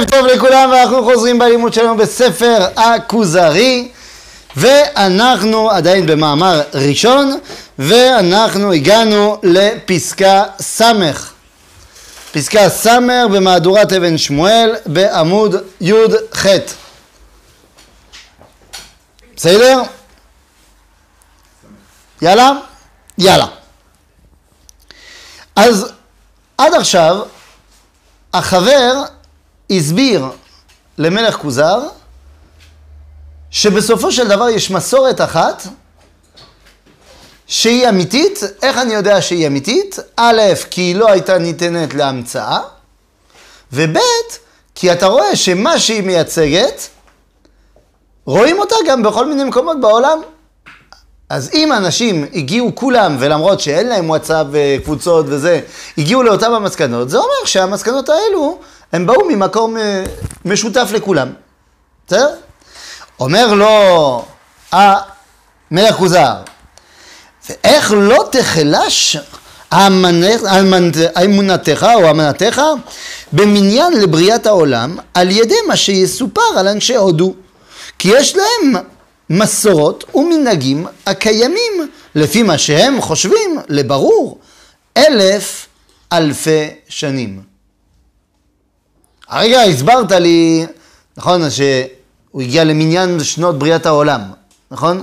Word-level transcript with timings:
ערב 0.00 0.10
טוב 0.10 0.26
לכולם 0.26 0.70
ואנחנו 0.70 1.04
חוזרים 1.04 1.38
בלימוד 1.38 1.72
שלנו 1.72 1.96
בספר 1.96 2.66
הכוזרי 2.76 3.88
ואנחנו 4.56 5.70
עדיין 5.70 6.06
במאמר 6.06 6.62
ראשון 6.74 7.38
ואנחנו 7.78 8.72
הגענו 8.72 9.40
לפסקה 9.42 10.44
ס' 10.60 10.82
פסקה 12.32 12.68
ס' 12.68 12.86
במהדורת 13.32 13.92
אבן 13.92 14.18
שמואל 14.18 14.76
בעמוד 14.86 15.54
י"ח 15.80 16.46
בסדר? 19.36 19.82
יאללה? 22.22 22.52
יאללה. 23.18 23.46
אז 25.56 25.92
עד 26.58 26.74
עכשיו 26.74 27.20
החבר 28.34 29.02
הסביר 29.70 30.26
למלך 30.98 31.36
כוזר 31.36 31.80
שבסופו 33.50 34.12
של 34.12 34.28
דבר 34.28 34.48
יש 34.48 34.70
מסורת 34.70 35.20
אחת 35.20 35.62
שהיא 37.46 37.88
אמיתית. 37.88 38.40
איך 38.62 38.78
אני 38.78 38.94
יודע 38.94 39.22
שהיא 39.22 39.46
אמיתית? 39.46 39.98
א', 40.16 40.40
כי 40.70 40.80
היא 40.80 40.96
לא 40.96 41.10
הייתה 41.10 41.38
ניתנת 41.38 41.94
להמצאה, 41.94 42.58
וב', 43.72 43.96
כי 44.74 44.92
אתה 44.92 45.06
רואה 45.06 45.36
שמה 45.36 45.78
שהיא 45.78 46.02
מייצגת, 46.02 46.88
רואים 48.26 48.58
אותה 48.58 48.76
גם 48.88 49.02
בכל 49.02 49.26
מיני 49.26 49.44
מקומות 49.44 49.80
בעולם. 49.80 50.20
אז 51.28 51.50
אם 51.54 51.72
אנשים 51.72 52.26
הגיעו 52.34 52.74
כולם, 52.74 53.16
ולמרות 53.20 53.60
שאין 53.60 53.88
להם 53.88 54.10
וואטסאפ 54.10 54.46
וקבוצות 54.50 55.26
וזה, 55.28 55.60
הגיעו 55.98 56.22
לאותן 56.22 56.52
המסקנות, 56.52 57.10
זה 57.10 57.18
אומר 57.18 57.44
שהמסקנות 57.44 58.08
האלו, 58.08 58.58
הם 58.92 59.06
באו 59.06 59.24
ממקום 59.28 59.76
אה, 59.76 60.04
משותף 60.44 60.88
לכולם. 60.92 61.28
בסדר? 62.06 62.34
אומר 63.20 63.54
לו 63.54 64.24
המלך 64.72 65.94
כוזר, 65.96 66.34
ואיך 67.48 67.92
לא 67.96 68.28
תחלש 68.32 69.16
אמונתך 71.24 71.86
או 71.94 72.10
אמנתך 72.10 72.62
במניין 73.32 73.92
לבריאת 73.92 74.46
העולם 74.46 74.96
על 75.14 75.30
ידי 75.30 75.54
מה 75.68 75.76
שיסופר 75.76 76.58
על 76.58 76.68
אנשי 76.68 76.96
הודו. 76.96 77.34
כי 77.98 78.08
יש 78.14 78.36
להם 78.36 78.84
מסורות 79.30 80.04
ומנהגים 80.14 80.86
הקיימים 81.06 81.88
לפי 82.14 82.42
מה 82.42 82.58
שהם 82.58 83.00
חושבים 83.00 83.58
לברור 83.68 84.38
אלף 84.96 85.66
אלפי 86.12 86.68
שנים. 86.88 87.49
הרגע 89.30 89.60
הסברת 89.60 90.12
לי, 90.12 90.66
נכון, 91.16 91.50
שהוא 91.50 92.42
הגיע 92.42 92.64
למניין 92.64 93.20
שנות 93.20 93.58
בריאת 93.58 93.86
העולם, 93.86 94.20
נכון? 94.70 95.02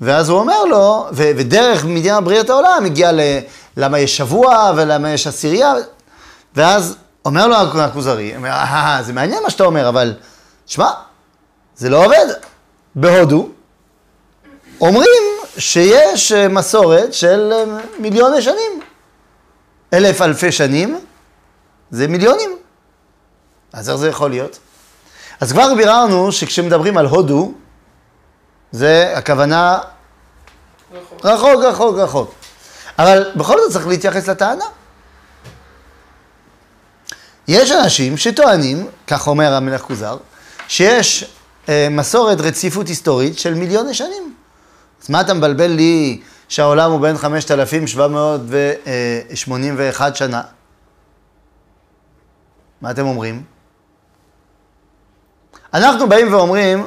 ואז 0.00 0.28
הוא 0.28 0.38
אומר 0.38 0.64
לו, 0.64 1.06
ו- 1.12 1.30
ודרך 1.36 1.84
מניין 1.84 2.24
בריאת 2.24 2.50
העולם 2.50 2.82
הגיע 2.86 3.12
ל... 3.12 3.20
למה 3.76 3.98
יש 3.98 4.16
שבוע 4.16 4.72
ולמה 4.76 5.10
יש 5.10 5.26
עשירייה, 5.26 5.74
ואז 6.56 6.96
אומר 7.24 7.46
לו 7.46 7.56
הכוזרי, 7.80 8.34
אה, 8.44 8.98
זה 9.02 9.12
מעניין 9.12 9.42
מה 9.42 9.50
שאתה 9.50 9.64
אומר, 9.64 9.88
אבל 9.88 10.14
שמע, 10.66 10.90
זה 11.76 11.90
לא 11.90 12.04
עובד. 12.04 12.26
בהודו 12.94 13.48
אומרים 14.80 15.22
שיש 15.58 16.32
אה, 16.32 16.48
מסורת 16.48 17.14
של 17.14 17.52
אה, 17.52 17.78
מיליוני 17.98 18.42
שנים. 18.42 18.80
אלף 19.92 20.22
אלפי 20.22 20.52
שנים 20.52 21.00
זה 21.90 22.08
מיליונים. 22.08 22.56
אז 23.76 23.90
איך 23.90 23.96
זה 23.96 24.08
יכול 24.08 24.30
להיות? 24.30 24.58
אז 25.40 25.52
כבר 25.52 25.74
ביררנו 25.74 26.32
שכשמדברים 26.32 26.98
על 26.98 27.06
הודו, 27.06 27.52
זה 28.72 29.12
הכוונה 29.16 29.78
רחוק, 30.92 31.24
רחוק, 31.24 31.64
רחוק. 31.64 31.96
רחוק. 31.96 32.34
אבל 32.98 33.32
בכל 33.36 33.58
זאת 33.60 33.72
צריך 33.72 33.86
להתייחס 33.86 34.28
לטענה. 34.28 34.64
יש 37.48 37.72
אנשים 37.72 38.16
שטוענים, 38.16 38.86
כך 39.06 39.26
אומר 39.26 39.52
המלך 39.52 39.80
כוזר, 39.80 40.16
שיש 40.68 41.36
אה, 41.68 41.88
מסורת 41.90 42.40
רציפות 42.40 42.88
היסטורית 42.88 43.38
של 43.38 43.54
מיליוני 43.54 43.94
שנים. 43.94 44.34
אז 45.02 45.10
מה 45.10 45.20
אתה 45.20 45.34
מבלבל 45.34 45.70
לי 45.70 46.20
שהעולם 46.48 46.90
הוא 46.90 47.00
בין 47.00 47.18
5,781 47.18 50.16
שנה? 50.16 50.42
מה 52.80 52.90
אתם 52.90 53.06
אומרים? 53.06 53.55
אנחנו 55.76 56.08
באים 56.08 56.32
ואומרים 56.32 56.86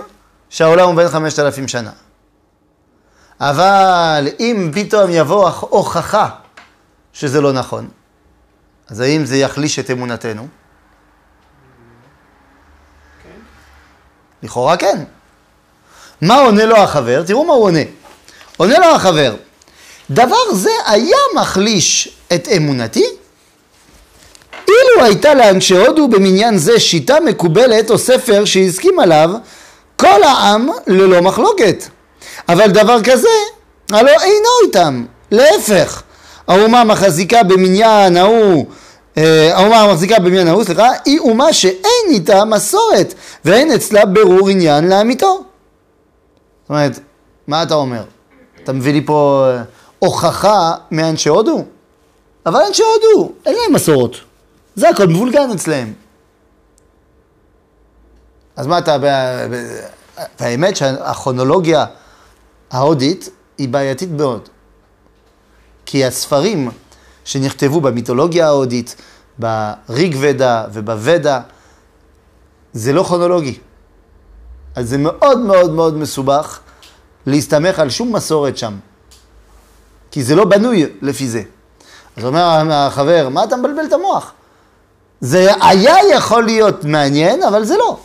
שהעולם 0.49 0.87
הוא 0.87 0.95
בין 0.95 1.07
5,000 1.07 1.67
שנה. 1.67 1.91
אבל 3.39 4.27
אם 4.39 4.71
פתאום 4.73 5.11
יבוא 5.11 5.49
הוכחה 5.59 6.29
שזה 7.13 7.41
לא 7.41 7.51
נכון, 7.53 7.89
אז 8.87 8.99
האם 8.99 9.25
זה 9.25 9.37
יחליש 9.37 9.79
את 9.79 9.91
אמונתנו? 9.91 10.47
לכאורה 14.43 14.77
כן. 14.77 15.03
מה 16.21 16.35
עונה 16.35 16.65
לו 16.65 16.77
החבר? 16.77 17.23
תראו 17.27 17.45
מה 17.45 17.53
הוא 17.53 17.63
עונה. 17.63 17.79
עונה 18.57 18.79
לו 18.79 18.95
החבר, 18.95 19.35
דבר 20.09 20.53
זה 20.53 20.69
היה 20.85 21.17
מחליש 21.35 22.19
את 22.35 22.47
אמונתי? 22.57 23.18
אילו 24.67 25.03
הייתה 25.03 25.33
לאנשי 25.33 25.77
הודו 25.77 26.07
במניין 26.07 26.57
זה 26.57 26.79
שיטה 26.79 27.19
מקובלת 27.19 27.91
או 27.91 27.97
ספר 27.97 28.45
שהסכים 28.45 28.99
עליו 28.99 29.29
כל 29.95 30.23
העם 30.23 30.69
ללא 30.87 31.21
מחלוקת. 31.21 31.83
אבל 32.49 32.67
דבר 32.71 33.03
כזה 33.03 33.29
הלא 33.91 34.11
אינו 34.11 34.49
איתם, 34.65 35.05
להפך. 35.31 36.03
האומה 36.47 36.83
מחזיקה 36.83 37.43
במניין 37.43 38.17
ההוא 38.17 38.65
אה, 39.17 39.57
האומה 39.57 39.81
המחזיקה 39.81 40.19
במניין 40.19 40.47
ההוא, 40.47 40.63
סליחה, 40.63 40.87
היא 41.05 41.19
אומה 41.19 41.53
שאין 41.53 42.05
איתה 42.09 42.45
מסורת 42.45 43.13
ואין 43.45 43.71
אצלה 43.71 44.05
ברור 44.05 44.49
עניין 44.49 44.89
לאמיתו. 44.89 45.43
זאת 46.61 46.69
אומרת, 46.69 46.99
מה 47.47 47.63
אתה 47.63 47.73
אומר? 47.73 48.03
אתה 48.63 48.73
מביא 48.73 48.93
לי 48.93 49.05
פה 49.05 49.47
אה, 49.49 49.63
הוכחה 49.99 50.73
מאנשי 50.91 51.29
הודו? 51.29 51.63
אבל 52.45 52.61
אנשי 52.67 52.83
הודו, 52.83 53.31
אין 53.45 53.55
להם 53.55 53.73
מסורות. 53.73 54.15
זה 54.79 54.89
הכל 54.89 55.07
מבולגן 55.07 55.51
אצלהם. 55.51 55.93
אז 58.55 58.67
מה 58.67 58.77
אתה... 58.77 58.97
והאמת 60.39 60.75
שהכרונולוגיה 60.75 61.85
ההודית 62.71 63.29
היא 63.57 63.69
בעייתית 63.69 64.09
מאוד. 64.11 64.49
כי 65.85 66.05
הספרים 66.05 66.71
שנכתבו 67.25 67.81
במיתולוגיה 67.81 68.47
ההודית, 68.47 68.95
בריג 69.37 70.15
ודה 70.19 70.65
ובוודה, 70.73 71.41
זה 72.73 72.93
לא 72.93 73.03
כרונולוגי. 73.03 73.59
אז 74.75 74.89
זה 74.89 74.97
מאוד 74.97 75.39
מאוד 75.39 75.71
מאוד 75.71 75.97
מסובך 75.97 76.59
להסתמך 77.25 77.79
על 77.79 77.89
שום 77.89 78.15
מסורת 78.15 78.57
שם. 78.57 78.77
כי 80.11 80.23
זה 80.23 80.35
לא 80.35 80.45
בנוי 80.45 80.85
לפי 81.01 81.27
זה. 81.27 81.43
אז 82.17 82.25
אומר 82.25 82.73
החבר, 82.73 83.29
מה 83.29 83.43
אתה 83.43 83.57
מבלבל 83.57 83.85
את 83.85 83.93
המוח? 83.93 84.33
זה 85.21 85.51
היה 85.61 85.95
יכול 86.13 86.45
להיות 86.45 86.83
מעניין, 86.83 87.43
אבל 87.43 87.65
זה 87.65 87.77
לא. 87.77 87.99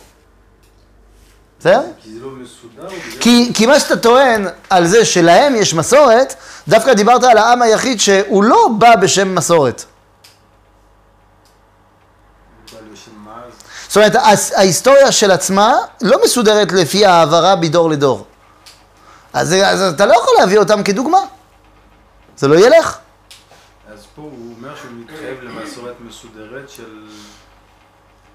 בסדר? 1.59 1.81
כי 2.03 2.09
זה 2.13 2.19
לא 2.19 2.29
מסודר? 2.31 2.87
כי, 3.19 3.51
כי 3.53 3.65
מה 3.65 3.79
שאתה 3.79 3.97
טוען 3.97 4.47
על 4.69 4.87
זה 4.87 5.05
שלהם 5.05 5.55
יש 5.55 5.73
מסורת, 5.73 6.35
דווקא 6.67 6.93
דיברת 6.93 7.23
על 7.23 7.37
העם 7.37 7.61
היחיד 7.61 7.99
שהוא 7.99 8.43
לא 8.43 8.67
בא 8.77 8.95
בשם 8.95 9.35
מסורת. 9.35 9.85
זאת 13.87 13.97
אומרת, 13.97 14.15
ההיסטוריה 14.55 15.11
של 15.11 15.31
עצמה 15.31 15.77
לא 16.01 16.23
מסודרת 16.23 16.71
לפי 16.71 17.05
העברה 17.05 17.55
מדור 17.55 17.89
לדור. 17.89 18.25
אז, 19.33 19.53
אז 19.53 19.81
אתה 19.81 20.05
לא 20.05 20.13
יכול 20.13 20.33
להביא 20.39 20.57
אותם 20.57 20.83
כדוגמה. 20.83 21.19
זה 22.37 22.47
לא 22.47 22.55
ילך. 22.55 22.97
אז 23.93 23.99
פה 24.15 24.21
הוא 24.21 24.55
אומר 24.57 24.75
שהוא 24.75 24.91
מתחייב 24.91 25.41
מסודרת 26.07 26.69
של... 26.69 27.07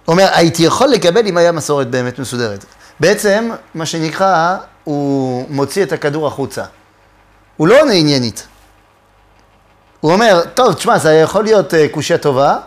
הוא 0.05 0.13
אומר, 0.13 0.29
הייתי 0.33 0.63
יכול 0.63 0.89
לקבל 0.89 1.27
אם 1.27 1.37
היה 1.37 1.53
מסורת 1.53 1.91
באמת 1.91 2.19
מסודרת. 2.19 2.65
בעצם, 3.01 3.51
מה 3.75 3.87
שנקרא, 3.87 4.57
הוא 4.85 5.47
מוציא 5.49 5.83
את 5.83 5.93
הכדור 5.93 6.27
החוצה. 6.27 6.65
הוא 7.57 7.69
לא 7.69 7.81
עונה 7.81 7.93
עניינית. 7.93 8.47
הוא 10.01 10.13
אומר, 10.13 10.41
טוב, 10.55 10.75
תשמע, 10.75 10.99
זה 10.99 11.13
יכול 11.13 11.45
להיות 11.45 11.73
uh, 11.73 11.77
קושייה 11.91 12.19
טובה, 12.19 12.59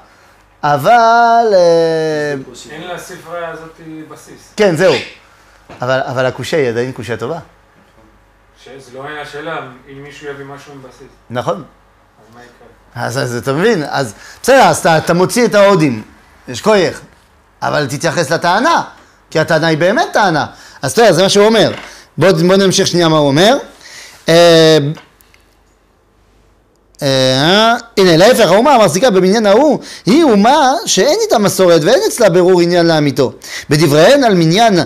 אבל... 0.64 1.46
Uh, 1.52 2.72
אין 2.72 2.88
לספרייה 2.88 3.50
הזאת 3.50 3.82
בסיס. 4.10 4.54
כן, 4.56 4.76
זהו. 4.76 4.94
אבל, 5.82 6.00
אבל 6.06 6.26
הקושייה 6.26 6.62
היא 6.62 6.70
עדיין 6.70 6.92
קושייה 6.92 7.18
טובה. 7.18 7.40
שזה 8.64 8.92
לא 8.94 9.08
היה 9.08 9.26
שאלה 9.26 9.60
אם 9.92 10.04
מישהו 10.04 10.28
יביא 10.28 10.46
משהו 10.46 10.74
עם 10.74 10.82
בסיס. 10.82 11.08
נכון. 11.30 11.64
אז? 12.96 13.18
אז, 13.18 13.36
אתה 13.36 13.54
מבין, 13.54 13.84
אז 13.90 14.14
בסדר, 14.44 14.62
אז 14.62 14.78
אתה, 14.78 14.98
אתה 14.98 15.14
מוציא 15.14 15.46
את 15.46 15.56
ההודים, 15.56 16.02
יש 16.48 16.62
כוייך, 16.62 17.02
אבל 17.62 17.88
תתייחס 17.88 18.32
לטענה, 18.32 18.82
כי 19.32 19.40
הטענה 19.40 19.68
היא 19.68 19.78
באמת 19.78 20.08
טענה. 20.14 20.46
אז 20.82 20.94
תראה, 20.94 21.14
זה 21.14 21.24
מה 21.24 21.30
שהוא 21.30 21.46
אומר. 21.46 21.72
בואו 22.18 22.36
בוא 22.36 22.56
נמשיך 22.56 22.88
שנייה 22.88 23.08
מה 23.08 23.18
הוא 23.18 23.28
אומר. 23.28 23.58
אה, 24.30 24.78
אה, 27.02 27.74
הנה, 27.98 28.18
להפך, 28.18 28.52
האומה 28.52 28.74
המחזיקה 28.76 29.10
במניין 29.10 29.46
ההוא 29.46 29.80
היא 30.06 30.24
אומה 30.24 30.74
שאין 30.86 31.18
איתה 31.22 31.38
מסורת 31.38 31.84
ואין 31.84 32.00
אצלה 32.08 32.30
ברור 32.30 32.62
עניין 32.62 32.86
לאמיתו. 32.86 33.34
בדבריהן 33.70 34.24
על 34.24 34.34
מניין 34.34 34.80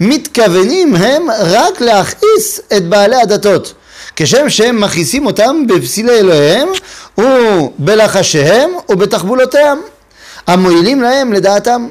מתכוונים 0.00 0.96
הם 0.96 1.26
רק 1.30 1.80
להכעיס 1.80 2.60
את 2.76 2.88
בעלי 2.88 3.16
הדתות. 3.16 3.74
כשם 4.16 4.50
שהם 4.50 4.80
מכעיסים 4.80 5.26
אותם 5.26 5.66
בפסילי 5.66 6.18
אלוהיהם 6.18 6.68
ובלחשיהם 7.20 8.70
ובתחבולותיהם 8.88 9.78
המועילים 10.46 11.02
להם 11.02 11.32
לדעתם. 11.32 11.88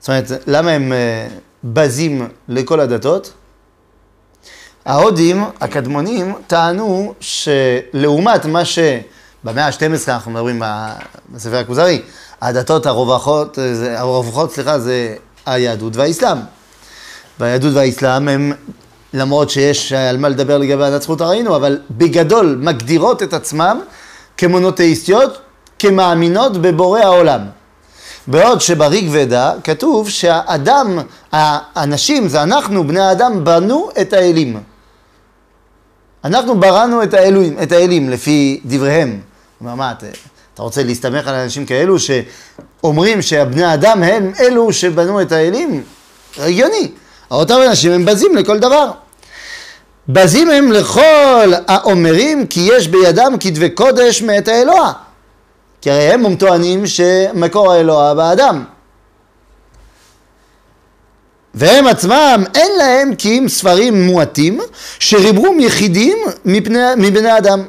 זאת 0.00 0.08
אומרת, 0.08 0.24
למה 0.46 0.70
הם 0.70 0.92
אה, 0.92 1.28
בזים 1.64 2.28
לכל 2.48 2.80
הדתות? 2.80 3.32
ההודים 4.84 5.44
הקדמונים 5.60 6.34
טענו 6.46 7.14
שלעומת 7.20 8.44
מה 8.44 8.64
שבמאה 8.64 9.66
ה-12 9.66 10.08
אנחנו 10.08 10.30
מדברים 10.30 10.62
בספר 11.30 11.56
הכוזרי, 11.56 12.02
הדתות 12.42 12.86
הרווחות, 12.86 13.58
הרווחות, 13.96 14.52
סליחה, 14.52 14.78
זה 14.78 15.14
היהדות 15.46 15.96
והאסלאם. 15.96 16.38
והיהדות 17.40 17.74
והאסלאם 17.74 18.28
הם, 18.28 18.52
למרות 19.14 19.50
שיש 19.50 19.92
על 19.92 20.16
מה 20.16 20.28
לדבר 20.28 20.58
לגבי 20.58 20.84
הנצחות 20.84 21.20
הראינו, 21.20 21.56
אבל 21.56 21.78
בגדול 21.90 22.58
מגדירות 22.60 23.22
את 23.22 23.32
עצמם 23.32 23.80
כמונותאיסטיות, 24.36 25.38
כמאמינות 25.78 26.62
בבורא 26.62 27.00
העולם. 27.00 27.40
בעוד 28.26 28.60
שבריג 28.60 29.08
ודה 29.12 29.52
כתוב 29.64 30.08
שהאדם, 30.10 30.98
האנשים, 31.32 32.28
זה 32.28 32.42
אנחנו, 32.42 32.86
בני 32.86 33.00
האדם, 33.00 33.44
בנו 33.44 33.88
את 34.00 34.12
האלים. 34.12 34.60
אנחנו 36.24 36.60
בראנו 36.60 37.02
את 37.02 37.14
האלוהים, 37.14 37.56
את 37.62 37.72
האלים 37.72 38.10
לפי 38.10 38.60
דבריהם. 38.64 39.20
אומר, 39.60 39.74
מה, 39.74 39.92
אתה, 39.92 40.06
אתה 40.54 40.62
רוצה 40.62 40.82
להסתמך 40.82 41.28
על 41.28 41.34
אנשים 41.34 41.66
כאלו 41.66 41.96
שאומרים 41.98 43.22
שהבני 43.22 43.64
האדם 43.64 44.02
הם 44.02 44.32
אלו 44.40 44.72
שבנו 44.72 45.22
את 45.22 45.32
האלים? 45.32 45.82
הגיוני. 46.38 46.90
אותם 47.30 47.56
אנשים 47.68 47.92
הם 47.92 48.04
בזים 48.04 48.36
לכל 48.36 48.58
דבר. 48.58 48.90
בזים 50.08 50.50
הם 50.50 50.72
לכל 50.72 51.52
האומרים 51.68 52.46
כי 52.46 52.68
יש 52.72 52.88
בידם 52.88 53.34
כתבי 53.40 53.70
קודש 53.70 54.22
מאת 54.22 54.48
האלוה. 54.48 54.92
כי 55.80 55.90
הרי 55.90 56.02
הם 56.02 56.36
טוענים 56.36 56.86
שמקור 56.86 57.72
האלוה 57.72 58.14
באדם. 58.14 58.64
והם 61.54 61.86
עצמם 61.86 62.44
אין 62.54 62.72
להם 62.78 63.14
כי 63.14 63.38
אם 63.38 63.48
ספרים 63.48 64.02
מועטים 64.02 64.60
שריברום 64.98 65.60
יחידים 65.60 66.18
מפני, 66.44 66.78
מבני 66.96 67.38
אדם 67.38 67.62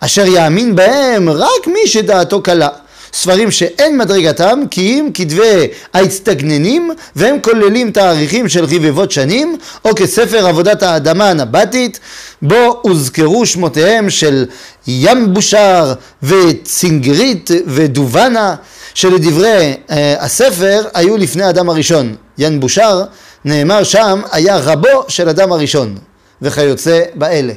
אשר 0.00 0.26
יאמין 0.26 0.76
בהם 0.76 1.30
רק 1.30 1.66
מי 1.66 1.86
שדעתו 1.86 2.42
קלה 2.42 2.68
ספרים 3.16 3.50
שאין 3.50 3.98
מדרגתם 3.98 4.60
כי 4.70 4.80
אם 4.80 5.10
כתבי 5.14 5.68
ההצטגננים 5.94 6.90
והם 7.16 7.36
כוללים 7.42 7.90
תאריכים 7.90 8.48
של 8.48 8.64
רבבות 8.64 9.10
שנים 9.10 9.58
או 9.84 9.94
כספר 9.94 10.46
עבודת 10.46 10.82
האדמה 10.82 11.30
הנבטית 11.30 12.00
בו 12.42 12.80
הוזכרו 12.82 13.46
שמותיהם 13.46 14.10
של 14.10 14.46
ים 14.86 15.34
בושר 15.34 15.94
וצינגרית 16.22 17.50
ודובנה 17.66 18.54
שלדברי 18.94 19.74
אה, 19.90 20.14
הספר 20.18 20.84
היו 20.94 21.16
לפני 21.16 21.48
אדם 21.48 21.68
הראשון 21.68 22.16
ין 22.38 22.60
בושר 22.60 23.04
נאמר 23.44 23.84
שם 23.84 24.20
היה 24.32 24.56
רבו 24.56 25.04
של 25.08 25.28
אדם 25.28 25.52
הראשון 25.52 25.98
וכיוצא 26.42 27.02
באלה 27.14 27.52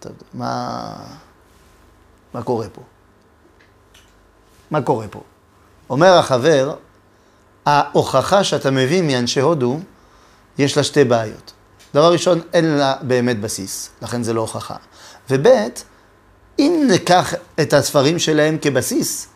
טוב, 0.00 0.12
מה, 0.34 0.82
מה 2.34 2.42
קורה 2.42 2.66
פה? 2.72 2.82
מה 4.70 4.82
קורה 4.82 5.08
פה? 5.08 5.20
אומר 5.90 6.18
החבר, 6.18 6.74
ההוכחה 7.66 8.44
שאתה 8.44 8.70
מביא 8.70 9.02
מאנשי 9.02 9.40
הודו, 9.40 9.80
יש 10.58 10.76
לה 10.76 10.82
שתי 10.82 11.04
בעיות. 11.04 11.52
דבר 11.94 12.12
ראשון, 12.12 12.40
אין 12.52 12.64
לה 12.64 12.94
באמת 13.00 13.40
בסיס, 13.40 13.90
לכן 14.02 14.22
זה 14.22 14.32
לא 14.32 14.40
הוכחה. 14.40 14.76
וב', 15.30 15.46
אם 16.58 16.86
ניקח 16.90 17.34
את 17.60 17.72
הספרים 17.72 18.18
שלהם 18.18 18.58
כבסיס, 18.62 19.28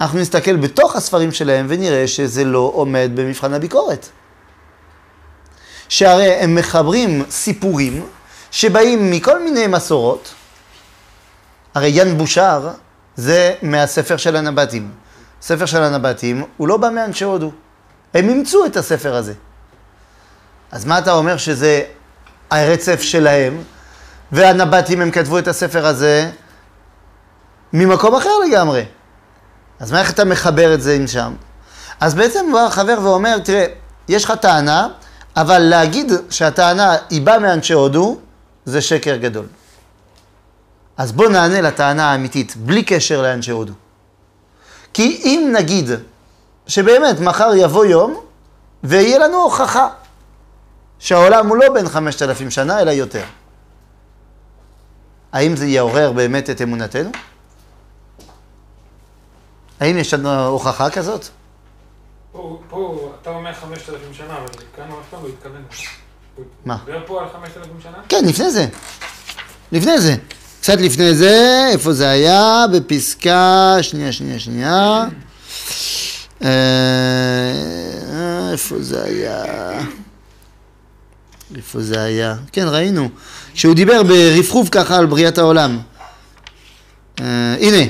אנחנו 0.00 0.18
נסתכל 0.18 0.56
בתוך 0.56 0.96
הספרים 0.96 1.32
שלהם 1.32 1.66
ונראה 1.68 2.08
שזה 2.08 2.44
לא 2.44 2.72
עומד 2.74 3.10
במבחן 3.14 3.54
הביקורת. 3.54 4.08
שהרי 5.88 6.32
הם 6.32 6.54
מחברים 6.54 7.24
סיפורים 7.30 8.06
שבאים 8.50 9.10
מכל 9.10 9.42
מיני 9.44 9.66
מסורות, 9.66 10.34
הרי 11.74 11.88
ין 11.88 12.18
בושר 12.18 12.68
זה 13.18 13.54
מהספר 13.62 14.16
של 14.16 14.36
הנבטים. 14.36 14.90
ספר 15.42 15.66
של 15.66 15.82
הנבטים 15.82 16.44
הוא 16.56 16.68
לא 16.68 16.76
בא 16.76 16.90
מאנשי 16.90 17.24
הודו. 17.24 17.52
הם 18.14 18.28
אימצו 18.28 18.66
את 18.66 18.76
הספר 18.76 19.14
הזה. 19.14 19.32
אז 20.72 20.84
מה 20.84 20.98
אתה 20.98 21.12
אומר 21.12 21.36
שזה 21.36 21.82
הרצף 22.50 23.00
שלהם, 23.02 23.62
והנבטים 24.32 25.00
הם 25.00 25.10
כתבו 25.10 25.38
את 25.38 25.48
הספר 25.48 25.86
הזה 25.86 26.30
ממקום 27.72 28.14
אחר 28.14 28.30
לגמרי. 28.48 28.84
אז 29.80 29.92
מה 29.92 30.00
איך 30.00 30.10
אתה 30.10 30.24
מחבר 30.24 30.74
את 30.74 30.82
זה 30.82 30.94
עם 30.94 31.06
שם? 31.06 31.34
אז 32.00 32.14
בעצם 32.14 32.52
בא 32.52 32.66
החבר 32.66 32.98
ואומר, 33.02 33.38
תראה, 33.38 33.66
יש 34.08 34.24
לך 34.24 34.30
טענה, 34.30 34.88
אבל 35.36 35.58
להגיד 35.58 36.12
שהטענה 36.30 36.96
היא 37.10 37.22
באה 37.22 37.38
מאנשי 37.38 37.72
הודו, 37.72 38.18
זה 38.64 38.80
שקר 38.80 39.16
גדול. 39.16 39.46
אז 40.98 41.12
בואו 41.12 41.28
נענה 41.28 41.60
לטענה 41.60 42.12
האמיתית, 42.12 42.56
בלי 42.56 42.82
קשר 42.82 43.22
לאנשי 43.22 43.50
הודו. 43.50 43.72
כי 44.92 45.20
אם 45.24 45.52
נגיד 45.56 45.90
שבאמת 46.66 47.20
מחר 47.20 47.50
יבוא 47.56 47.84
יום 47.84 48.20
ויהיה 48.84 49.18
לנו 49.18 49.36
הוכחה 49.42 49.88
שהעולם 50.98 51.46
הוא 51.46 51.56
לא 51.56 51.74
בן 51.74 51.88
חמשת 51.88 52.22
אלפים 52.22 52.50
שנה, 52.50 52.80
אלא 52.80 52.90
יותר. 52.90 53.24
האם 55.32 55.56
זה 55.56 55.66
יעורר 55.66 56.12
באמת 56.12 56.50
את 56.50 56.62
אמונתנו? 56.62 57.10
האם 59.80 59.98
יש 59.98 60.14
לנו 60.14 60.46
הוכחה 60.46 60.90
כזאת? 60.90 61.28
פה, 62.32 62.60
פה 62.68 63.12
אתה 63.22 63.30
אומר 63.30 63.54
חמשת 63.54 63.88
אלפים 63.88 64.14
שנה, 64.14 64.36
אבל 64.38 64.46
כאן 64.76 64.84
הוא 64.90 65.00
אף 65.00 65.04
פעם 65.10 65.22
לא 65.22 65.28
התכוון. 65.28 65.64
מה? 66.64 66.74
הוא 66.74 66.84
דיבר 66.84 67.06
פה 67.06 67.22
על 67.22 67.28
חמשת 67.32 67.56
אלפים 67.56 67.80
שנה? 67.82 67.98
כן, 68.08 68.24
לפני 68.24 68.50
זה. 68.50 68.66
לפני 69.72 70.00
זה. 70.00 70.14
קצת 70.60 70.80
לפני 70.80 71.14
זה, 71.14 71.66
איפה 71.72 71.92
זה 71.92 72.08
היה? 72.08 72.64
בפסקה, 72.72 73.76
שנייה, 73.82 74.12
שנייה, 74.12 74.38
שנייה. 74.38 75.04
אה, 76.44 76.50
איפה 78.52 78.82
זה 78.82 79.02
היה? 79.02 79.44
איפה 81.56 81.80
זה 81.80 82.02
היה? 82.02 82.34
כן, 82.52 82.66
ראינו. 82.68 83.08
שהוא 83.54 83.74
דיבר 83.74 84.02
ברפרוף 84.02 84.68
ככה 84.72 84.96
על 84.96 85.06
בריאת 85.06 85.38
העולם. 85.38 85.78
אה, 87.20 87.56
הנה. 87.60 87.84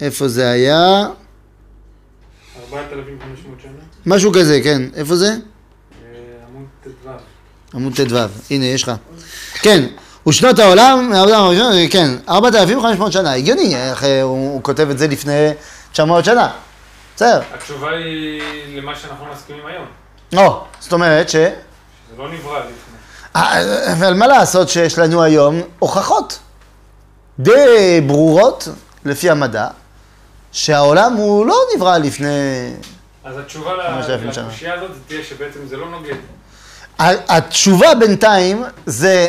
איפה 0.00 0.28
זה 0.28 0.50
היה? 0.50 1.06
4,500 2.72 3.60
שנה? 3.62 3.70
משהו 4.06 4.32
כזה, 4.32 4.60
כן. 4.64 4.82
איפה 4.94 5.16
זה? 5.16 5.36
עמוד 7.74 7.92
ט"ו. 7.94 8.02
עמוד 8.02 8.28
ט"ו. 8.30 8.54
הנה, 8.54 8.64
יש 8.64 8.82
לך. 8.82 8.92
כן. 9.62 9.84
ושנות 10.28 10.58
העולם, 10.58 11.12
העולם 11.14 11.44
הראשון, 11.44 11.72
כן, 11.90 12.10
4,500 12.28 13.12
שנה, 13.12 13.32
הגיוני, 13.32 13.76
איך 13.76 14.04
אה, 14.04 14.22
הוא, 14.22 14.52
הוא 14.52 14.62
כותב 14.62 14.90
את 14.90 14.98
זה 14.98 15.08
לפני 15.08 15.50
900 15.92 16.24
שנה. 16.24 16.50
בסדר. 17.16 17.40
התשובה 17.54 17.90
היא 17.90 18.42
למה 18.76 18.96
שאנחנו 18.96 19.26
מסכימים 19.32 19.66
היום. 19.66 19.86
או, 20.36 20.64
זאת 20.80 20.92
אומרת 20.92 21.28
ש... 21.28 21.36
זה 21.36 21.48
לא 22.18 22.32
נברא 22.32 22.58
לפני. 22.58 22.98
אה, 23.36 23.92
אבל 23.92 24.14
מה 24.14 24.26
לעשות 24.26 24.68
שיש 24.68 24.98
לנו 24.98 25.22
היום 25.22 25.60
הוכחות 25.78 26.38
די 27.38 28.00
ברורות, 28.06 28.68
לפי 29.04 29.30
המדע, 29.30 29.68
שהעולם 30.52 31.12
הוא 31.12 31.46
לא 31.46 31.56
נברא 31.76 31.98
לפני... 31.98 32.72
אז 33.24 33.38
התשובה. 33.38 33.72
לקושייה 34.36 34.74
הזאת 34.74 34.90
תהיה 35.06 35.24
שבעצם 35.24 35.60
זה 35.66 35.76
לא 35.76 35.90
נוגד. 35.90 36.16
התשובה 36.98 37.94
בינתיים 37.94 38.64
זה, 38.86 39.26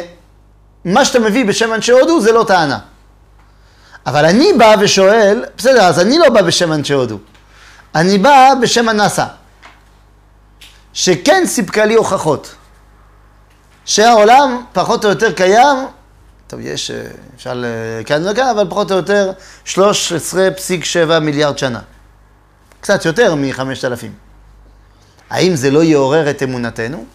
מה 0.85 1.05
שאתה 1.05 1.19
מביא 1.19 1.45
בשם 1.45 1.73
אנשי 1.73 1.91
הודו 1.91 2.21
זה 2.21 2.31
לא 2.31 2.43
טענה. 2.47 2.79
אבל 4.05 4.25
אני 4.25 4.53
בא 4.57 4.75
ושואל, 4.79 5.45
בסדר, 5.57 5.81
אז 5.81 5.99
אני 5.99 6.17
לא 6.17 6.29
בא 6.29 6.41
בשם 6.41 6.73
אנשי 6.73 6.93
הודו. 6.93 7.17
אני 7.95 8.17
בא 8.17 8.53
בשם 8.61 8.89
הנאסא, 8.89 9.25
שכן 10.93 11.43
סיפקה 11.45 11.85
לי 11.85 11.95
הוכחות. 11.95 12.55
שהעולם 13.85 14.63
פחות 14.73 15.05
או 15.05 15.09
יותר 15.09 15.31
קיים, 15.31 15.77
טוב, 16.47 16.59
יש, 16.59 16.91
אה, 16.91 17.05
אפשר 17.35 17.53
לכאן 17.55 18.27
וכאן, 18.27 18.47
אבל 18.47 18.65
פחות 18.69 18.91
או 18.91 18.97
יותר 18.97 19.31
13.7 19.65 21.19
מיליארד 21.21 21.57
שנה. 21.57 21.79
קצת 22.81 23.05
יותר 23.05 23.35
מחמשת 23.35 23.85
אלפים. 23.85 24.13
האם 25.29 25.55
זה 25.55 25.71
לא 25.71 25.83
יעורר 25.83 26.29
את 26.29 26.43
אמונתנו? 26.43 27.05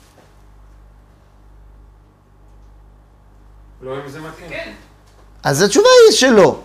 לא 3.84 3.94
אם 4.04 4.10
זה 4.10 4.20
מתאים. 4.20 4.48
כן. 4.48 4.72
אז 5.42 5.62
התשובה 5.62 5.88
היא 6.06 6.16
שלא. 6.16 6.60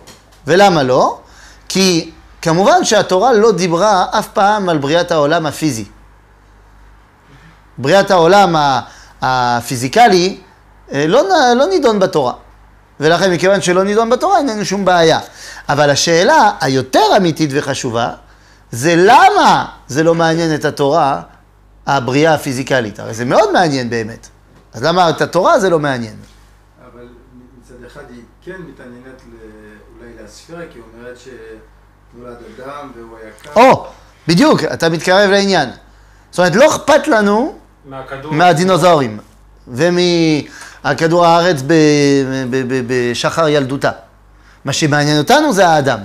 ולמה 0.46 0.82
לא? 0.82 1.20
כי 1.68 2.10
כמובן 2.42 2.84
שהתורה 2.84 3.32
לא 3.32 3.52
דיברה 3.52 4.06
אף 4.18 4.28
פעם 4.28 4.68
על 4.68 4.78
בריאת 4.78 5.10
העולם 5.10 5.46
הפיזי. 5.46 5.84
בריאת 7.78 8.10
העולם 8.10 8.56
הפיזיקלי 9.22 10.40
אה, 10.92 11.06
לא, 11.06 11.22
לא 11.56 11.66
נידון 11.66 11.98
בתורה. 11.98 12.32
ולכן 13.00 13.32
מכיוון 13.32 13.60
שלא 13.60 13.84
נידון 13.84 14.10
בתורה 14.10 14.38
אין 14.38 14.48
לנו 14.48 14.64
שום 14.64 14.84
בעיה. 14.84 15.20
אבל 15.68 15.90
השאלה 15.90 16.52
היותר 16.60 17.16
אמיתית 17.16 17.50
וחשובה 17.52 18.10
זה 18.70 18.94
למה 18.96 19.66
זה 19.88 20.02
לא 20.02 20.14
מעניין 20.14 20.54
את 20.54 20.64
התורה, 20.64 21.22
הבריאה 21.86 22.34
הפיזיקלית. 22.34 23.00
הרי 23.00 23.14
זה 23.14 23.24
מאוד 23.24 23.52
מעניין 23.52 23.90
באמת. 23.90 24.28
אז 24.74 24.82
למה 24.82 25.10
את 25.10 25.20
התורה 25.20 25.60
זה 25.60 25.70
לא 25.70 25.78
מעניין? 25.78 26.16
אבל 28.00 28.08
מצד 28.08 28.14
אחד 28.14 28.14
היא 28.14 28.22
כן 28.42 28.62
מתעניינת 28.68 29.22
ל- 29.32 29.98
אולי 29.98 30.24
לספירה, 30.24 30.60
כי 30.72 30.78
היא 30.78 30.84
אומרת 30.94 31.16
שנולד 31.18 32.36
אדם 32.58 32.92
והוא 32.96 33.16
היה 33.22 33.30
כאן. 33.42 33.52
או, 33.62 33.86
בדיוק, 34.28 34.64
אתה 34.64 34.88
מתקרב 34.88 35.30
לעניין. 35.30 35.68
זאת 36.30 36.38
אומרת, 36.38 36.56
לא 36.56 36.68
אכפת 36.76 37.08
לנו 37.08 37.58
מהכדור. 37.84 38.32
מהדינוזאורים 38.34 39.18
ומהכדור 39.68 41.26
הארץ 41.26 41.62
ב- 41.66 41.72
ב- 42.50 42.62
ב- 42.68 42.82
בשחר 42.86 43.48
ילדותה. 43.48 43.90
מה 44.64 44.72
שמעניין 44.72 45.18
אותנו 45.18 45.52
זה 45.52 45.68
האדם. 45.68 45.98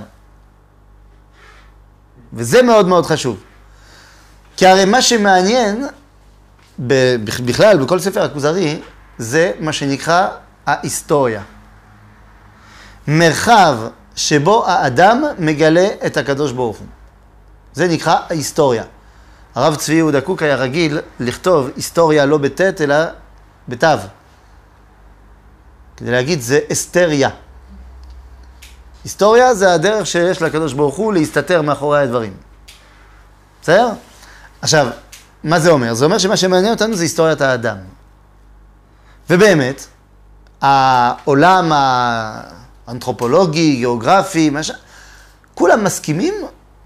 וזה 2.33 2.61
מאוד 2.61 2.87
מאוד 2.87 3.05
חשוב. 3.05 3.43
כי 4.57 4.67
הרי 4.67 4.85
מה 4.85 5.01
שמעניין, 5.01 5.87
ב- 6.87 7.15
בכלל, 7.45 7.77
בכל 7.77 7.99
ספר 7.99 8.23
הכוזרי, 8.23 8.79
זה 9.17 9.51
מה 9.59 9.73
שנקרא 9.73 10.27
ההיסטוריה. 10.65 11.41
מרחב 13.07 13.77
שבו 14.15 14.67
האדם 14.67 15.23
מגלה 15.39 15.87
את 16.05 16.17
הקדוש 16.17 16.51
ברוך 16.51 16.77
הוא. 16.77 16.87
זה 17.73 17.87
נקרא 17.87 18.17
ההיסטוריה. 18.29 18.83
הרב 19.55 19.75
צבי 19.75 19.95
יהודה 19.95 20.21
קוק 20.21 20.43
היה 20.43 20.55
רגיל 20.55 20.99
לכתוב 21.19 21.69
היסטוריה 21.75 22.25
לא 22.25 22.37
בטית 22.37 22.81
אלא 22.81 22.95
בתו. 23.67 23.87
כדי 25.97 26.11
להגיד 26.11 26.41
זה 26.41 26.59
אסתריה. 26.71 27.29
היסטוריה 29.03 29.55
זה 29.55 29.73
הדרך 29.73 30.07
שיש 30.07 30.41
לקדוש 30.41 30.73
ברוך 30.73 30.95
הוא 30.95 31.13
להסתתר 31.13 31.61
מאחורי 31.61 32.01
הדברים. 32.01 32.33
בסדר? 33.61 33.89
עכשיו, 34.61 34.87
מה 35.43 35.59
זה 35.59 35.69
אומר? 35.69 35.93
זה 35.93 36.05
אומר 36.05 36.17
שמה 36.17 36.37
שמעניין 36.37 36.73
אותנו 36.73 36.95
זה 36.95 37.03
היסטוריית 37.03 37.41
האדם. 37.41 37.77
ובאמת, 39.29 39.85
העולם 40.61 41.71
האנתרופולוגי, 42.87 43.75
גיאוגרפי, 43.75 44.49
מה 44.49 44.63
ש... 44.63 44.71
כולם 45.53 45.83
מסכימים 45.83 46.33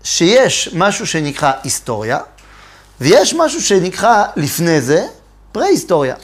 שיש 0.04 0.70
משהו 0.74 1.08
שנקרא 1.08 1.52
היסטוריה, 1.64 2.20
ויש 3.02 3.34
משהו 3.34 3.62
שנקרא 3.62 4.26
לפני 4.36 4.82
זה 4.82 5.08
פרה-היסטוריה. 5.52 6.16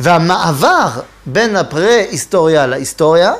והמעבר 0.00 0.88
בין 1.26 1.56
הפרה-היסטוריה 1.56 2.66
להיסטוריה, 2.66 3.32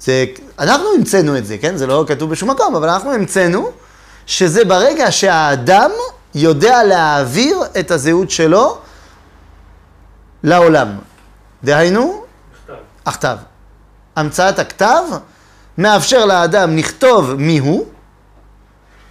זה, 0.00 0.24
אנחנו 0.58 0.84
המצאנו 0.96 1.38
את 1.38 1.46
זה, 1.46 1.58
כן? 1.58 1.76
זה 1.76 1.86
לא 1.86 2.04
כתוב 2.08 2.30
בשום 2.30 2.50
מקום, 2.50 2.76
אבל 2.76 2.88
אנחנו 2.88 3.12
המצאנו 3.12 3.70
שזה 4.26 4.64
ברגע 4.64 5.12
שהאדם 5.12 5.90
יודע 6.34 6.84
להעביר 6.84 7.62
את 7.80 7.90
הזהות 7.90 8.30
שלו 8.30 8.78
לעולם. 10.42 10.98
דהיינו. 11.64 12.23
הכתב. 13.06 13.36
המצאת 14.16 14.58
הכתב 14.58 15.02
מאפשר 15.78 16.24
לאדם 16.24 16.76
לכתוב 16.76 17.34
מיהו, 17.34 17.86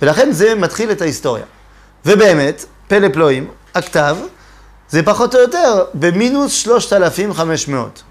ולכן 0.02 0.32
זה 0.32 0.56
מתחיל 0.56 0.92
את 0.92 1.02
ההיסטוריה. 1.02 1.46
ובאמת, 2.06 2.66
פלא 2.88 3.08
פלואים, 3.14 3.48
הכתב 3.76 4.18
זה 4.90 5.04
פחות 5.04 5.36
או 5.36 5.40
יותר 5.40 5.86
במינוס 5.94 6.54
3,500. 6.54 8.04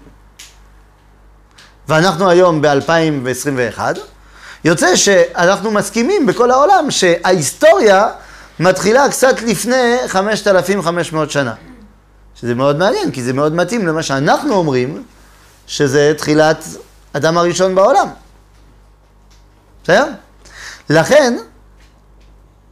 ואנחנו 1.87 2.29
היום 2.29 2.61
ב-2021, 2.61 3.79
יוצא 4.63 4.95
שאנחנו 4.95 5.71
מסכימים 5.71 6.25
בכל 6.25 6.51
העולם 6.51 6.91
שההיסטוריה 6.91 8.07
מתחילה 8.59 9.09
קצת 9.09 9.41
לפני 9.41 9.97
5,500 10.07 11.31
שנה. 11.31 11.53
שזה 12.35 12.55
מאוד 12.55 12.77
מעניין, 12.77 13.11
כי 13.11 13.23
זה 13.23 13.33
מאוד 13.33 13.55
מתאים 13.55 13.87
למה 13.87 14.03
שאנחנו 14.03 14.53
אומרים, 14.53 15.03
שזה 15.67 16.13
תחילת 16.17 16.65
אדם 17.13 17.37
הראשון 17.37 17.75
בעולם. 17.75 18.07
בסדר? 19.83 20.07
לכן, 20.89 21.37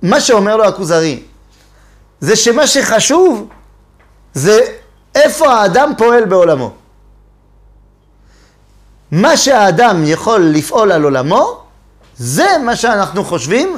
מה 0.01 0.21
שאומר 0.21 0.57
לו 0.57 0.65
הכוזרי, 0.65 1.23
זה 2.19 2.35
שמה 2.35 2.67
שחשוב 2.67 3.49
זה 4.33 4.59
איפה 5.15 5.53
האדם 5.53 5.93
פועל 5.97 6.25
בעולמו. 6.25 6.73
מה 9.11 9.37
שהאדם 9.37 10.03
יכול 10.05 10.41
לפעול 10.41 10.91
על 10.91 11.03
עולמו, 11.03 11.63
זה 12.17 12.47
מה 12.65 12.75
שאנחנו 12.75 13.23
חושבים 13.23 13.77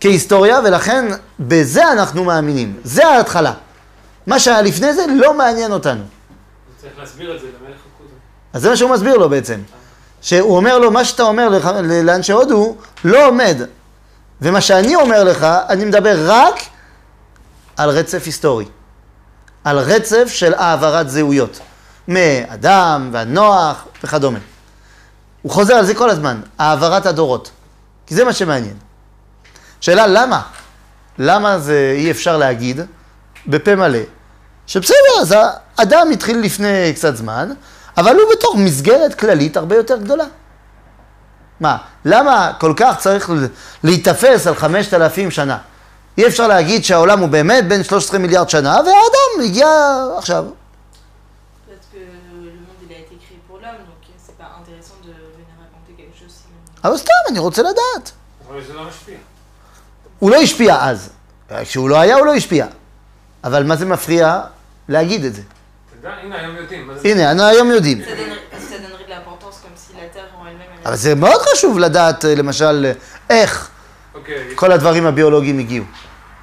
כהיסטוריה, 0.00 0.60
ולכן 0.64 1.04
בזה 1.40 1.92
אנחנו 1.92 2.24
מאמינים. 2.24 2.80
זה 2.84 3.06
ההתחלה. 3.06 3.52
מה 4.26 4.38
שהיה 4.38 4.62
לפני 4.62 4.94
זה 4.94 5.06
לא 5.16 5.34
מעניין 5.34 5.72
אותנו. 5.72 6.02
צריך 6.80 6.92
להסביר 6.98 7.36
את 7.36 7.40
זה 7.40 7.46
למלך 7.46 7.76
הכוזרי. 7.80 7.91
אז 8.52 8.62
זה 8.62 8.70
מה 8.70 8.76
שהוא 8.76 8.90
מסביר 8.90 9.16
לו 9.16 9.28
בעצם. 9.28 9.60
שהוא 10.22 10.56
אומר 10.56 10.78
לו, 10.78 10.90
מה 10.90 11.04
שאתה 11.04 11.22
אומר 11.22 11.48
לאנשי 11.82 12.32
הודו, 12.32 12.76
לא 13.04 13.28
עומד. 13.28 13.56
ומה 14.40 14.60
שאני 14.60 14.94
אומר 14.94 15.24
לך, 15.24 15.46
אני 15.68 15.84
מדבר 15.84 16.16
רק 16.26 16.54
על 17.76 17.90
רצף 17.90 18.22
היסטורי. 18.26 18.66
על 19.64 19.78
רצף 19.78 20.24
של 20.28 20.54
העברת 20.54 21.10
זהויות. 21.10 21.60
מאדם 22.08 23.10
והנוח 23.12 23.84
וכדומה. 24.04 24.38
הוא 25.42 25.52
חוזר 25.52 25.74
על 25.74 25.84
זה 25.84 25.94
כל 25.94 26.10
הזמן, 26.10 26.40
העברת 26.58 27.06
הדורות. 27.06 27.50
כי 28.06 28.14
זה 28.14 28.24
מה 28.24 28.32
שמעניין. 28.32 28.76
שאלה, 29.80 30.06
למה? 30.06 30.42
למה 31.18 31.58
זה 31.58 31.94
אי 31.96 32.10
אפשר 32.10 32.36
להגיד 32.36 32.80
בפה 33.46 33.74
מלא, 33.74 33.98
שבסדר, 34.66 35.20
אז 35.20 35.34
האדם 35.78 36.10
התחיל 36.12 36.38
לפני 36.38 36.92
קצת 36.94 37.16
זמן, 37.16 37.52
אבל 37.96 38.16
הוא 38.16 38.32
בתוך 38.32 38.56
מסגרת 38.56 39.14
כללית 39.14 39.56
הרבה 39.56 39.76
יותר 39.76 39.96
גדולה. 39.96 40.24
מה, 41.60 41.76
למה 42.04 42.52
כל 42.60 42.72
כך 42.76 42.98
צריך 42.98 43.30
להיתפס 43.84 44.46
על 44.46 44.54
חמשת 44.54 44.94
אלפים 44.94 45.30
שנה? 45.30 45.58
אי 46.18 46.26
אפשר 46.26 46.46
להגיד 46.46 46.84
שהעולם 46.84 47.20
הוא 47.20 47.28
באמת 47.28 47.68
בין 47.68 47.84
13 47.84 48.18
מיליארד 48.18 48.48
שנה, 48.48 48.74
והאדם 48.74 49.44
הגיע 49.44 49.68
עכשיו. 50.18 50.44
אבל 56.84 56.96
סתם, 56.96 57.12
אני 57.30 57.38
רוצה 57.38 57.62
לדעת. 57.62 58.12
אבל 58.48 58.64
זה 58.66 58.72
לא 58.72 58.84
משפיע. 58.84 59.16
הוא 60.18 60.30
לא 60.30 60.36
השפיע 60.36 60.88
אז. 60.88 61.10
כשהוא 61.62 61.88
לא 61.88 62.00
היה, 62.00 62.16
הוא 62.16 62.26
לא 62.26 62.34
השפיע. 62.34 62.66
אבל 63.44 63.62
מה 63.62 63.76
זה 63.76 63.86
מפריע 63.86 64.40
להגיד 64.88 65.24
את 65.24 65.34
זה? 65.34 65.42
הנה 66.04 67.48
היום 67.48 67.70
יודעים. 67.70 68.02
אבל 70.86 70.96
זה 70.96 71.14
מאוד 71.14 71.40
חשוב 71.40 71.78
לדעת, 71.78 72.24
אה, 72.24 72.34
למשל, 72.34 72.86
אה, 72.86 72.92
איך 73.30 73.70
אוקיי, 74.14 74.52
כל 74.54 74.72
הדברים 74.72 75.06
הביולוגיים 75.06 75.58
הגיעו. 75.58 75.84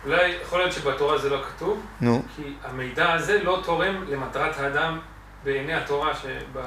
אולי 0.05 0.33
יכול 0.43 0.59
להיות 0.59 0.73
שבתורה 0.73 1.17
זה 1.17 1.29
לא 1.29 1.37
כתוב, 1.47 1.81
נו. 2.01 2.23
כי 2.35 2.41
המידע 2.63 3.13
הזה 3.13 3.39
לא 3.43 3.61
תורם 3.63 4.05
למטרת 4.09 4.59
האדם 4.59 4.99
בעיני 5.43 5.73
התורה 5.73 6.15
שב... 6.15 6.59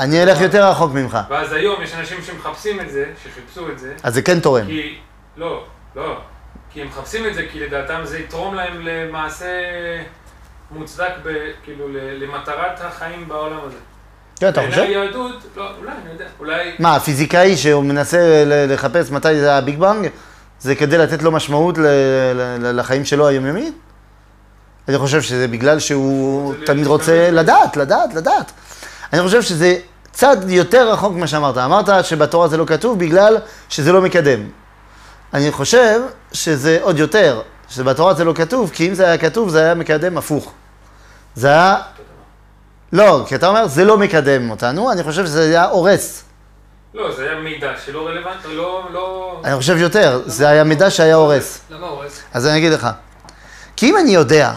אני 0.00 0.22
אלך 0.22 0.40
יותר 0.40 0.70
רחוק 0.70 0.92
ממך. 0.92 1.18
ואז 1.30 1.52
היום 1.52 1.82
יש 1.82 1.94
אנשים 1.94 2.22
שמחפשים 2.22 2.80
את 2.80 2.90
זה, 2.90 3.04
שחיפשו 3.24 3.70
את 3.70 3.78
זה, 3.78 3.94
אז 4.02 4.14
זה 4.14 4.22
כן 4.22 4.40
תורם. 4.40 4.66
כי... 4.66 4.98
לא, 5.36 5.64
לא. 5.96 6.20
כי 6.70 6.82
הם 6.82 6.88
מחפשים 6.88 7.26
את 7.26 7.34
זה 7.34 7.46
כי 7.52 7.60
לדעתם 7.60 8.00
זה 8.04 8.18
יתרום 8.18 8.54
להם 8.54 8.80
למעשה 8.80 9.46
מוצדק, 10.70 11.10
ב, 11.24 11.28
כאילו, 11.64 11.88
ל- 11.88 12.24
למטרת 12.24 12.80
החיים 12.80 13.28
בעולם 13.28 13.58
הזה. 13.66 13.76
כן, 14.40 14.48
אתה 14.48 14.60
בעיני 14.60 14.72
חושב? 14.72 14.84
היהדות, 14.86 15.32
לא, 15.56 15.70
אולי, 15.78 15.92
אני 16.04 16.12
יודע, 16.12 16.24
אולי... 16.38 16.74
מה, 16.78 16.96
הפיזיקאי 16.96 17.56
שהוא 17.56 17.84
מנסה 17.84 18.42
לחפש 18.46 19.10
מתי 19.10 19.40
זה 19.40 19.54
הביג 19.54 19.78
בנג, 19.78 20.08
זה 20.60 20.74
כדי 20.74 20.98
לתת 20.98 21.22
לו 21.22 21.32
משמעות 21.32 21.78
לחיים 22.60 23.04
שלו 23.04 23.28
היומיומית? 23.28 23.74
אני 24.88 24.98
חושב 24.98 25.22
שזה 25.22 25.48
בגלל 25.48 25.78
שהוא 25.78 26.54
תמיד 26.66 26.86
רוצה. 26.86 27.30
לדעת, 27.30 27.76
לדעת, 27.76 28.14
לדעת. 28.14 28.52
אני 29.12 29.22
חושב 29.22 29.42
שזה 29.42 29.76
צד 30.12 30.36
יותר 30.50 30.92
רחוק 30.92 31.12
ממה 31.12 31.26
שאמרת. 31.26 31.58
אמרת 31.58 32.04
שבתורה 32.04 32.48
זה 32.48 32.56
לא 32.56 32.64
כתוב 32.66 32.98
בגלל 32.98 33.36
שזה 33.68 33.92
לא 33.92 34.00
מקדם. 34.02 34.40
אני 35.34 35.50
חושב 35.52 36.00
שזה 36.32 36.78
עוד 36.80 36.98
יותר, 36.98 37.40
שבתורה 37.68 38.14
זה 38.14 38.24
לא 38.24 38.32
כתוב, 38.34 38.70
כי 38.74 38.88
אם 38.88 38.94
זה 38.94 39.06
היה 39.06 39.18
כתוב, 39.18 39.48
זה 39.48 39.62
היה 39.62 39.74
מקדם 39.74 40.18
הפוך. 40.18 40.52
זה 41.38 41.48
היה... 41.48 41.76
לא, 42.92 43.24
כי 43.26 43.34
אתה 43.34 43.48
אומר, 43.48 43.66
זה 43.68 43.84
לא 43.84 43.98
מקדם 43.98 44.50
אותנו, 44.50 44.92
אני 44.92 45.02
חושב 45.02 45.26
שזה 45.26 45.42
היה 45.42 45.64
הורס. 45.64 46.22
לא, 46.94 47.16
זה 47.16 47.22
היה 47.22 47.40
מידע 47.40 47.72
שלא 47.84 48.08
רלוונטי, 48.08 48.48
לא, 48.48 48.88
לא... 48.92 49.40
אני 49.44 49.56
חושב 49.56 49.76
יותר, 49.76 50.22
זה 50.26 50.48
היה 50.48 50.64
מידע 50.64 50.90
שהיה 50.90 51.14
הורס. 51.14 51.60
למה 51.70 51.86
הורס? 51.86 52.20
אז 52.32 52.46
אני 52.46 52.58
אגיד 52.58 52.72
לך, 52.72 52.88
כי 53.76 53.90
אם 53.90 53.96
אני 53.96 54.10
יודע 54.10 54.52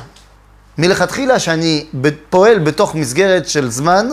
מלכתחילה 0.78 1.40
שאני 1.40 1.86
פועל 2.30 2.60
בתוך 2.60 2.96
מסגרת 2.96 3.48
של 3.48 3.70
זמן 3.70 4.08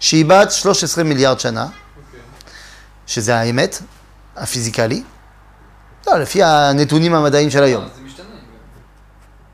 שהיא 0.00 0.24
בת 0.26 0.50
13 0.50 1.04
מיליארד 1.04 1.40
שנה, 1.40 1.62
אוקיי. 1.62 2.20
שזה 3.06 3.36
האמת, 3.36 3.78
הפיזיקלי, 4.36 5.02
לא, 6.06 6.18
לפי 6.18 6.42
הנתונים 6.42 7.14
המדעיים 7.14 7.50
של 7.50 7.62
היום. 7.62 7.82
אה, 7.82 7.88
זה 7.96 8.02
משתנה. 8.02 8.26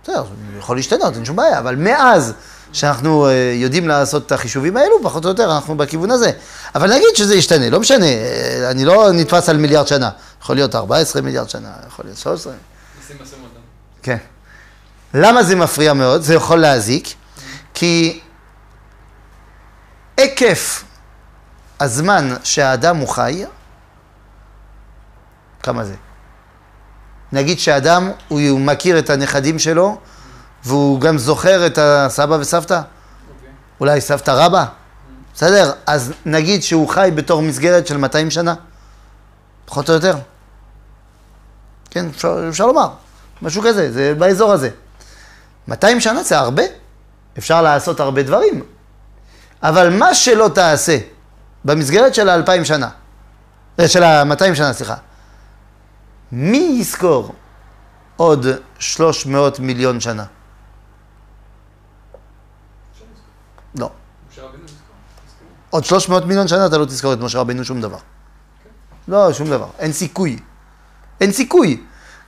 בסדר, 0.02 0.25
זה 0.25 0.58
יכול 0.58 0.76
להשתנות, 0.76 1.14
אין 1.16 1.25
שום 1.25 1.37
בעיה, 1.37 1.58
אבל 1.58 1.76
מאז 1.76 2.34
שאנחנו 2.72 3.26
אה, 3.26 3.52
יודעים 3.54 3.88
לעשות 3.88 4.26
את 4.26 4.32
החישובים 4.32 4.76
האלו, 4.76 5.02
פחות 5.02 5.25
או 5.25 5.30
יותר 5.30 5.54
אנחנו 5.54 5.76
בכיוון 5.76 6.10
הזה. 6.10 6.30
אבל 6.75 6.94
נגיד 6.94 7.08
שזה 7.14 7.34
ישתנה, 7.34 7.70
לא 7.70 7.80
משנה, 7.80 8.06
אה, 8.06 8.70
אני 8.70 8.84
לא 8.84 9.12
נתפס 9.12 9.48
על 9.48 9.56
מיליארד 9.56 9.87
שנה. 9.87 10.10
יכול 10.42 10.56
להיות 10.56 10.75
14 10.75 11.22
מיליארד 11.22 11.50
שנה, 11.50 11.70
יכול 11.87 12.04
להיות 12.04 12.18
13. 12.18 12.52
נשים 13.04 13.16
משא 13.22 13.34
ומתן. 13.34 13.60
כן. 14.02 14.16
למה 15.14 15.42
זה 15.42 15.56
מפריע 15.56 15.92
מאוד? 15.92 16.22
זה 16.22 16.34
יכול 16.34 16.58
להזיק, 16.58 17.08
כי 17.75 18.20
היקף 20.16 20.84
הזמן 21.80 22.34
שהאדם 22.44 22.96
הוא 22.96 23.08
חי, 23.08 23.44
כמה 25.62 25.84
זה? 25.84 25.94
נגיד 27.32 27.58
שאדם, 27.58 28.10
הוא 28.28 28.60
מכיר 28.60 28.98
את 28.98 29.10
הנכדים 29.10 29.58
שלו, 29.58 29.98
והוא 30.64 31.00
גם 31.00 31.18
זוכר 31.18 31.66
את 31.66 31.78
הסבא 31.78 32.34
וסבתא, 32.34 32.74
אוקיי. 32.74 33.48
אולי 33.80 34.00
סבתא 34.00 34.30
רבא, 34.30 34.64
בסדר? 35.34 35.72
אז 35.86 36.12
נגיד 36.26 36.62
שהוא 36.62 36.88
חי 36.88 37.10
בתור 37.14 37.42
מסגרת 37.42 37.86
של 37.86 37.96
200 37.96 38.30
שנה, 38.30 38.54
פחות 39.64 39.88
או 39.88 39.94
יותר. 39.94 40.14
כן, 41.90 42.06
אפשר, 42.08 42.46
אפשר 42.48 42.66
לומר, 42.66 42.88
משהו 43.42 43.62
כזה, 43.62 43.92
זה 43.92 44.14
באזור 44.18 44.52
הזה. 44.52 44.70
200 45.68 46.00
שנה 46.00 46.22
זה 46.22 46.38
הרבה, 46.38 46.62
אפשר 47.38 47.62
לעשות 47.62 48.00
הרבה 48.00 48.22
דברים, 48.22 48.64
אבל 49.62 49.90
מה 49.90 50.14
שלא 50.14 50.50
תעשה 50.54 50.98
במסגרת 51.64 52.14
של 52.14 52.28
האלפיים 52.28 52.64
שנה, 52.64 52.88
אה, 53.80 53.88
של 53.88 54.02
ה-200 54.02 54.54
שנה, 54.54 54.72
סליחה, 54.72 54.94
מי 56.32 56.76
יזכור 56.80 57.34
עוד 58.16 58.46
300 58.78 59.60
מיליון 59.60 60.00
שנה? 60.00 60.24
לא. 63.74 63.90
משה 64.30 64.42
רבנו 64.42 64.62
נזכר. 64.62 64.74
נזכר. 65.26 65.44
עוד 65.70 65.84
300 65.84 66.25
מיליון 66.25 66.48
שנה 66.48 66.66
אתה 66.66 66.78
לא 66.78 66.84
תזכור 66.84 67.12
את 67.12 67.18
משה 67.18 67.38
רבנו 67.38 67.64
שום 67.64 67.80
דבר. 67.80 67.98
לא, 69.08 69.32
שום 69.32 69.50
דבר. 69.50 69.66
אין 69.78 69.92
סיכוי. 69.92 70.38
אין 71.20 71.32
סיכוי. 71.32 71.80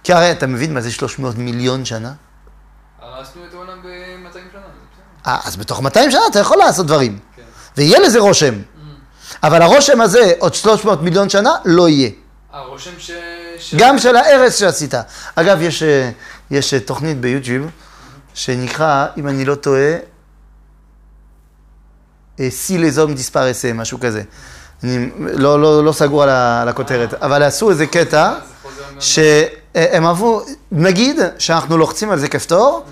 כי 0.04 0.12
הרי 0.12 0.32
אתה 0.32 0.46
מבין 0.46 0.74
מה 0.74 0.80
זה 0.80 0.90
300 0.92 1.38
מיליון 1.38 1.84
שנה? 1.84 2.12
הרסנו 3.02 3.42
את 3.48 3.54
העולם 3.54 3.82
ב-200 3.82 4.38
שנה. 4.52 4.60
אה, 5.26 5.38
אז 5.44 5.56
בתוך 5.56 5.82
200 5.82 6.10
שנה 6.10 6.20
אתה 6.30 6.38
יכול 6.38 6.58
לעשות 6.58 6.86
דברים. 6.86 7.18
כן. 7.36 7.42
ויהיה 7.76 7.98
לזה 8.00 8.18
רושם. 8.18 8.54
אבל 9.42 9.62
הרושם 9.62 10.00
הזה, 10.00 10.32
עוד 10.38 10.54
300 10.54 11.02
מיליון 11.02 11.28
שנה, 11.28 11.50
לא 11.64 11.88
יהיה. 11.88 12.10
הרושם 12.52 12.90
ש... 12.98 13.10
ש- 13.58 13.74
גם 13.78 13.98
של 13.98 14.16
ההרס 14.16 14.56
שעשית. 14.56 14.94
אגב, 15.34 15.62
יש, 15.62 15.82
אה, 15.82 16.10
יש 16.50 16.74
אה, 16.74 16.80
תוכנית 16.80 17.20
ביוטיוב 17.20 17.70
שנקרא, 18.34 19.06
אם 19.16 19.28
אני 19.28 19.44
לא 19.44 19.54
טועה, 19.54 19.96
סי 22.48 22.78
לזום 22.78 23.14
דיספרסה, 23.14 23.72
משהו 23.72 24.00
כזה. 24.00 24.22
אני 24.84 25.10
לא, 25.16 25.62
לא, 25.62 25.84
לא 25.84 25.92
סגור 25.92 26.22
על, 26.22 26.28
ה, 26.28 26.62
על 26.62 26.68
הכותרת, 26.68 27.14
אבל 27.14 27.42
עשו 27.42 27.70
איזה 27.70 27.86
קטע 27.86 28.32
שהם 29.00 30.06
אהבו, 30.06 30.42
נגיד 30.72 31.16
שאנחנו 31.38 31.78
לוחצים 31.78 32.10
על 32.10 32.18
זה 32.18 32.28
כפתור, 32.28 32.84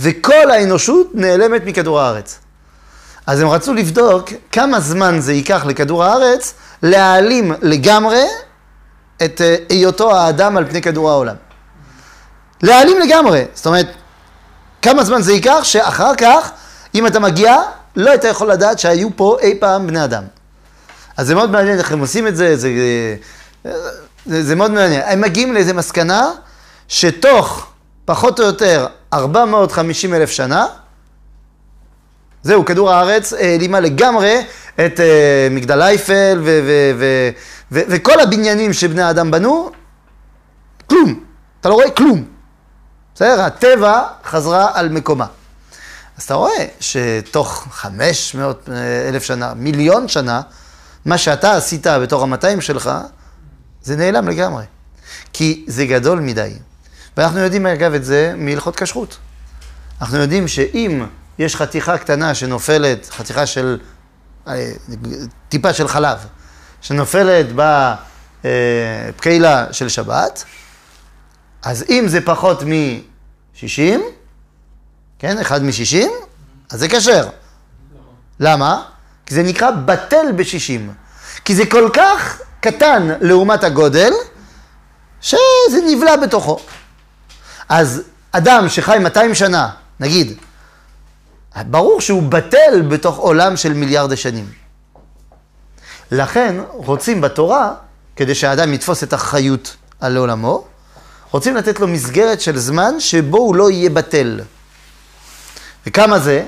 וכל 0.00 0.50
האנושות 0.50 1.10
נעלמת 1.14 1.62
מכדור 1.64 2.00
הארץ. 2.00 2.38
אז 3.26 3.40
הם 3.40 3.48
רצו 3.48 3.74
לבדוק 3.74 4.28
כמה 4.52 4.80
זמן 4.80 5.20
זה 5.20 5.32
ייקח 5.32 5.64
לכדור 5.66 6.04
הארץ 6.04 6.54
להעלים 6.82 7.52
לגמרי 7.62 8.24
את 9.24 9.40
אה, 9.40 9.56
היותו 9.68 10.16
האדם 10.16 10.56
על 10.56 10.64
פני 10.64 10.82
כדור 10.82 11.10
העולם. 11.10 11.34
להעלים 12.62 13.00
לגמרי. 13.00 13.44
זאת 13.54 13.66
אומרת, 13.66 13.86
כמה 14.82 15.04
זמן 15.04 15.22
זה 15.22 15.32
ייקח 15.32 15.60
שאחר 15.62 16.14
כך, 16.14 16.50
אם 16.94 17.06
אתה 17.06 17.20
מגיע, 17.20 17.56
לא 17.96 18.10
היית 18.10 18.24
יכול 18.24 18.50
לדעת 18.50 18.78
שהיו 18.78 19.08
פה 19.16 19.36
אי 19.40 19.58
פעם 19.60 19.86
בני 19.86 20.04
אדם. 20.04 20.24
אז 21.16 21.26
זה 21.26 21.34
מאוד 21.34 21.50
מעניין 21.50 21.78
איך 21.78 21.92
הם 21.92 22.00
עושים 22.00 22.26
את 22.26 22.36
זה, 22.36 22.56
זה, 22.56 22.68
זה, 24.26 24.44
זה 24.44 24.54
מאוד 24.54 24.70
מעניין. 24.70 25.02
הם 25.06 25.20
מגיעים 25.20 25.54
לאיזה 25.54 25.72
מסקנה 25.72 26.30
שתוך 26.88 27.66
פחות 28.04 28.40
או 28.40 28.44
יותר 28.44 28.86
450 29.12 30.14
אלף 30.14 30.30
שנה, 30.30 30.66
זהו, 32.42 32.64
כדור 32.64 32.90
הארץ 32.90 33.32
העלימה 33.32 33.80
לגמרי 33.80 34.44
את 34.74 35.00
אה, 35.00 35.48
מגדל 35.50 35.82
אייפל 35.82 36.42
וכל 37.70 38.20
הבניינים 38.20 38.72
שבני 38.72 39.02
האדם 39.02 39.30
בנו, 39.30 39.70
כלום. 40.90 41.20
אתה 41.60 41.68
לא 41.68 41.74
רואה 41.74 41.90
כלום. 41.90 42.24
בסדר? 43.14 43.40
הטבע 43.40 44.02
חזרה 44.24 44.70
על 44.74 44.88
מקומה. 44.88 45.26
אז 46.16 46.22
אתה 46.22 46.34
רואה 46.34 46.66
שתוך 46.80 47.66
500 47.70 48.68
אלף 49.08 49.24
שנה, 49.24 49.54
מיליון 49.54 50.08
שנה, 50.08 50.40
מה 51.04 51.18
שאתה 51.18 51.56
עשית 51.56 51.86
בתוך 51.86 52.22
ה-200 52.22 52.60
שלך, 52.60 52.90
זה 53.82 53.96
נעלם 53.96 54.28
לגמרי. 54.28 54.64
כי 55.32 55.64
זה 55.68 55.86
גדול 55.86 56.20
מדי. 56.20 56.52
ואנחנו 57.16 57.38
יודעים, 57.40 57.66
אגב, 57.66 57.94
את 57.94 58.04
זה 58.04 58.34
מהלכות 58.36 58.76
כשרות. 58.76 59.16
אנחנו 60.00 60.18
יודעים 60.18 60.48
שאם 60.48 61.06
יש 61.38 61.56
חתיכה 61.56 61.98
קטנה 61.98 62.34
שנופלת, 62.34 63.10
חתיכה 63.10 63.46
של, 63.46 63.78
אה, 64.48 64.72
טיפה 65.48 65.72
של 65.72 65.88
חלב, 65.88 66.18
שנופלת 66.80 67.46
בפקילה 68.42 69.72
של 69.72 69.88
שבת, 69.88 70.44
אז 71.62 71.84
אם 71.90 72.04
זה 72.08 72.20
פחות 72.20 72.62
מ-60, 72.62 74.00
כן, 75.18 75.38
אחד 75.38 75.62
מ-60, 75.62 76.06
אז 76.70 76.80
זה 76.80 76.88
כשר. 76.88 77.28
למה? 78.40 78.82
כי 79.26 79.34
זה 79.34 79.42
נקרא 79.42 79.70
בטל 79.70 80.32
ב-60. 80.36 80.90
כי 81.44 81.54
זה 81.54 81.66
כל 81.66 81.90
כך 81.92 82.40
קטן 82.60 83.08
לעומת 83.20 83.64
הגודל, 83.64 84.12
שזה 85.20 85.78
נבלע 85.86 86.16
בתוכו. 86.16 86.58
אז 87.68 88.02
אדם 88.32 88.68
שחי 88.68 88.98
200 89.00 89.34
שנה, 89.34 89.68
נגיד, 90.00 90.32
ברור 91.56 92.00
שהוא 92.00 92.22
בטל 92.22 92.82
בתוך 92.88 93.16
עולם 93.16 93.56
של 93.56 93.72
מיליארדי 93.72 94.16
שנים. 94.16 94.50
לכן 96.10 96.56
רוצים 96.72 97.20
בתורה, 97.20 97.74
כדי 98.16 98.34
שהאדם 98.34 98.72
יתפוס 98.72 99.02
את 99.02 99.12
החיות 99.12 99.76
על 100.00 100.16
עולמו, 100.16 100.64
רוצים 101.30 101.56
לתת 101.56 101.80
לו 101.80 101.88
מסגרת 101.88 102.40
של 102.40 102.58
זמן 102.58 103.00
שבו 103.00 103.38
הוא 103.38 103.54
לא 103.54 103.70
יהיה 103.70 103.90
בטל. 103.90 104.40
וכמה 105.86 106.18
זה? 106.18 106.44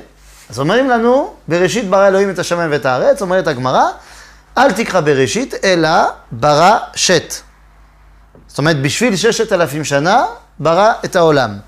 אז 0.51 0.61
אומרים 0.61 0.91
לנו, 0.91 1.35
בראשית 1.49 1.91
ברא 1.91 2.09
אלוהים 2.09 2.31
את 2.31 2.39
השמיים 2.39 2.71
ואת 2.71 2.87
הארץ, 2.87 3.23
אומרת 3.23 3.47
הגמרא, 3.47 3.85
אל 4.59 4.73
תקרא 4.73 5.01
בראשית, 5.01 5.55
אלא 5.65 5.91
ברא 6.33 6.79
שת. 6.95 7.35
זאת 8.47 8.59
אומרת, 8.59 8.83
בשביל 8.83 9.17
ששת 9.17 9.53
אלפים 9.53 9.85
שנה, 9.85 10.25
ברא 10.59 10.93
את 11.05 11.17
העולם. 11.17 11.59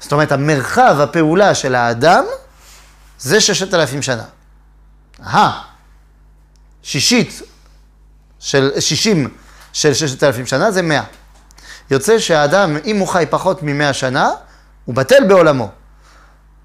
זאת 0.00 0.12
אומרת, 0.12 0.32
המרחב 0.32 0.96
הפעולה 1.00 1.54
של 1.54 1.74
האדם, 1.74 2.24
זה 3.18 3.40
ששת 3.40 3.74
אלפים 3.74 4.02
שנה. 4.02 4.24
אהה, 5.26 5.62
שישית 6.82 7.42
של, 8.38 8.70
שישים 8.80 9.28
של 9.72 9.94
ששת 9.94 10.24
אלפים 10.24 10.46
שנה 10.46 10.70
זה 10.70 10.82
מאה. 10.82 11.02
יוצא 11.90 12.18
שהאדם, 12.18 12.76
אם 12.84 12.98
הוא 12.98 13.08
חי 13.08 13.24
פחות 13.30 13.62
ממאה 13.62 13.92
שנה, 13.92 14.30
הוא 14.84 14.94
בטל 14.94 15.24
בעולמו. 15.28 15.70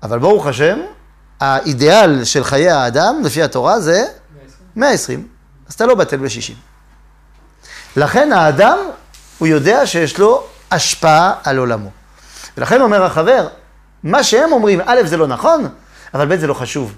אבל 0.06 0.20
ברוך 0.20 0.48
השם, 0.48 0.80
האידיאל 1.40 2.24
של 2.24 2.44
חיי 2.44 2.70
האדם, 2.70 3.22
לפי 3.24 3.44
התורה, 3.44 3.80
זה 3.80 4.06
120. 4.76 5.28
אז 5.68 5.74
אתה 5.74 5.86
לא 5.86 5.96
בטל 5.96 6.18
ב-60. 6.18 6.54
לכן 7.96 8.32
האדם, 8.34 8.78
הוא 9.38 9.48
יודע 9.48 9.88
שיש 9.88 10.20
לו 10.20 10.44
השפעה 10.72 11.34
על 11.44 11.58
עולמו. 11.58 11.90
ולכן 12.58 12.82
אומר 12.82 13.04
החבר, 13.04 13.48
מה 14.04 14.24
שהם 14.24 14.52
אומרים, 14.52 14.82
א', 14.86 15.02
זה 15.06 15.18
לא 15.18 15.28
נכון, 15.28 15.68
אבל 16.14 16.36
ב', 16.36 16.40
זה 16.40 16.48
לא 16.48 16.54
חשוב. 16.54 16.96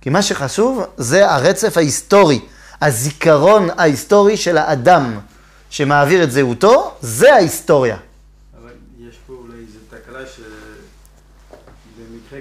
כי 0.00 0.10
מה 0.10 0.22
שחשוב 0.22 0.84
זה 0.96 1.30
הרצף 1.30 1.76
ההיסטורי, 1.76 2.40
הזיכרון 2.80 3.68
ההיסטורי 3.78 4.36
של 4.36 4.58
האדם, 4.58 5.18
שמעביר 5.70 6.22
את 6.22 6.32
זהותו, 6.32 6.94
זה 7.00 7.34
ההיסטוריה. 7.34 7.96
אבל 8.62 8.70
יש 9.08 9.16
פה 9.26 9.32
אולי 9.32 9.58
איזו 9.58 9.78
תקלה 9.90 10.26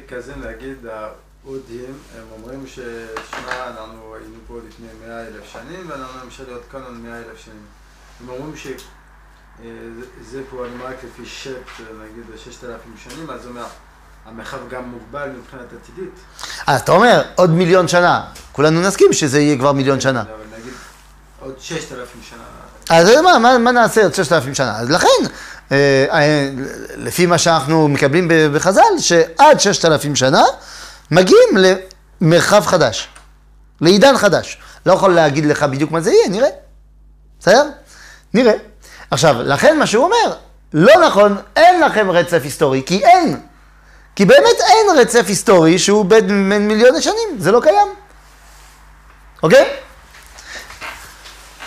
כזה 0.08 0.34
להגיד 0.36 0.78
ההודים, 0.86 1.98
הם 2.18 2.24
אומרים 2.32 2.68
ששמע, 2.68 3.68
אנחנו 3.68 4.16
היינו 4.16 4.38
פה 4.48 4.60
לפני 4.68 4.88
מאה 5.02 5.22
אלף 5.22 5.44
שנים 5.54 5.90
ואנחנו 5.90 6.24
נמשיך 6.24 6.48
להיות 6.48 6.64
כאן 6.72 6.84
עוד 6.84 6.94
מאה 6.94 7.18
אלף 7.18 7.38
שנים. 7.46 7.66
הם 8.22 8.30
אומרים 8.30 8.54
שזה 8.56 10.42
פה 10.50 10.66
הנמרק 10.66 10.96
לפי 11.04 11.26
שט, 11.26 11.52
נגיד 11.80 12.24
ששת 12.38 12.64
אלפים 12.64 12.94
שנים, 13.04 13.30
אז 13.30 13.46
הוא 13.46 13.50
אומר, 13.50 13.66
המרחב 14.26 14.58
גם 14.70 14.84
מוגבל 14.84 15.30
מבחינת 15.30 15.68
עתידית. 15.82 16.14
אז 16.68 16.82
אתה 16.82 16.92
אומר, 16.92 17.22
עוד 17.36 17.50
מיליון 17.50 17.88
שנה. 17.88 18.26
כולנו 18.52 18.82
נסכים 18.82 19.14
שזה 19.14 19.40
יהיה 19.40 19.58
כבר 19.58 19.72
מיליון 19.72 20.02
שנה. 20.02 20.22
אבל 20.22 20.60
נגיד 20.60 20.74
עוד 21.40 21.56
ששת 21.60 21.92
אלפים 21.92 22.22
שנה. 22.30 22.44
אז 22.90 23.10
מה, 23.24 23.40
מה, 23.40 23.58
מה 23.58 23.72
נעשה 23.72 24.04
עוד 24.04 24.14
ששת 24.14 24.32
אלפים 24.32 24.56
שנה? 24.56 24.78
אז 24.78 24.90
לכן, 24.90 25.08
אה, 25.08 25.26
אה, 25.26 25.59
לפי 26.98 27.26
מה 27.26 27.38
שאנחנו 27.38 27.88
מקבלים 27.88 28.32
בחז"ל, 28.54 28.82
שעד 29.00 29.60
ששת 29.60 29.86
אלפים 29.86 30.16
שנה 30.16 30.44
מגיעים 31.12 31.50
למרחב 32.22 32.66
חדש, 32.66 33.08
לעידן 33.82 34.18
חדש. 34.18 34.58
לא 34.86 34.94
יכול 34.94 35.14
להגיד 35.14 35.46
לך 35.46 35.64
בדיוק 35.64 35.92
מה 35.92 36.02
זה 36.02 36.12
יהיה, 36.12 36.30
נראה. 36.30 36.50
בסדר? 37.40 37.64
נראה. 38.34 38.54
עכשיו, 39.12 39.36
לכן 39.44 39.80
מה 39.80 39.88
שהוא 39.88 40.06
אומר, 40.06 40.36
לא 40.74 41.08
נכון, 41.08 41.38
אין 41.56 41.82
לכם 41.82 42.12
רצף 42.12 42.40
היסטורי, 42.44 42.84
כי 42.86 43.06
אין. 43.06 43.40
כי 44.16 44.26
באמת 44.26 44.58
אין 44.60 45.00
רצף 45.00 45.24
היסטורי 45.28 45.80
שהוא 45.80 46.06
בין 46.06 46.50
בין 46.50 46.68
מיליוני 46.68 47.02
שנים, 47.02 47.38
זה 47.38 47.52
לא 47.52 47.60
קיים. 47.64 47.88
אוקיי? 49.44 49.70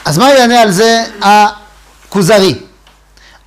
אז 0.05 0.19
מה 0.19 0.35
יענה 0.35 0.61
על 0.61 0.71
זה 0.71 1.05
הכוזרי? 1.21 2.63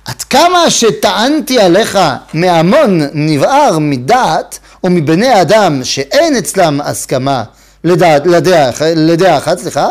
עד 0.06 0.22
כמה 0.22 0.70
שטענתי 0.70 1.60
עליך 1.60 1.98
מהמון 2.34 3.00
נבער 3.12 3.78
מדעת 3.78 4.58
או 4.84 4.90
מבני 4.90 5.28
האדם 5.28 5.84
שאין 5.84 6.36
אצלם 6.36 6.80
הסכמה 6.80 7.44
לדעת, 7.84 8.26
לדעה, 8.26 8.70
לדעה 8.96 9.38
אחת, 9.38 9.58
סליחה, 9.58 9.88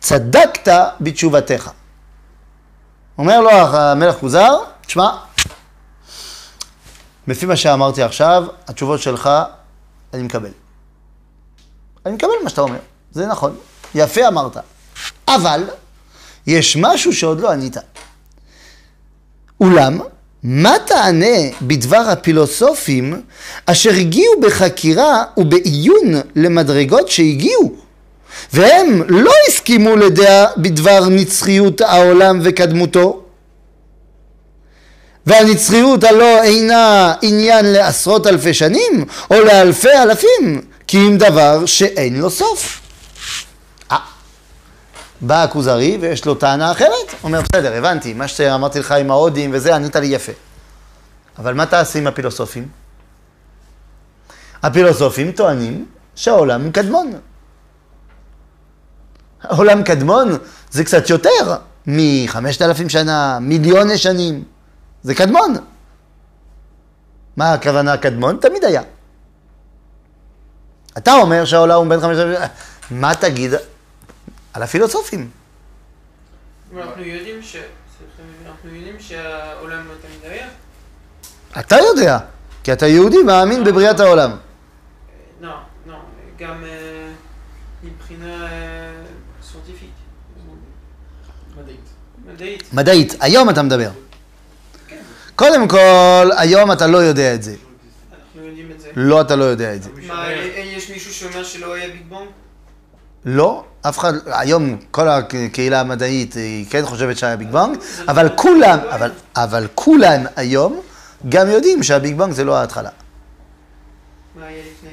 צדקת 0.00 0.72
בתשובתך. 1.00 1.70
אומר 3.18 3.40
לו 3.40 3.50
המלך 3.50 4.14
כוזר, 4.14 4.56
תשמע, 4.86 5.10
לפי 7.26 7.46
מה 7.46 7.56
שאמרתי 7.56 8.02
עכשיו, 8.02 8.44
התשובות 8.68 9.00
שלך, 9.00 9.30
אני 10.14 10.22
מקבל. 10.22 10.50
אני 12.06 12.14
מקבל 12.14 12.30
מה 12.44 12.50
שאתה 12.50 12.60
אומר, 12.60 12.78
זה 13.12 13.26
נכון, 13.26 13.56
יפה 13.94 14.28
אמרת. 14.28 14.56
אבל, 15.28 15.64
יש 16.46 16.76
משהו 16.76 17.12
שעוד 17.12 17.40
לא 17.40 17.52
ענית. 17.52 17.76
אולם, 19.60 19.98
מה 20.42 20.76
תענה 20.86 21.36
בדבר 21.62 21.96
הפילוסופים 21.96 23.20
אשר 23.66 23.90
הגיעו 23.90 24.40
בחקירה 24.40 25.22
ובעיון 25.36 26.14
למדרגות 26.36 27.08
שהגיעו, 27.08 27.72
והם 28.52 29.02
לא 29.08 29.32
הסכימו 29.48 29.96
לדעה 29.96 30.46
בדבר 30.56 31.08
נצחיות 31.10 31.80
העולם 31.80 32.40
וקדמותו? 32.42 33.22
והנצחיות 35.26 36.04
הלא 36.04 36.42
אינה 36.42 37.14
עניין 37.22 37.66
לעשרות 37.66 38.26
אלפי 38.26 38.54
שנים 38.54 39.04
או 39.30 39.40
לאלפי 39.40 39.92
אלפים, 40.02 40.60
כי 40.86 40.98
אם 40.98 41.16
דבר 41.18 41.66
שאין 41.66 42.20
לו 42.20 42.30
סוף. 42.30 42.79
בא 45.20 45.42
הכוזרי 45.42 45.98
ויש 46.00 46.24
לו 46.24 46.34
טענה 46.34 46.72
אחרת, 46.72 47.14
אומר 47.24 47.40
בסדר, 47.40 47.74
הבנתי, 47.74 48.12
מה 48.12 48.28
שאמרתי 48.28 48.80
לך 48.80 48.92
עם 48.92 49.10
ההודים 49.10 49.50
וזה, 49.52 49.74
ענית 49.74 49.96
לי 49.96 50.06
יפה. 50.06 50.32
אבל 51.38 51.54
מה 51.54 51.66
תעשה 51.66 51.98
עם 51.98 52.06
הפילוסופים? 52.06 52.68
הפילוסופים 54.62 55.32
טוענים 55.32 55.86
שהעולם 56.14 56.70
קדמון. 56.70 57.12
העולם 59.42 59.82
קדמון 59.82 60.38
זה 60.70 60.84
קצת 60.84 61.10
יותר 61.10 61.56
מחמשת 61.86 62.62
אלפים 62.62 62.88
שנה, 62.88 63.38
מיליוני 63.40 63.98
שנים. 63.98 64.44
זה 65.02 65.14
קדמון. 65.14 65.54
מה 67.36 67.52
הכוונה 67.52 67.96
קדמון? 67.96 68.36
תמיד 68.36 68.64
היה. 68.64 68.82
אתה 70.98 71.12
אומר 71.14 71.44
שהעולם 71.44 71.76
הוא 71.76 71.86
בן 71.86 72.00
חמשת 72.00 72.18
אלפים 72.18 72.34
שנה, 72.34 72.46
מה 72.90 73.14
תגיד 73.14 73.52
על 74.52 74.62
הפילוסופים? 74.62 75.30
אנחנו 76.76 77.02
יודעים 77.02 77.42
ש... 77.42 77.52
סליחה, 77.52 78.22
אנחנו 78.46 78.74
יודעים 78.74 78.96
שהעולם 79.00 79.88
לא 79.88 79.94
תמיד 80.02 80.32
היה. 80.32 80.48
אתה 81.60 81.76
יודע, 81.76 82.18
כי 82.64 82.72
אתה 82.72 82.86
יהודי 82.86 83.22
מאמין 83.22 83.64
בבריאת 83.64 84.00
העולם. 84.00 84.30
לא, 85.40 85.54
לא, 85.86 85.96
גם 86.38 86.64
אה, 86.64 87.08
מבחינה 87.82 88.46
אה, 88.46 88.92
סורטיפית. 89.42 89.90
מדעית. 91.56 91.80
מדעית. 92.26 92.72
מדעית, 92.72 93.14
היום 93.20 93.50
אתה 93.50 93.62
מדבר. 93.62 93.90
קודם 95.36 95.68
כל, 95.68 96.28
היום 96.36 96.72
אתה 96.72 96.86
לא 96.86 96.98
יודע 96.98 97.34
את 97.34 97.42
זה. 97.42 97.54
אנחנו 98.12 98.46
יודעים 98.46 98.70
את 98.70 98.80
זה. 98.80 98.90
לא, 98.96 99.20
אתה 99.20 99.36
לא 99.36 99.44
יודע 99.44 99.74
את 99.74 99.82
זה. 99.82 99.90
מה, 100.06 100.28
אה, 100.28 100.62
יש 100.76 100.90
מישהו 100.90 101.14
שאומר 101.14 101.44
שלא 101.44 101.74
היה 101.74 101.88
ביג 101.88 102.02
בונג? 102.08 102.28
לא, 103.24 103.64
אף 103.82 103.98
אחד, 103.98 104.12
היום 104.26 104.76
כל 104.90 105.08
הקהילה 105.08 105.80
המדעית 105.80 106.34
היא 106.34 106.66
כן 106.70 106.86
חושבת 106.86 107.18
שהיה 107.18 107.36
ביג 107.36 107.50
בנג, 107.50 107.78
אבל 108.08 108.28
כולם, 108.36 108.78
אבל, 108.90 109.10
אבל 109.36 109.66
כולם 109.74 110.20
היום 110.36 110.80
גם 111.28 111.50
יודעים 111.50 111.82
שהביג 111.82 112.16
בנג 112.16 112.32
זה 112.32 112.44
לא 112.44 112.56
ההתחלה. 112.56 112.90
מה 114.36 114.46
היה 114.46 114.58
לפני? 114.58 114.90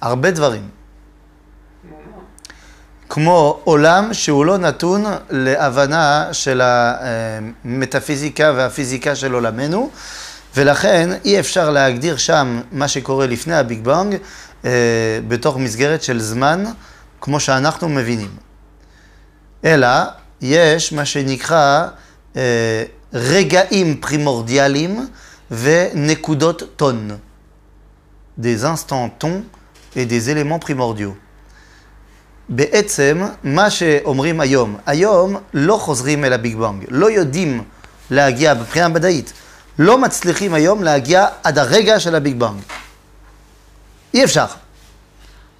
הרבה 0.00 0.30
דברים. 0.30 0.68
כמו 3.08 3.60
עולם 3.64 4.14
שהוא 4.14 4.44
לא 4.44 4.58
נתון 4.58 5.04
להבנה 5.30 6.28
של 6.32 6.60
המטאפיזיקה 6.64 8.52
והפיזיקה 8.56 9.16
של 9.16 9.32
עולמנו, 9.32 9.90
ולכן 10.56 11.10
אי 11.24 11.40
אפשר 11.40 11.70
להגדיר 11.70 12.16
שם 12.16 12.60
מה 12.72 12.88
שקורה 12.88 13.26
לפני 13.26 13.56
הביג 13.56 13.84
בנג 13.84 14.16
אה, 14.64 14.70
בתוך 15.28 15.56
מסגרת 15.56 16.02
של 16.02 16.20
זמן 16.20 16.64
כמו 17.20 17.40
שאנחנו 17.40 17.88
מבינים. 17.88 18.30
אלא 19.64 19.88
יש 20.40 20.92
מה 20.92 21.04
שנקרא 21.04 21.88
אה, 22.36 22.84
רגעים 23.12 24.00
פרימורדיאליים 24.00 25.06
ונקודות 25.50 26.62
temps. 26.76 27.10
des 28.38 28.64
instants 28.64 29.10
temps 29.18 29.42
et 29.96 30.06
des 30.06 30.30
éléments 30.30 30.60
primordiaux. 30.60 31.14
בעצם, 32.48 33.22
מה 33.44 33.70
שאומרים 33.70 34.40
היום, 34.40 34.76
היום 34.86 35.36
לא 35.54 35.76
חוזרים 35.76 36.24
אל 36.24 36.32
הביג 36.32 36.56
בנג, 36.56 36.84
לא 36.88 37.10
יודעים 37.10 37.62
להגיע 38.10 38.54
מבחינה 38.54 38.88
מדעית, 38.88 39.32
לא 39.78 39.98
מצליחים 39.98 40.54
היום 40.54 40.82
להגיע 40.82 41.26
עד 41.42 41.58
הרגע 41.58 42.00
של 42.00 42.14
הביג 42.14 42.38
בנג. 42.38 42.60
אי 44.14 44.24
אפשר. 44.24 44.46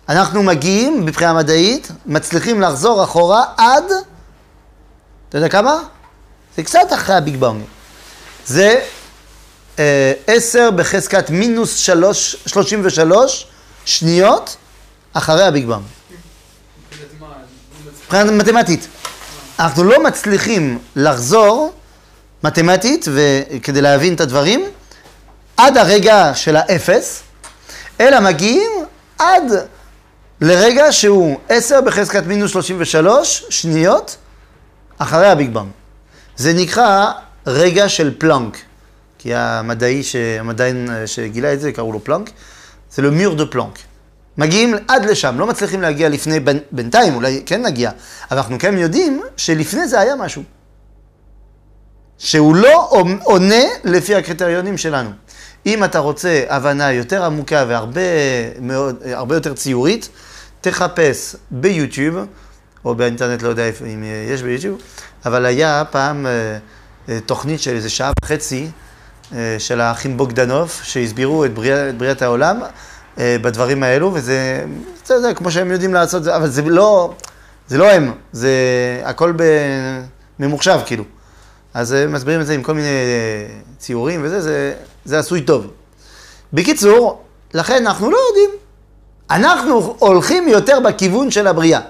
אנחנו 0.08 0.42
מגיעים 0.42 1.06
מבחינה 1.06 1.32
מדעית, 1.32 1.88
מצליחים 2.06 2.60
לחזור 2.60 3.04
אחורה 3.04 3.44
עד, 3.56 3.84
אתה 5.28 5.38
יודע 5.38 5.48
כמה? 5.48 5.82
זה 6.56 6.62
קצת 6.62 6.92
אחרי 6.94 7.16
הביג 7.16 7.36
בנג. 7.36 7.62
זה 8.46 8.80
אה, 9.78 10.12
10 10.26 10.70
בחזקת 10.70 11.30
מינוס 11.30 11.76
3, 11.76 12.36
33 12.46 13.46
שניות 13.84 14.56
אחרי 15.12 15.44
הביג 15.44 15.66
מה? 15.66 15.78
מבחינה 18.04 18.24
מתמטית. 18.24 18.86
אנחנו 19.58 19.84
לא 19.84 20.04
מצליחים 20.04 20.78
לחזור 20.96 21.72
מתמטית, 22.44 23.08
וכדי 23.14 23.80
להבין 23.80 24.14
את 24.14 24.20
הדברים, 24.20 24.64
עד 25.56 25.76
הרגע 25.76 26.34
של 26.34 26.56
האפס, 26.56 27.22
אלא 28.00 28.20
מגיעים 28.20 28.70
עד 29.18 29.52
לרגע 30.40 30.92
שהוא 30.92 31.38
10 31.48 31.80
בחזקת 31.80 32.22
מינוס 32.26 32.50
33 32.52 33.44
שניות 33.50 34.16
אחרי 34.98 35.26
הביג 35.26 35.54
בנג. 35.54 35.68
זה 36.36 36.52
נקרא 36.52 37.12
רגע 37.46 37.88
של 37.88 38.14
פלנק, 38.18 38.56
כי 39.18 39.34
המדעי, 39.34 40.02
ש... 40.02 40.16
המדען 40.16 40.88
שגילה 41.06 41.52
את 41.52 41.60
זה, 41.60 41.72
קראו 41.72 41.92
לו 41.92 42.04
פלנק, 42.04 42.30
זה 42.92 43.02
le 43.02 43.06
mur 43.06 43.40
de 43.40 43.44
פלנק. 43.50 43.78
מגיעים 44.38 44.74
עד 44.88 45.04
לשם, 45.04 45.38
לא 45.38 45.46
מצליחים 45.46 45.82
להגיע 45.82 46.08
לפני, 46.08 46.40
בין- 46.40 46.58
בינתיים, 46.72 47.14
אולי 47.14 47.42
כן 47.46 47.66
נגיע, 47.66 47.90
אבל 48.30 48.38
אנחנו 48.38 48.58
כן 48.58 48.78
יודעים 48.78 49.22
שלפני 49.36 49.88
זה 49.88 50.00
היה 50.00 50.16
משהו. 50.16 50.42
שהוא 52.18 52.56
לא 52.56 52.90
עונה 53.24 53.64
לפי 53.84 54.14
הקריטריונים 54.14 54.78
שלנו. 54.78 55.10
אם 55.66 55.84
אתה 55.84 55.98
רוצה 55.98 56.44
הבנה 56.48 56.92
יותר 56.92 57.24
עמוקה 57.24 57.64
והרבה 57.68 58.00
מאוד, 58.60 58.96
הרבה 59.12 59.34
יותר 59.36 59.54
ציורית, 59.54 60.08
תחפש 60.60 61.36
ביוטיוב 61.50 62.16
או 62.84 62.94
באינטרנט, 62.94 63.42
לא 63.42 63.48
יודע 63.48 63.62
אם 63.66 64.02
אה, 64.02 64.32
יש 64.32 64.42
ביוטיוב, 64.42 64.80
אבל 65.26 65.46
היה 65.46 65.82
פעם 65.90 66.26
אה, 66.26 66.30
אה, 67.08 67.20
תוכנית 67.26 67.60
של 67.60 67.74
איזה 67.74 67.90
שעה 67.90 68.12
וחצי 68.24 68.70
של 69.58 69.80
האחים 69.80 70.16
בוגדנוב, 70.16 70.80
שהסבירו 70.82 71.44
את, 71.44 71.54
בריאה, 71.54 71.88
את 71.88 71.98
בריאת 71.98 72.22
העולם 72.22 72.60
בדברים 73.18 73.82
האלו, 73.82 74.10
וזה, 74.14 74.64
זה, 75.04 75.20
זה 75.20 75.34
כמו 75.34 75.50
שהם 75.50 75.70
יודעים 75.70 75.94
לעשות, 75.94 76.26
אבל 76.26 76.48
זה 76.48 76.62
לא, 76.62 77.14
זה 77.68 77.78
לא 77.78 77.92
הם, 77.92 78.12
זה 78.32 78.50
הכל 79.04 79.32
בממוחשב 80.38 80.78
כאילו. 80.86 81.04
אז 81.74 81.92
הם 81.92 82.12
מסבירים 82.12 82.40
את 82.40 82.46
זה 82.46 82.54
עם 82.54 82.62
כל 82.62 82.74
מיני 82.74 82.88
ציורים 83.78 84.20
וזה, 84.24 84.40
זה, 84.40 84.74
זה 85.04 85.18
עשוי 85.18 85.40
טוב. 85.40 85.66
בקיצור, 86.52 87.24
לכן 87.54 87.86
אנחנו 87.86 88.10
לא 88.10 88.18
יודעים. 88.28 88.57
אנחנו 89.30 89.96
הולכים 89.98 90.48
יותר 90.48 90.80
בכיוון 90.80 91.30
של 91.30 91.46
הבריאה. 91.46 91.80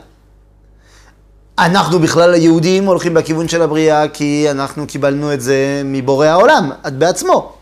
אנחנו 1.59 1.99
בכלל 1.99 2.35
היהודים 2.35 2.87
הולכים 2.87 3.15
בכיוון 3.15 3.49
של 3.49 3.63
הבריאה 3.63 4.09
כי 4.09 4.47
אנחנו 4.51 4.87
קיבלנו 4.87 5.33
את 5.33 5.41
זה 5.41 5.83
מבורא 5.85 6.27
העולם, 6.27 6.71
את 6.87 6.95
בעצמו. 6.95 7.53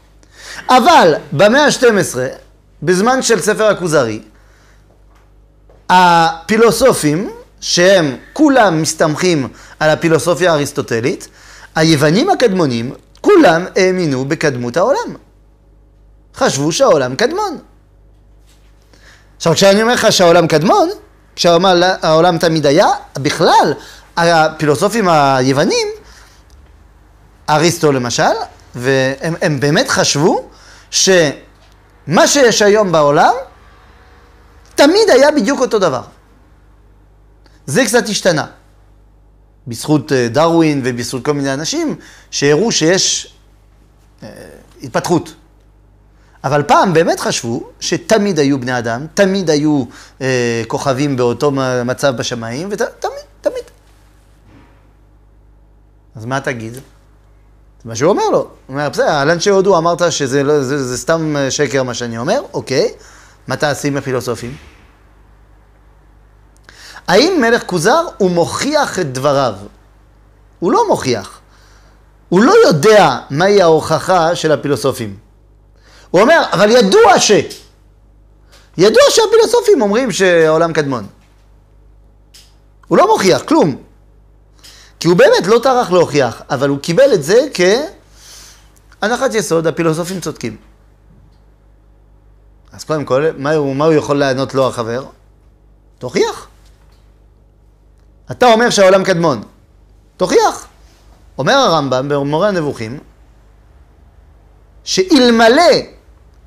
אבל 0.68 1.14
במאה 1.32 1.64
ה-12, 1.64 2.16
בזמן 2.82 3.22
של 3.22 3.40
ספר 3.40 3.64
הכוזרי, 3.64 4.20
הפילוסופים, 5.90 7.30
שהם 7.60 8.16
כולם 8.32 8.82
מסתמכים 8.82 9.48
על 9.80 9.90
הפילוסופיה 9.90 10.52
האריסטוטלית, 10.52 11.28
היוונים 11.74 12.30
הקדמונים, 12.30 12.92
כולם 13.20 13.64
האמינו 13.76 14.24
בקדמות 14.24 14.76
העולם. 14.76 15.16
חשבו 16.34 16.72
שהעולם 16.72 17.14
קדמון. 17.16 17.58
עכשיו, 19.36 19.54
כשאני 19.54 19.82
אומר 19.82 19.94
לך 19.94 20.12
שהעולם 20.12 20.46
קדמון, 20.46 20.88
כשהעולם 21.36 22.38
תמיד 22.38 22.66
היה, 22.66 22.86
בכלל, 23.18 23.74
הפילוסופים 24.16 25.08
היוונים, 25.08 25.88
אריסטו 27.50 27.92
למשל, 27.92 28.22
והם 28.74 29.34
הם 29.42 29.60
באמת 29.60 29.88
חשבו 29.88 30.48
שמה 30.90 32.26
שיש 32.26 32.62
היום 32.62 32.92
בעולם, 32.92 33.32
תמיד 34.74 35.10
היה 35.10 35.30
בדיוק 35.30 35.60
אותו 35.60 35.78
דבר. 35.78 36.02
זה 37.66 37.84
קצת 37.84 38.08
השתנה. 38.08 38.46
בזכות 39.66 40.12
אה, 40.12 40.28
דרווין 40.28 40.80
ובזכות 40.84 41.24
כל 41.24 41.34
מיני 41.34 41.54
אנשים 41.54 41.96
שהראו 42.30 42.72
שיש 42.72 43.34
אה, 44.22 44.28
התפתחות. 44.82 45.34
אבל 46.46 46.62
פעם 46.62 46.92
באמת 46.92 47.20
חשבו 47.20 47.64
שתמיד 47.80 48.38
היו 48.38 48.60
בני 48.60 48.78
אדם, 48.78 49.06
תמיד 49.14 49.50
היו 49.50 49.84
אה, 50.20 50.62
כוכבים 50.68 51.16
באותו 51.16 51.50
מצב 51.84 52.16
בשמיים, 52.16 52.68
ותמיד, 52.70 52.88
תמיד. 53.40 53.64
אז 56.16 56.24
מה 56.24 56.40
תגיד? 56.40 56.74
זה 56.74 56.80
מה 57.84 57.96
שהוא 57.96 58.10
אומר 58.10 58.28
לו. 58.32 58.38
הוא 58.38 58.48
אומר, 58.68 58.88
בסדר, 58.88 59.10
על 59.10 59.30
אנשי 59.30 59.50
הודו 59.50 59.78
אמרת 59.78 60.12
שזה 60.12 60.42
לא, 60.42 60.62
זה, 60.62 60.84
זה 60.84 60.98
סתם 60.98 61.36
אה, 61.36 61.50
שקר 61.50 61.82
מה 61.82 61.94
שאני 61.94 62.18
אומר, 62.18 62.40
אוקיי, 62.54 62.94
מה 63.46 63.56
תעשי 63.56 63.88
עם 63.88 63.96
הפילוסופים? 63.96 64.56
האם 67.08 67.38
מלך 67.40 67.62
כוזר 67.66 68.04
הוא 68.18 68.30
מוכיח 68.30 68.98
את 68.98 69.12
דבריו? 69.12 69.54
הוא 70.58 70.72
לא 70.72 70.88
מוכיח. 70.88 71.40
הוא 72.28 72.42
לא 72.42 72.54
יודע 72.66 73.18
מהי 73.30 73.62
ההוכחה 73.62 74.34
של 74.36 74.52
הפילוסופים. 74.52 75.25
הוא 76.16 76.22
אומר, 76.22 76.42
אבל 76.52 76.70
ידוע 76.70 77.20
ש... 77.20 77.30
ידוע 78.78 79.02
שהפילוסופים 79.10 79.82
אומרים 79.82 80.12
שהעולם 80.12 80.72
קדמון. 80.72 81.06
הוא 82.86 82.98
לא 82.98 83.06
מוכיח 83.12 83.42
כלום. 83.42 83.76
כי 85.00 85.08
הוא 85.08 85.16
באמת 85.16 85.46
לא 85.46 85.58
טרח 85.62 85.90
להוכיח, 85.90 86.42
אבל 86.50 86.68
הוא 86.68 86.78
קיבל 86.78 87.14
את 87.14 87.22
זה 87.22 87.46
כהנחת 89.00 89.34
יסוד, 89.34 89.66
הפילוסופים 89.66 90.20
צודקים. 90.20 90.56
אז 92.72 92.84
קודם 92.84 93.04
כל, 93.04 93.24
מה 93.36 93.52
הוא, 93.52 93.76
מה 93.76 93.84
הוא 93.84 93.94
יכול 93.94 94.18
לענות 94.18 94.54
לו 94.54 94.66
החבר? 94.68 95.04
תוכיח. 95.98 96.48
אתה 98.30 98.52
אומר 98.52 98.70
שהעולם 98.70 99.04
קדמון. 99.04 99.42
תוכיח. 100.16 100.66
אומר 101.38 101.54
הרמב"ם 101.54 102.08
במורה 102.08 102.48
הנבוכים, 102.48 102.98
שאלמלא 104.84 105.95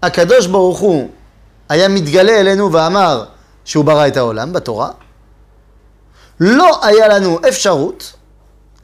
הקדוש 0.04 0.48
ברוך 0.48 0.80
הוא 0.80 1.10
היה 1.70 1.88
מתגלה 1.88 2.40
אלינו 2.40 2.74
ואמר 2.74 3.26
שהוא 3.66 3.86
ברא 3.86 4.08
את 4.08 4.18
העולם 4.18 4.54
בתורה, 4.54 4.92
לא 6.40 6.86
היה 6.86 7.08
לנו 7.08 7.40
אפשרות 7.50 8.14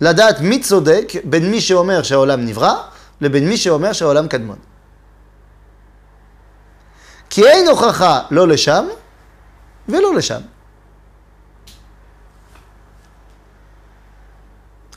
לדעת 0.01 0.39
מי 0.39 0.61
צודק 0.61 1.13
בין 1.23 1.51
מי 1.51 1.61
שאומר 1.61 2.03
שהעולם 2.03 2.45
נברא 2.45 2.75
לבין 3.21 3.49
מי 3.49 3.57
שאומר 3.57 3.93
שהעולם 3.93 4.27
קדמון. 4.27 4.57
כי 7.29 7.47
אין 7.47 7.67
הוכחה 7.67 8.21
לא 8.31 8.47
לשם 8.47 8.87
ולא 9.89 10.15
לשם. 10.15 10.41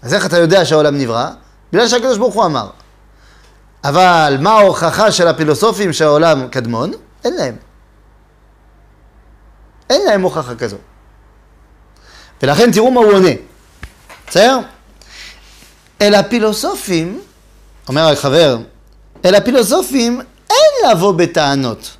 אז 0.02 0.14
איך 0.14 0.26
אתה 0.26 0.38
יודע 0.38 0.64
שהעולם 0.64 0.98
נברא? 0.98 1.31
בגלל 1.72 1.88
שהקדוש 1.88 2.18
ברוך 2.18 2.35
הוא 2.35 2.44
אמר. 2.44 2.70
אבל 3.84 4.36
מה 4.40 4.50
ההוכחה 4.50 5.12
של 5.12 5.28
הפילוסופים 5.28 5.92
שהעולם 5.92 6.48
קדמון? 6.48 6.92
אין 7.24 7.34
להם. 7.34 7.56
אין 9.90 10.04
להם 10.06 10.22
הוכחה 10.22 10.54
כזו. 10.54 10.76
ולכן 12.42 12.72
תראו 12.72 12.90
מה 12.90 13.00
הוא 13.00 13.12
עונה. 13.12 13.30
בסדר? 14.28 14.58
אל 16.00 16.14
הפילוסופים, 16.14 17.20
אומר 17.88 18.12
החבר, 18.12 18.58
אל 19.24 19.34
הפילוסופים 19.34 20.20
אין 20.50 20.90
לבוא 20.90 21.12
בטענות. 21.12 21.96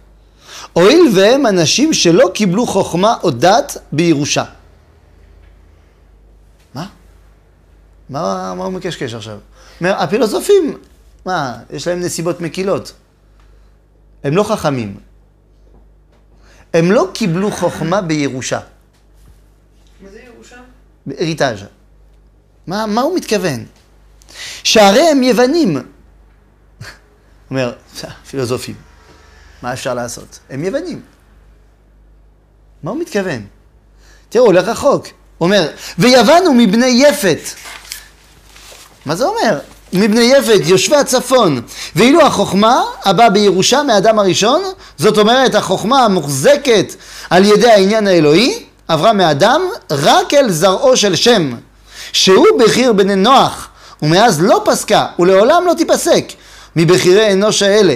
הואיל 0.73 1.13
והם 1.15 1.47
אנשים 1.47 1.93
שלא 1.93 2.31
קיבלו 2.35 2.67
חוכמה 2.67 3.15
או 3.23 3.31
דת 3.31 3.77
בירושה. 3.93 4.45
מה? 6.75 6.87
מה, 8.09 8.55
מה 8.55 8.65
הוא 8.65 8.73
מקשקש 8.73 9.15
עכשיו? 9.15 9.39
אומר, 9.81 9.95
הפילוסופים 10.03 10.79
מה, 11.29 11.59
יש 11.71 11.89
להם 11.89 12.01
נסיבות 12.01 12.41
מקילות. 12.41 12.93
הם 14.25 14.37
לא 14.37 14.43
חכמים. 14.43 14.97
הם 16.75 16.93
לא 16.93 17.09
קיבלו 17.15 17.51
חוכמה 17.51 18.01
בירושה. 18.01 18.61
מה 20.01 20.11
זה 20.11 20.21
ירושה? 20.21 20.57
באריטאז'. 21.07 21.59
מה, 22.67 22.87
מה 22.87 23.01
הוא 23.01 23.17
מתכוון? 23.17 23.67
שהרי 24.65 25.01
הם 25.11 25.23
יוונים. 25.23 25.77
אומר, 27.51 27.75
פילוסופים, 28.31 28.75
מה 29.63 29.73
אפשר 29.73 29.95
לעשות? 29.95 30.39
הם 30.51 30.65
יוונים. 30.65 31.03
מה 32.83 32.91
הוא 32.91 33.01
מתכוון? 33.01 33.47
תראו, 34.29 34.45
הוא 34.45 34.53
הולך 34.53 34.69
רחוק. 34.69 35.07
הוא 35.39 35.47
אומר, 35.47 35.71
ויוון 35.99 36.47
הוא 36.47 36.55
מבני 36.55 36.87
יפת. 36.87 37.41
מה 39.07 39.17
זה 39.17 39.25
אומר? 39.25 39.61
מבני 39.93 40.21
יפת, 40.21 40.61
יושבי 40.65 40.97
הצפון. 40.97 41.61
ואילו 41.97 42.23
החוכמה 42.23 42.83
הבאה 43.05 43.31
בירושה 43.31 43.83
מאדם 43.83 44.19
הראשון, 44.19 44.63
זאת 44.99 45.19
אומרת 45.19 45.55
החוכמה 45.55 46.05
המוחזקת 46.05 46.95
על 47.31 47.45
ידי 47.45 47.71
העניין 47.71 48.07
האלוהי, 48.07 48.63
עברה 48.89 49.13
מאדם 49.13 49.63
רק 49.91 50.35
אל 50.35 50.51
זרעו 50.51 50.97
של 50.97 51.17
שם, 51.17 51.53
שהוא 52.13 52.47
בחיר 52.59 52.93
בני 52.93 53.15
נוח, 53.15 53.69
ומאז 54.03 54.43
לא 54.43 54.63
פסקה 54.65 55.07
ולעולם 55.19 55.67
לא 55.67 55.75
תיפסק 55.75 56.25
מבחירי 56.77 57.33
אנוש 57.33 57.63
האלה. 57.63 57.95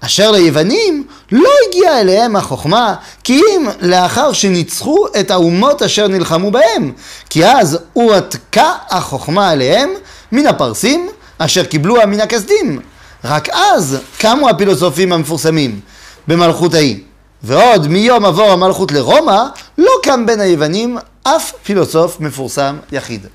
אשר 0.00 0.30
ליוונים 0.30 1.04
לא 1.32 1.50
הגיעה 1.68 2.00
אליהם 2.00 2.36
החוכמה, 2.36 2.94
כי 3.24 3.34
אם 3.34 3.68
לאחר 3.80 4.32
שניצחו 4.32 5.06
את 5.20 5.30
האומות 5.30 5.82
אשר 5.82 6.08
נלחמו 6.08 6.50
בהם, 6.50 6.92
כי 7.30 7.46
אז 7.46 7.78
הועתקה 7.92 8.72
החוכמה 8.90 9.50
עליהם 9.50 9.90
מן 10.32 10.46
הפרסים, 10.46 11.08
אשר 11.38 11.64
קיבלוה 11.64 12.06
מן 12.06 12.20
הכסדים. 12.20 12.80
רק 13.24 13.48
אז 13.48 13.98
קמו 14.18 14.48
הפילוסופים 14.48 15.12
המפורסמים 15.12 15.80
במלכות 16.28 16.74
ההיא. 16.74 17.00
ועוד 17.42 17.88
מיום 17.88 18.24
עבור 18.24 18.50
המלכות 18.50 18.92
לרומא, 18.92 19.42
לא 19.78 19.90
קם 20.02 20.26
בין 20.26 20.40
היוונים 20.40 20.98
אף 21.22 21.52
פילוסוף 21.62 22.20
מפורסם 22.20 22.78
יחיד. 22.92 23.26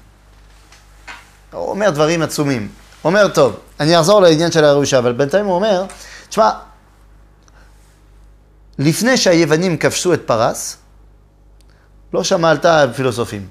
הוא 1.52 1.70
אומר 1.70 1.90
דברים 1.90 2.22
עצומים. 2.22 2.68
הוא 3.02 3.10
אומר, 3.10 3.28
טוב, 3.28 3.58
אני 3.80 4.00
אחזור 4.00 4.22
לעניין 4.22 4.52
של 4.52 4.64
הירושה, 4.64 4.98
אבל 4.98 5.14
בינתיים 5.14 5.46
הוא 5.46 5.56
אומר, 5.56 5.86
תשמע, 6.30 6.50
לפני 8.80 9.18
שהיוונים 9.18 9.78
כבשו 9.78 10.14
את 10.14 10.22
פרס, 10.26 10.78
לא 12.14 12.24
שמעת 12.24 12.66
על 12.66 12.94
פילוסופים. 12.94 13.48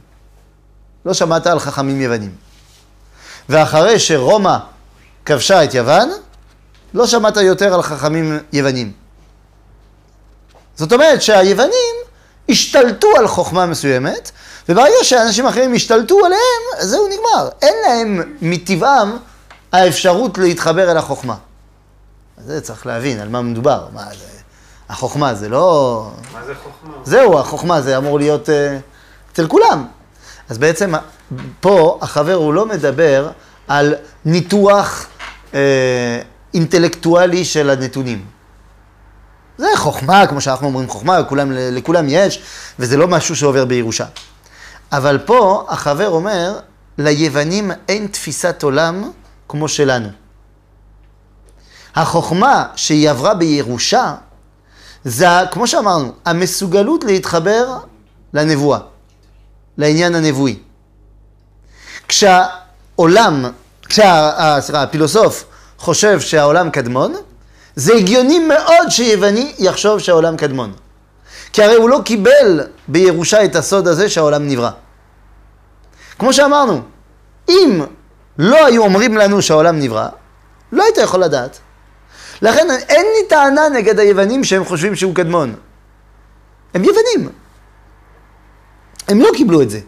לא 1.04 1.14
שמעת 1.14 1.46
על 1.46 1.58
חכמים 1.58 2.00
יוונים. 2.00 2.45
ואחרי 3.48 3.98
שרומא 3.98 4.56
כבשה 5.24 5.64
את 5.64 5.74
יוון, 5.74 6.10
לא 6.94 7.06
שמעת 7.06 7.36
יותר 7.36 7.74
על 7.74 7.82
חכמים 7.82 8.38
יוונים. 8.52 8.92
זאת 10.76 10.92
אומרת 10.92 11.22
שהיוונים 11.22 11.94
השתלטו 12.48 13.08
על 13.16 13.28
חוכמה 13.28 13.66
מסוימת, 13.66 14.30
וברגע 14.68 14.94
שאנשים 15.02 15.46
אחרים 15.46 15.74
השתלטו 15.74 16.18
עליהם, 16.24 16.88
זהו 16.88 17.06
נגמר. 17.06 17.48
אין 17.62 17.74
להם 17.86 18.36
מטבעם 18.42 19.16
האפשרות 19.72 20.38
להתחבר 20.38 20.90
אל 20.90 20.96
החוכמה. 20.96 21.34
זה 22.44 22.60
צריך 22.60 22.86
להבין 22.86 23.20
על 23.20 23.28
מה 23.28 23.42
מדובר. 23.42 23.86
מה 23.92 24.04
זה? 24.04 24.36
החוכמה 24.88 25.34
זה 25.34 25.48
לא... 25.48 26.10
מה 26.32 26.44
זה 26.46 26.54
חוכמה? 26.54 26.94
זהו, 27.04 27.38
החוכמה 27.38 27.80
זה 27.80 27.96
אמור 27.96 28.18
להיות 28.18 28.50
אה, 28.50 28.78
אצל 29.32 29.46
כולם. 29.46 29.86
אז 30.48 30.58
בעצם 30.58 30.92
פה 31.60 31.98
החבר 32.02 32.34
הוא 32.34 32.54
לא 32.54 32.66
מדבר 32.66 33.30
על 33.68 33.94
ניתוח 34.24 35.06
אה, 35.54 36.20
אינטלקטואלי 36.54 37.44
של 37.44 37.70
הנתונים. 37.70 38.24
זה 39.58 39.66
חוכמה, 39.76 40.26
כמו 40.26 40.40
שאנחנו 40.40 40.66
אומרים 40.66 40.88
חוכמה, 40.88 41.18
לכולם, 41.18 41.52
לכולם 41.52 42.06
יש, 42.08 42.42
וזה 42.78 42.96
לא 42.96 43.08
משהו 43.08 43.36
שעובר 43.36 43.64
בירושה. 43.64 44.04
אבל 44.92 45.18
פה 45.18 45.66
החבר 45.68 46.08
אומר, 46.08 46.58
ליוונים 46.98 47.70
אין 47.88 48.06
תפיסת 48.06 48.62
עולם 48.62 49.10
כמו 49.48 49.68
שלנו. 49.68 50.08
החוכמה 51.94 52.66
שהיא 52.76 53.10
עברה 53.10 53.34
בירושה, 53.34 54.14
זה, 55.04 55.26
כמו 55.50 55.66
שאמרנו, 55.66 56.12
המסוגלות 56.24 57.04
להתחבר 57.04 57.78
לנבואה, 58.34 58.78
לעניין 59.78 60.14
הנבואי. 60.14 60.58
כשהעולם, 62.08 63.44
כשה, 63.88 64.30
אה, 64.38 64.60
סליחה, 64.60 64.82
הפילוסוף 64.82 65.44
חושב 65.78 66.20
שהעולם 66.20 66.70
קדמון, 66.70 67.14
זה 67.76 67.94
הגיוני 67.94 68.38
מאוד 68.38 68.88
שיווני 68.88 69.54
יחשוב 69.58 69.98
שהעולם 69.98 70.36
קדמון. 70.36 70.72
כי 71.52 71.62
הרי 71.62 71.74
הוא 71.74 71.90
לא 71.90 72.00
קיבל 72.04 72.60
בירושה 72.88 73.44
את 73.44 73.56
הסוד 73.56 73.88
הזה 73.88 74.08
שהעולם 74.08 74.48
נברא. 74.48 74.70
כמו 76.18 76.32
שאמרנו, 76.32 76.82
אם 77.48 77.82
לא 78.38 78.66
היו 78.66 78.82
אומרים 78.82 79.16
לנו 79.16 79.42
שהעולם 79.42 79.78
נברא, 79.78 80.08
לא 80.72 80.82
היית 80.82 80.96
יכול 80.96 81.20
לדעת. 81.20 81.58
לכן 82.42 82.66
אין 82.88 83.06
לי 83.16 83.28
טענה 83.28 83.68
נגד 83.68 83.98
היוונים 83.98 84.44
שהם 84.44 84.64
חושבים 84.64 84.96
שהוא 84.96 85.14
קדמון. 85.14 85.54
הם 86.74 86.84
יוונים. 86.84 87.32
הם 89.08 89.20
לא 89.20 89.28
קיבלו 89.36 89.62
את 89.62 89.70
זה. 89.70 89.80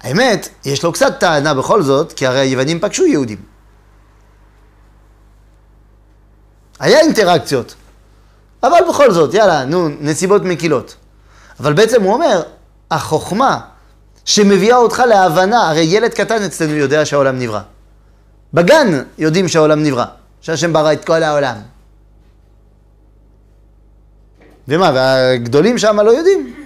האמת, 0.00 0.48
יש 0.64 0.82
לו 0.82 0.92
קצת 0.92 1.20
טענה 1.20 1.54
בכל 1.54 1.82
זאת, 1.82 2.12
כי 2.12 2.26
הרי 2.26 2.40
היוונים 2.40 2.80
פגשו 2.80 3.06
יהודים. 3.06 3.38
היה 6.80 7.00
אינטראקציות. 7.00 7.74
אבל 8.62 8.78
בכל 8.88 9.10
זאת, 9.10 9.34
יאללה, 9.34 9.64
נו, 9.64 9.88
נסיבות 10.00 10.42
מקילות. 10.42 10.96
אבל 11.60 11.72
בעצם 11.72 12.02
הוא 12.02 12.12
אומר, 12.12 12.42
החוכמה 12.90 13.60
שמביאה 14.24 14.76
אותך 14.76 15.02
להבנה, 15.08 15.68
הרי 15.70 15.80
ילד 15.80 16.14
קטן 16.14 16.42
אצלנו 16.42 16.72
יודע 16.72 17.04
שהעולם 17.04 17.38
נברא. 17.38 17.60
בגן 18.54 19.02
יודעים 19.18 19.48
שהעולם 19.48 19.82
נברא, 19.82 20.04
שהשם 20.40 20.72
ברא 20.72 20.92
את 20.92 21.04
כל 21.04 21.22
העולם. 21.22 21.56
ומה, 24.68 24.90
והגדולים 24.94 25.78
שם 25.78 26.00
לא 26.00 26.10
יודעים? 26.10 26.61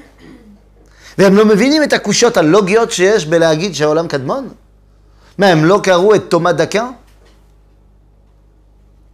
והם 1.18 1.36
לא 1.36 1.44
מבינים 1.44 1.82
את 1.82 1.92
הקושיות 1.92 2.36
הלוגיות 2.36 2.90
שיש 2.90 3.26
בלהגיד 3.26 3.74
שהעולם 3.74 4.08
קדמון? 4.08 4.48
מה, 5.38 5.46
הם 5.46 5.64
לא 5.64 5.80
קראו 5.82 6.14
את 6.14 6.22
תומה 6.28 6.52
דקה? 6.52 6.88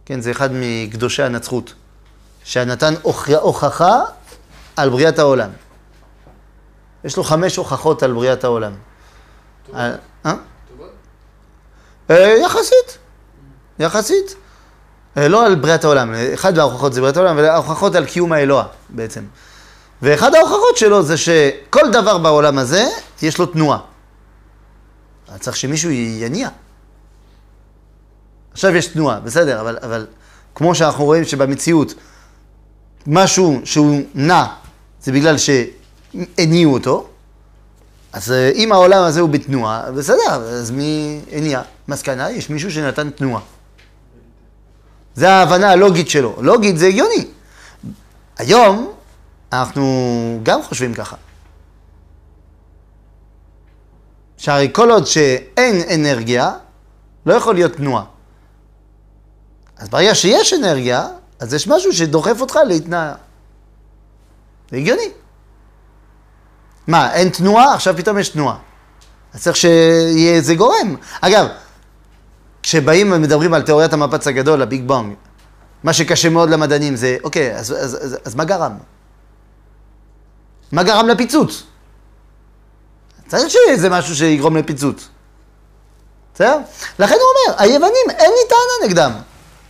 כן, 0.05 0.21
זה 0.21 0.31
אחד 0.31 0.49
מקדושי 0.53 1.23
הנצחות, 1.23 1.73
שנתן 2.43 2.93
הוכחה 3.41 4.01
על 4.75 4.89
בריאת 4.89 5.19
העולם. 5.19 5.49
יש 7.03 7.17
לו 7.17 7.23
חמש 7.23 7.55
הוכחות 7.55 8.03
על 8.03 8.13
בריאת 8.13 8.43
העולם. 8.43 8.71
אה? 9.75 9.95
אה? 10.25 10.33
אה, 12.09 12.35
יחסית, 12.45 12.97
יחסית. 13.79 14.35
אה, 15.17 15.27
לא 15.27 15.45
על 15.45 15.55
בריאת 15.55 15.83
העולם, 15.83 16.13
אחד 16.33 16.55
מההוכחות 16.55 16.93
זה 16.93 17.01
בריאת 17.01 17.17
העולם, 17.17 17.37
אבל 17.37 17.45
ההוכחות 17.45 17.95
על 17.95 18.05
קיום 18.05 18.33
האלוה 18.33 18.65
בעצם. 18.89 19.23
ואחד 20.03 20.35
ההוכחות 20.35 20.77
שלו 20.77 21.03
זה 21.03 21.17
שכל 21.17 21.91
דבר 21.91 22.17
בעולם 22.17 22.57
הזה, 22.57 22.87
יש 23.21 23.37
לו 23.37 23.45
תנועה. 23.45 23.79
אז 25.27 25.39
צריך 25.39 25.57
שמישהו 25.57 25.91
יניע. 25.91 26.49
עכשיו 28.51 28.75
יש 28.75 28.87
תנועה, 28.87 29.19
בסדר, 29.19 29.61
אבל, 29.61 29.77
אבל 29.81 30.07
כמו 30.55 30.75
שאנחנו 30.75 31.05
רואים 31.05 31.23
שבמציאות 31.23 31.93
משהו 33.07 33.61
שהוא 33.63 34.01
נע, 34.15 34.45
זה 35.03 35.11
בגלל 35.11 35.35
שהניעו 35.37 36.73
אותו, 36.73 37.07
אז 38.13 38.31
אה, 38.31 38.51
אם 38.55 38.71
העולם 38.71 39.03
הזה 39.03 39.19
הוא 39.19 39.29
בתנועה, 39.29 39.91
בסדר, 39.91 40.33
אז 40.33 40.71
מי 40.71 41.21
הניע? 41.31 41.61
מסקנה, 41.87 42.31
יש 42.31 42.49
מישהו 42.49 42.71
שנתן 42.71 43.09
תנועה. 43.09 43.41
זה 45.15 45.29
ההבנה 45.29 45.71
הלוגית 45.71 46.09
שלו. 46.09 46.35
לוגית 46.41 46.77
זה 46.77 46.87
הגיוני. 46.87 47.27
היום 48.37 48.93
אנחנו 49.53 50.39
גם 50.43 50.63
חושבים 50.63 50.93
ככה. 50.93 51.15
שהרי 54.37 54.69
כל 54.73 54.91
עוד 54.91 55.07
שאין 55.07 55.81
אנרגיה, 55.95 56.51
לא 57.25 57.33
יכול 57.33 57.55
להיות 57.55 57.73
תנועה. 57.73 58.03
אז 59.77 59.89
ברגע 59.89 60.15
שיש 60.15 60.53
אנרגיה, 60.53 61.07
אז 61.39 61.53
יש 61.53 61.67
משהו 61.67 61.93
שדוחף 61.93 62.41
אותך 62.41 62.59
להתנאה. 62.67 63.13
זה 64.71 64.77
הגיוני. 64.77 65.09
מה, 66.87 67.13
אין 67.13 67.29
תנועה? 67.29 67.73
עכשיו 67.73 67.97
פתאום 67.97 68.19
יש 68.19 68.29
תנועה. 68.29 68.57
אז 69.33 69.43
צריך 69.43 69.57
שיהיה 69.57 70.33
איזה 70.33 70.55
גורם. 70.55 70.95
אגב, 71.21 71.47
כשבאים 72.63 73.11
ומדברים 73.11 73.53
על 73.53 73.61
תיאוריית 73.61 73.93
המפץ 73.93 74.27
הגדול, 74.27 74.61
הביג 74.61 74.87
בונג, 74.87 75.13
מה 75.83 75.93
שקשה 75.93 76.29
מאוד 76.29 76.49
למדענים 76.49 76.95
זה, 76.95 77.17
אוקיי, 77.23 77.55
אז, 77.55 77.71
אז, 77.71 77.95
אז, 78.05 78.17
אז 78.25 78.35
מה 78.35 78.43
גרם? 78.43 78.77
מה 80.73 80.83
גרם 80.83 81.07
לפיצוץ? 81.07 81.63
צריך 83.27 83.49
שיהיה 83.49 83.69
איזה 83.69 83.89
משהו 83.89 84.15
שיגרום 84.15 84.57
לפיצוץ. 84.57 85.07
בסדר? 86.33 86.57
לכן 86.99 87.13
הוא 87.13 87.23
אומר, 87.51 87.61
היוונים, 87.61 88.09
אין 88.09 88.31
לי 88.31 88.49
טענה 88.49 88.87
נגדם. 88.87 89.11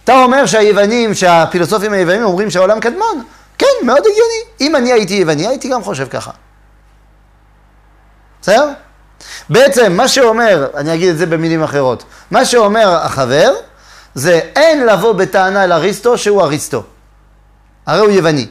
אתה 0.03 0.23
אומר 0.23 0.45
שהיוונים, 0.45 1.13
שהפילוסופים 1.13 1.93
היוונים 1.93 2.23
אומרים 2.23 2.49
שהעולם 2.49 2.79
קדמון? 2.79 3.23
כן, 3.57 3.67
מאוד 3.83 3.99
הגיוני. 3.99 4.43
אם 4.61 4.75
אני 4.75 4.91
הייתי 4.91 5.13
יווני, 5.13 5.47
הייתי 5.47 5.69
גם 5.69 5.83
חושב 5.83 6.07
ככה. 6.07 6.31
בסדר? 8.41 8.69
בעצם, 9.49 9.93
מה 9.93 10.07
שאומר, 10.07 10.67
אני 10.75 10.93
אגיד 10.93 11.09
את 11.09 11.17
זה 11.17 11.25
במילים 11.25 11.63
אחרות, 11.63 12.03
מה 12.31 12.45
שאומר 12.45 12.89
החבר, 12.89 13.53
זה 14.15 14.39
אין 14.55 14.85
לבוא 14.85 15.13
בטענה 15.13 15.63
אל 15.63 15.71
אריסטו 15.71 16.17
שהוא 16.17 16.41
אריסטו. 16.41 16.83
הרי 17.85 17.99
הוא 17.99 18.11
יווני. 18.11 18.47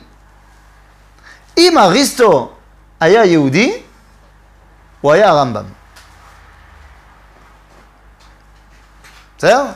אם 1.58 1.78
אריסטו 1.78 2.52
היה 3.00 3.24
יהודי, 3.24 3.82
הוא 5.00 5.12
היה 5.12 5.28
הרמב"ם. 5.28 5.64
בסדר? 9.38 9.66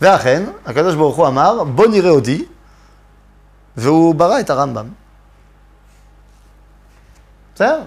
ואכן, 0.00 0.42
הקדוש 0.66 0.94
ברוך 0.94 1.16
הוא 1.16 1.26
אמר, 1.26 1.64
בוא 1.64 1.86
נראה 1.86 2.10
אותי, 2.10 2.44
והוא 3.76 4.14
ברא 4.14 4.40
את 4.40 4.50
הרמב"ם. 4.50 4.88
בסדר? 7.54 7.80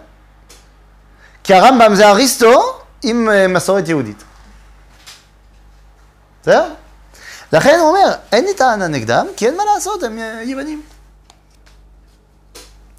כי 1.43 1.53
הרמב"ם 1.53 1.95
זה 1.95 2.09
אריסטו 2.09 2.79
עם 3.03 3.29
אה, 3.29 3.47
מסורת 3.47 3.89
יהודית. 3.89 4.23
בסדר? 6.41 6.73
לכן 7.51 7.77
הוא 7.79 7.89
אומר, 7.89 8.15
אין 8.31 8.45
לי 8.45 8.53
טענה 8.53 8.87
נגדם, 8.87 9.27
כי 9.37 9.47
אין 9.47 9.57
מה 9.57 9.63
לעשות, 9.73 10.03
הם 10.03 10.19
אה, 10.19 10.41
יוונים. 10.43 10.81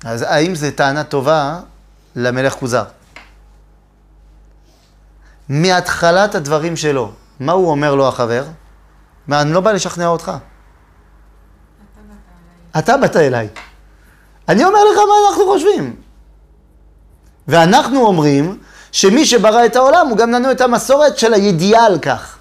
אז 0.07 0.25
האם 0.29 0.55
זו 0.55 0.67
טענה 0.75 1.05
טובה 1.05 1.61
למלך 2.17 2.55
כוזר? 2.55 2.85
מהתחלת 5.49 6.35
הדברים 6.35 6.77
שלו, 6.77 7.13
מה 7.41 7.53
הוא 7.53 7.71
אומר 7.71 7.95
לו 7.95 8.09
החבר? 8.09 8.45
מה, 9.27 9.41
אני 9.41 9.53
לא 9.53 9.61
בא 9.61 9.73
לשכנע 9.73 10.07
אותך. 10.07 10.33
אתה 12.79 12.97
באת 12.97 13.17
אליי. 13.17 13.49
אני 14.49 14.65
אומר 14.65 14.79
לך 14.93 14.99
מה 14.99 15.15
אנחנו 15.29 15.45
חושבים. 15.45 15.97
ואנחנו 17.49 18.07
אומרים 18.07 18.59
שמי 18.93 19.27
שברא 19.27 19.67
את 19.67 19.77
העולם 19.77 20.07
הוא 20.09 20.19
גם 20.19 20.31
לנו 20.31 20.51
את 20.51 20.61
המסורת 20.61 21.19
של 21.19 21.35
הידיעה 21.35 21.87
על 21.87 21.99
כך. 21.99 22.39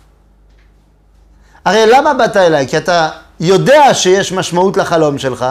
הרי 1.66 1.86
למה 1.88 2.14
באת 2.14 2.38
אליי? 2.38 2.68
כי 2.68 2.78
אתה 2.78 3.10
יודע 3.40 3.94
שיש 3.94 4.32
משמעות 4.32 4.78
לחלום 4.78 5.18
שלך, 5.18 5.46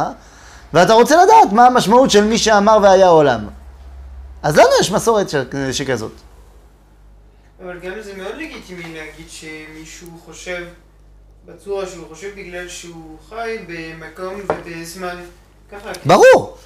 ואתה 0.75 0.93
רוצה 0.93 1.25
לדעת 1.25 1.53
מה 1.53 1.66
המשמעות 1.66 2.11
של 2.11 2.25
מי 2.25 2.39
שאמר 2.39 2.79
והיה 2.83 3.09
עולם. 3.09 3.49
אז 4.43 4.57
לנו 4.57 4.68
יש 4.81 4.91
מסורת 4.91 5.29
ש... 5.29 5.35
שכזאת. 5.72 6.12
אבל 7.62 7.79
גם 7.79 7.93
זה 8.01 8.14
מאוד 8.14 8.35
לגיטימי 8.35 8.83
להגיד 8.83 9.27
שמישהו 9.29 10.09
חושב 10.25 10.64
בצורה 11.47 11.87
שהוא 11.87 12.09
חושב 12.09 12.29
בגלל 12.37 12.68
שהוא 12.68 13.18
חי 13.29 13.57
במקום 13.68 14.35
ובזמן 14.35 15.16
ככה. 15.72 15.91
ברור. 16.07 16.57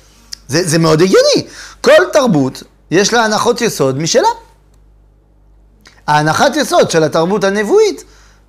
זה, 0.48 0.68
זה 0.68 0.78
מאוד 0.78 1.00
הגיוני. 1.00 1.48
כל 1.80 2.10
תרבות 2.12 2.62
יש 2.90 3.12
לה 3.12 3.24
הנחות 3.24 3.60
יסוד 3.60 3.98
משלה. 3.98 4.28
ההנחת 6.06 6.56
יסוד 6.56 6.90
של 6.90 7.02
התרבות 7.02 7.44
הנבואית 7.44 8.04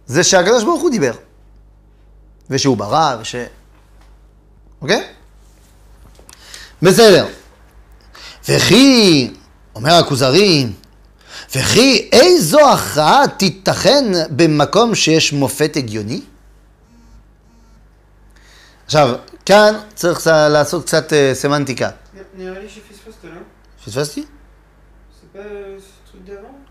זה 0.06 0.24
שהקדוש 0.24 0.64
ברוך 0.64 0.82
הוא 0.82 0.92
דיבר. 0.92 1.14
ושהוא 2.50 2.78
ברא, 2.78 3.18
וש... 3.22 3.36
אוקיי? 4.82 5.19
בסדר. 6.82 7.28
וכי, 8.50 9.32
אומר 9.76 9.94
הכוזרי, 9.94 10.68
וכי 11.56 12.10
איזו 12.12 12.70
הכרעה 12.70 13.28
תיתכן 13.38 14.06
במקום 14.30 14.96
שיש 14.96 15.34
מופת 15.34 15.76
הגיוני? 15.76 16.22
עכשיו, 18.86 19.16
כאן 19.46 19.76
צריך 19.96 20.28
לעשות 20.28 20.86
קצת 20.86 21.14
אה, 21.14 21.32
סמנטיקה. 21.34 21.90
נראה 22.38 22.60
לי 22.60 22.70
שפספסת, 22.70 23.24
לא? 23.24 23.30
פספסתי? 23.86 24.24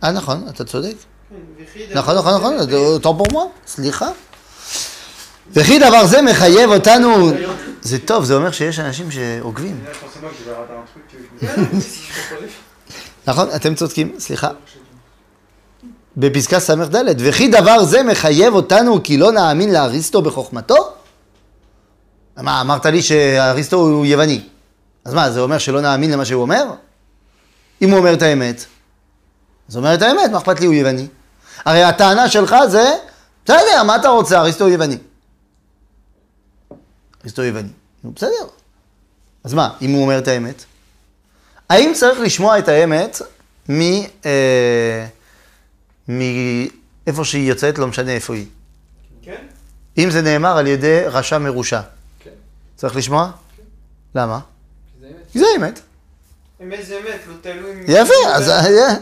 אה, 0.04 0.10
נכון, 0.12 0.48
אתה 0.48 0.64
צודק. 0.64 0.94
כן, 1.74 1.84
נכון, 1.94 2.16
נכון, 2.16 2.34
נכון, 2.34 2.56
אותו 2.74 3.18
פורמה, 3.18 3.50
סליחה. 3.66 4.08
וכי 5.52 5.78
דבר 5.78 6.06
זה 6.06 6.22
מחייב 6.22 6.70
אותנו... 6.70 7.30
זה 7.82 7.98
טוב, 7.98 8.24
זה 8.24 8.34
אומר 8.34 8.50
שיש 8.50 8.78
אנשים 8.78 9.10
שעוקבים. 9.10 9.84
Là, 9.84 9.88
forcément, 9.88 10.28
que 10.28 10.44
je 10.44 10.50
vais 10.50 10.56
rater 10.56 10.72
un 10.72 10.86
truc, 10.92 11.04
tu 11.10 11.16
veux. 11.16 11.46
Non, 11.46 11.62
non, 11.62 11.68
mais 11.72 11.80
si 11.80 12.00
je 12.02 12.12
comprenais. 12.12 12.68
נכון, 13.26 13.48
אתם 13.56 13.74
צודקים, 13.74 14.14
סליחה. 14.18 14.50
בפסקה 16.16 16.60
ס"ד, 16.60 16.96
וכי 17.18 17.48
דבר 17.48 17.84
זה 17.84 18.02
מחייב 18.02 18.54
אותנו 18.54 19.02
כי 19.02 19.16
לא 19.16 19.32
נאמין 19.32 19.72
לאריסטו 19.72 20.22
בחוכמתו? 20.22 20.92
מה, 22.36 22.60
אמרת 22.60 22.86
לי 22.86 23.02
שאריסטו 23.02 23.76
הוא 23.76 24.06
יווני. 24.06 24.40
אז 25.04 25.14
מה, 25.14 25.30
זה 25.30 25.40
אומר 25.40 25.58
שלא 25.58 25.80
נאמין 25.80 26.10
למה 26.10 26.24
שהוא 26.24 26.42
אומר? 26.42 26.64
אם 27.82 27.90
הוא 27.90 27.98
אומר 27.98 28.14
את 28.14 28.22
האמת, 28.22 28.64
אז 29.68 29.76
הוא 29.76 29.84
אומר 29.84 29.94
את 29.94 30.02
האמת, 30.02 30.30
מה 30.30 30.38
אכפת 30.38 30.60
לי, 30.60 30.66
הוא 30.66 30.74
יווני. 30.74 31.06
הרי 31.64 31.82
הטענה 31.82 32.28
שלך 32.28 32.56
זה, 32.68 32.92
בסדר, 33.44 33.82
מה 33.86 33.96
אתה 33.96 34.08
רוצה, 34.08 34.40
אריסטו 34.40 34.64
הוא 34.64 34.72
יווני. 34.72 34.96
אריסטו 37.22 37.42
יווני. 37.42 37.68
נו, 38.04 38.12
בסדר. 38.12 38.46
אז 39.44 39.54
מה, 39.54 39.70
אם 39.82 39.90
הוא 39.90 40.02
אומר 40.02 40.18
את 40.18 40.28
האמת? 40.28 40.64
האם 41.68 41.92
צריך 41.94 42.20
לשמוע 42.20 42.58
את 42.58 42.68
האמת 42.68 43.22
מ... 43.70 43.80
אה, 44.26 45.06
מאיפה 46.08 47.24
שהיא 47.24 47.48
יוצאת, 47.48 47.78
לא 47.78 47.86
משנה 47.86 48.12
איפה 48.12 48.34
היא. 48.34 48.46
כן? 49.22 49.46
אם 49.98 50.10
זה 50.10 50.22
נאמר 50.22 50.58
על 50.58 50.66
ידי 50.66 51.00
רשע 51.06 51.38
מרושע. 51.38 51.80
כן. 52.18 52.30
צריך 52.76 52.96
לשמוע? 52.96 53.30
למה? 54.14 54.40
זה 55.00 55.06
אמת. 55.06 55.14
כי 55.32 55.38
זה 55.38 55.44
האמת. 55.54 55.80
אמת 56.62 56.86
זה 56.86 56.98
אמת, 56.98 57.20
לא 57.28 57.34
תלוי... 57.40 57.84
יפה, 57.88 58.14
אז... 58.34 58.48
אה, 58.48 58.94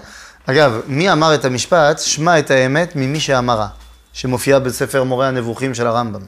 אגב, 0.46 0.80
מי 0.86 1.12
אמר 1.12 1.34
את 1.34 1.44
המשפט, 1.44 1.98
שמע 1.98 2.38
את 2.38 2.50
האמת 2.50 2.96
ממי 2.96 3.20
שאמרה, 3.20 3.68
שמופיעה 4.12 4.58
בספר 4.58 5.04
מורה 5.04 5.28
הנבוכים 5.28 5.74
של 5.74 5.86
הרמב"ם. 5.86 6.20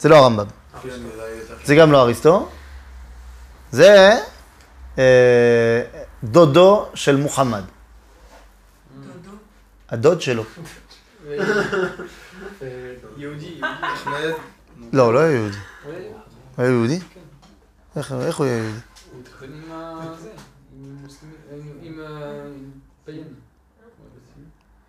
זה 0.00 0.08
לא 0.08 0.16
הרמב"ם, 0.16 0.46
כן, 0.82 0.88
אולי 0.88 1.30
יותר. 1.30 1.54
זה 1.64 1.74
גם 1.74 1.92
לא 1.92 2.02
אריסטו, 2.02 2.48
זה 3.70 4.10
אה, 4.98 5.82
דודו 6.24 6.88
של 6.94 7.16
מוחמד, 7.16 7.62
דודו. 9.00 9.36
הדוד 9.88 10.20
שלו. 10.20 10.44
יהודי, 13.16 13.60
אחמד, 13.80 14.30
לא, 14.92 15.02
הוא 15.02 15.12
לא 15.12 15.18
היה 15.18 15.30
יהודי. 15.36 15.56
הוא 15.84 15.92
היה- 15.92 16.08
הוא 16.56 16.64
היה 16.64 16.68
יהודי? 16.70 16.98
איך 17.96 18.12
איך 18.12 18.36
הוא 18.36 18.46
היה 18.46 18.56
יהודי? 18.56 18.78
הוא 19.12 19.20
התחתן 19.22 19.46
עם 19.52 19.72
ה- 19.72 20.14
זה, 20.22 20.30
עם 20.76 20.96
מוסלמי, 21.02 21.32
עם- 21.52 21.78
עם 21.82 22.00
ה- 22.00 22.46
עם 22.46 22.70
פיין. 23.04 23.24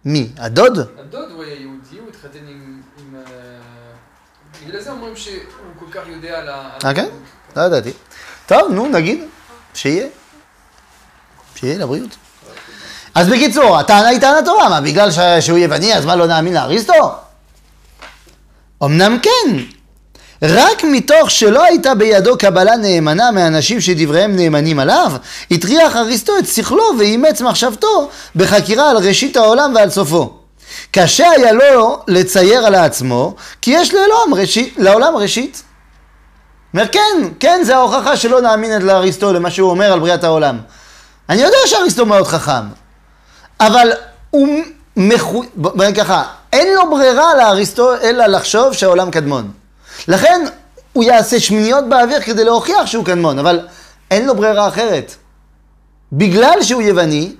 מי? 0.06 0.32
הדוד? 0.38 0.78
הדוד 1.00 1.32
הוא 1.32 1.44
היה 1.44 1.54
יהודי, 1.62 2.00
הוא 2.00 2.10
התחתן 2.10 2.48
עם... 2.48 2.81
עם, 4.62 4.68
אה, 4.68 4.70
בגלל 4.70 4.82
זה 4.82 4.92
אומרים 4.92 5.16
שהוא 5.16 5.36
כל 5.80 5.86
כך 5.92 6.08
יודע 6.08 6.40
על 6.40 6.50
ה... 6.50 6.54
על 6.54 6.90
אה, 6.90 6.94
כן? 6.94 7.02
הדמות. 7.02 7.22
לא 7.56 7.62
ידעתי. 7.62 7.92
טוב, 8.48 8.72
נו, 8.72 8.88
נגיד, 8.88 9.24
שיהיה. 9.74 10.08
שיהיה 11.56 11.78
לבריאות. 11.78 12.16
אז 13.16 13.28
בקיצור, 13.28 13.78
הטענה 13.78 14.08
היא 14.08 14.20
טענה 14.20 14.46
טובה, 14.46 14.70
מה, 14.70 14.82
בגלל 14.82 15.12
ש- 15.12 15.20
שהוא 15.46 15.58
יווני, 15.58 15.94
אז 15.94 16.06
מה, 16.06 16.16
לא 16.16 16.28
נאמין 16.28 16.54
לאריסטו? 16.54 16.94
אמנם 18.84 19.18
כן, 19.22 19.58
רק 20.42 20.84
מתוך 20.84 21.32
שלא 21.32 21.64
הייתה 21.64 21.96
בידו 21.96 22.38
קבלה 22.38 22.78
נאמנה 22.78 23.32
מאנשים 23.32 23.82
שדבריהם 23.82 24.36
נאמנים 24.36 24.80
עליו, 24.80 25.12
הטריח 25.52 25.96
אריסטו 25.96 26.38
את 26.38 26.48
שכלו 26.48 26.84
ואימץ 27.00 27.42
מחשבתו 27.42 28.10
בחקירה 28.36 28.90
על 28.92 28.98
ראשית 28.98 29.38
העולם 29.38 29.72
ועל 29.76 29.90
סופו. 29.90 30.41
קשה 30.92 31.32
היה 31.32 31.52
לו 31.52 32.00
לצייר 32.08 32.66
על 32.66 32.76
עצמו, 32.76 33.36
כי 33.62 33.72
יש 33.72 33.94
לעולם 33.94 34.34
ראשית, 34.34 34.76
לעולם 34.78 35.16
ראשית. 35.16 35.64
אומר, 36.74 36.88
כן, 36.88 37.28
כן, 37.40 37.62
זה 37.64 37.76
ההוכחה 37.76 38.18
שלא 38.18 38.42
נאמין 38.42 38.82
לאריסטו 38.82 39.34
למה 39.34 39.52
שהוא 39.52 39.70
אומר 39.70 39.94
על 39.94 40.00
בריאת 40.00 40.24
העולם. 40.24 40.58
אני 41.30 41.42
יודע 41.42 41.58
שאריסטו 41.66 42.06
מאוד 42.06 42.28
חכם, 42.28 42.64
אבל 43.60 43.92
הוא 44.30 44.48
מחו... 44.98 45.44
בוא 45.56 45.86
נגיד 45.86 46.04
ככה, 46.04 46.24
אין 46.54 46.74
לו 46.76 46.90
ברירה 46.92 47.36
לאריסטו 47.36 47.96
אלא 47.96 48.26
לחשוב 48.26 48.74
שהעולם 48.74 49.12
קדמון. 49.12 49.52
לכן 50.08 50.46
הוא 50.94 51.04
יעשה 51.04 51.40
שמיניות 51.40 51.90
באוויר 51.90 52.22
כדי 52.22 52.44
להוכיח 52.44 52.86
שהוא 52.86 53.06
קדמון, 53.06 53.40
אבל 53.40 53.68
אין 54.12 54.26
לו 54.26 54.36
ברירה 54.36 54.68
אחרת. 54.68 55.16
בגלל 56.14 56.62
שהוא 56.62 56.82
יווני, 56.82 57.36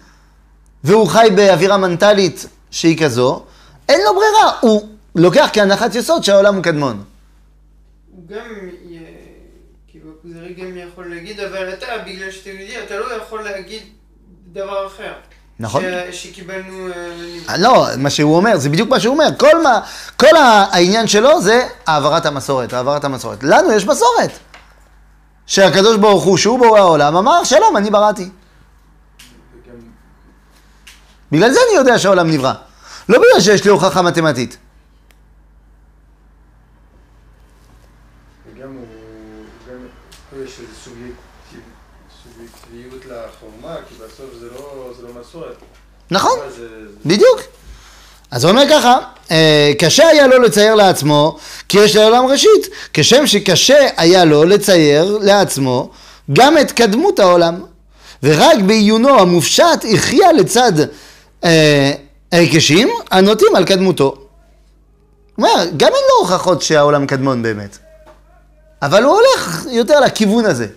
והוא 0.84 1.08
חי 1.08 1.28
באווירה 1.36 1.78
מנטלית 1.78 2.46
שהיא 2.72 3.04
כזו, 3.04 3.44
אין 3.90 4.02
לו 4.06 4.16
ברירה, 4.16 4.52
הוא 4.62 4.88
לוקח 5.16 5.50
כהנחת 5.54 5.96
יסוד 5.96 6.24
שהעולם 6.24 6.56
הוא 6.56 6.64
קדמון. 6.64 7.04
הוא 8.12 8.24
גם, 8.28 8.46
כאילו, 9.88 10.12
הכוזרי 10.20 10.54
גם 10.54 10.78
יכול 10.78 11.10
להגיד, 11.16 11.40
אבל 11.40 11.74
אתה, 11.74 11.86
בגלל 12.06 12.32
שאתה 12.32 12.50
יהודי, 12.50 12.84
אתה 12.86 13.00
לא 13.00 13.16
יכול 13.16 13.44
להגיד 13.44 13.82
דבר 14.54 14.88
אחר. 14.88 15.12
נכון. 15.60 15.84
ש- 16.12 16.24
שקיבלנו... 16.24 16.88
אה, 16.88 16.94
אה, 17.50 17.58
לא, 17.58 17.86
מה 17.98 18.10
שהוא 18.10 18.36
אומר, 18.36 18.58
זה 18.58 18.70
בדיוק 18.70 18.90
מה 18.90 19.00
שהוא 19.00 19.14
אומר. 19.14 19.28
כל, 19.38 19.64
מה, 19.64 19.82
כל 20.18 20.36
העניין 20.38 21.08
שלו 21.08 21.42
זה 21.42 21.68
העברת 21.88 22.26
המסורת, 22.26 22.74
העברת 22.74 23.04
המסורת. 23.04 23.44
לנו 23.44 23.72
יש 23.72 23.86
מסורת. 23.86 24.32
שהקדוש 25.46 25.98
ברוך 25.98 26.24
הוא, 26.24 26.38
שהוא 26.38 26.60
בורא 26.60 26.80
העולם, 26.80 27.16
אמר, 27.16 27.44
שלום, 27.44 27.78
אני 27.78 27.90
בראתי. 27.90 28.30
בגלל 31.32 31.52
זה 31.52 31.60
אני 31.70 31.78
יודע 31.78 32.00
שהעולם 32.00 32.32
נברא. 32.32 32.54
לא 33.10 33.18
בגלל 33.20 33.42
שיש 33.42 33.64
לי 33.64 33.70
הוכחה 33.72 34.02
מתמטית. 34.02 34.58
וגם 38.56 38.68
הוא, 38.74 38.86
גם 39.70 39.78
פה 40.30 40.36
יש 40.46 40.52
איזו 40.52 40.72
סובייקטיב- 40.84 41.72
סובייקטיביות 42.24 43.06
לחורמה, 43.06 43.76
כי 43.90 43.96
בסוף 43.96 44.30
זה 44.40 44.46
לא, 44.56 44.92
לא 45.04 45.22
מסורת. 45.22 45.56
נכון, 46.12 46.40
בדיוק. 47.06 47.40
אז 48.32 48.44
הוא 48.44 48.52
אומר 48.52 48.64
ככה, 48.70 48.98
אה, 49.32 49.72
קשה 49.80 50.08
היה 50.08 50.28
לו 50.28 50.40
לצייר 50.40 50.76
לעצמו, 50.76 51.38
כי 51.70 51.78
יש 51.80 51.96
לעולם 51.96 52.26
ראשית, 52.26 52.62
כשם 52.94 53.28
שקשה 53.28 53.88
היה 53.98 54.26
לו 54.26 54.44
לצייר 54.44 55.18
לעצמו 55.22 55.92
גם 56.34 56.58
את 56.58 56.72
קדמות 56.72 57.20
העולם. 57.20 57.62
ורק 58.24 58.60
בעיונו 58.66 59.20
המופשט 59.20 59.86
הכריע 59.94 60.34
לצד 60.34 60.72
אה, 61.44 61.92
הנוטים 63.12 63.56
על 63.56 63.66
קדמותו. 63.66 64.16
הוא 65.36 65.48
אומר, 65.48 65.66
גם 65.78 65.88
אין 65.88 66.04
לו 66.10 66.20
הוכחות 66.20 66.62
שהעולם 66.62 67.06
קדמון 67.06 67.44
באמת. 67.44 67.78
אבל 68.82 69.04
הוא 69.04 69.14
הולך 69.14 69.66
יותר 69.72 70.00
לכיוון 70.00 70.46
הזה. 70.46 70.68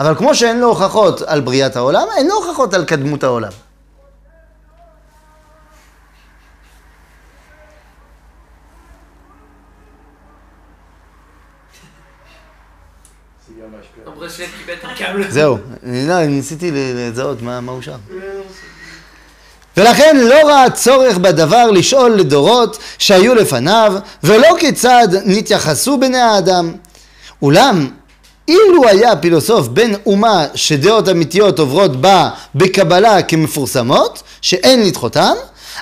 אבל 0.00 0.14
כמו 0.14 0.34
שאין 0.34 0.60
לו 0.60 0.66
הוכחות 0.66 1.22
על 1.22 1.40
בריאת 1.40 1.76
העולם, 1.76 2.06
אין 2.16 2.26
לו 2.28 2.34
הוכחות 2.34 2.74
על 2.74 2.84
קדמות 2.84 3.24
העולם. 3.24 3.52
זהו, 15.28 15.58
לא, 15.82 16.26
ניסיתי 16.26 16.70
לזהות 16.72 17.42
מה 17.42 17.58
הוא 17.72 17.82
שם. 17.82 17.98
ולכן 19.78 20.16
לא 20.16 20.34
ראה 20.34 20.70
צורך 20.70 21.18
בדבר 21.18 21.70
לשאול 21.70 22.10
לדורות 22.12 22.78
שהיו 22.98 23.34
לפניו, 23.34 23.94
ולא 24.22 24.48
כיצד 24.58 25.08
נתייחסו 25.24 25.98
בני 25.98 26.18
האדם. 26.18 26.72
אולם, 27.42 27.90
אילו 28.48 28.88
היה 28.88 29.16
פילוסוף 29.16 29.68
בן 29.68 29.92
אומה 30.06 30.46
שדעות 30.54 31.08
אמיתיות 31.08 31.58
עוברות 31.58 32.00
בה 32.00 32.30
בקבלה 32.54 33.22
כמפורסמות, 33.22 34.22
שאין 34.40 34.82
לדחותם, 34.86 35.34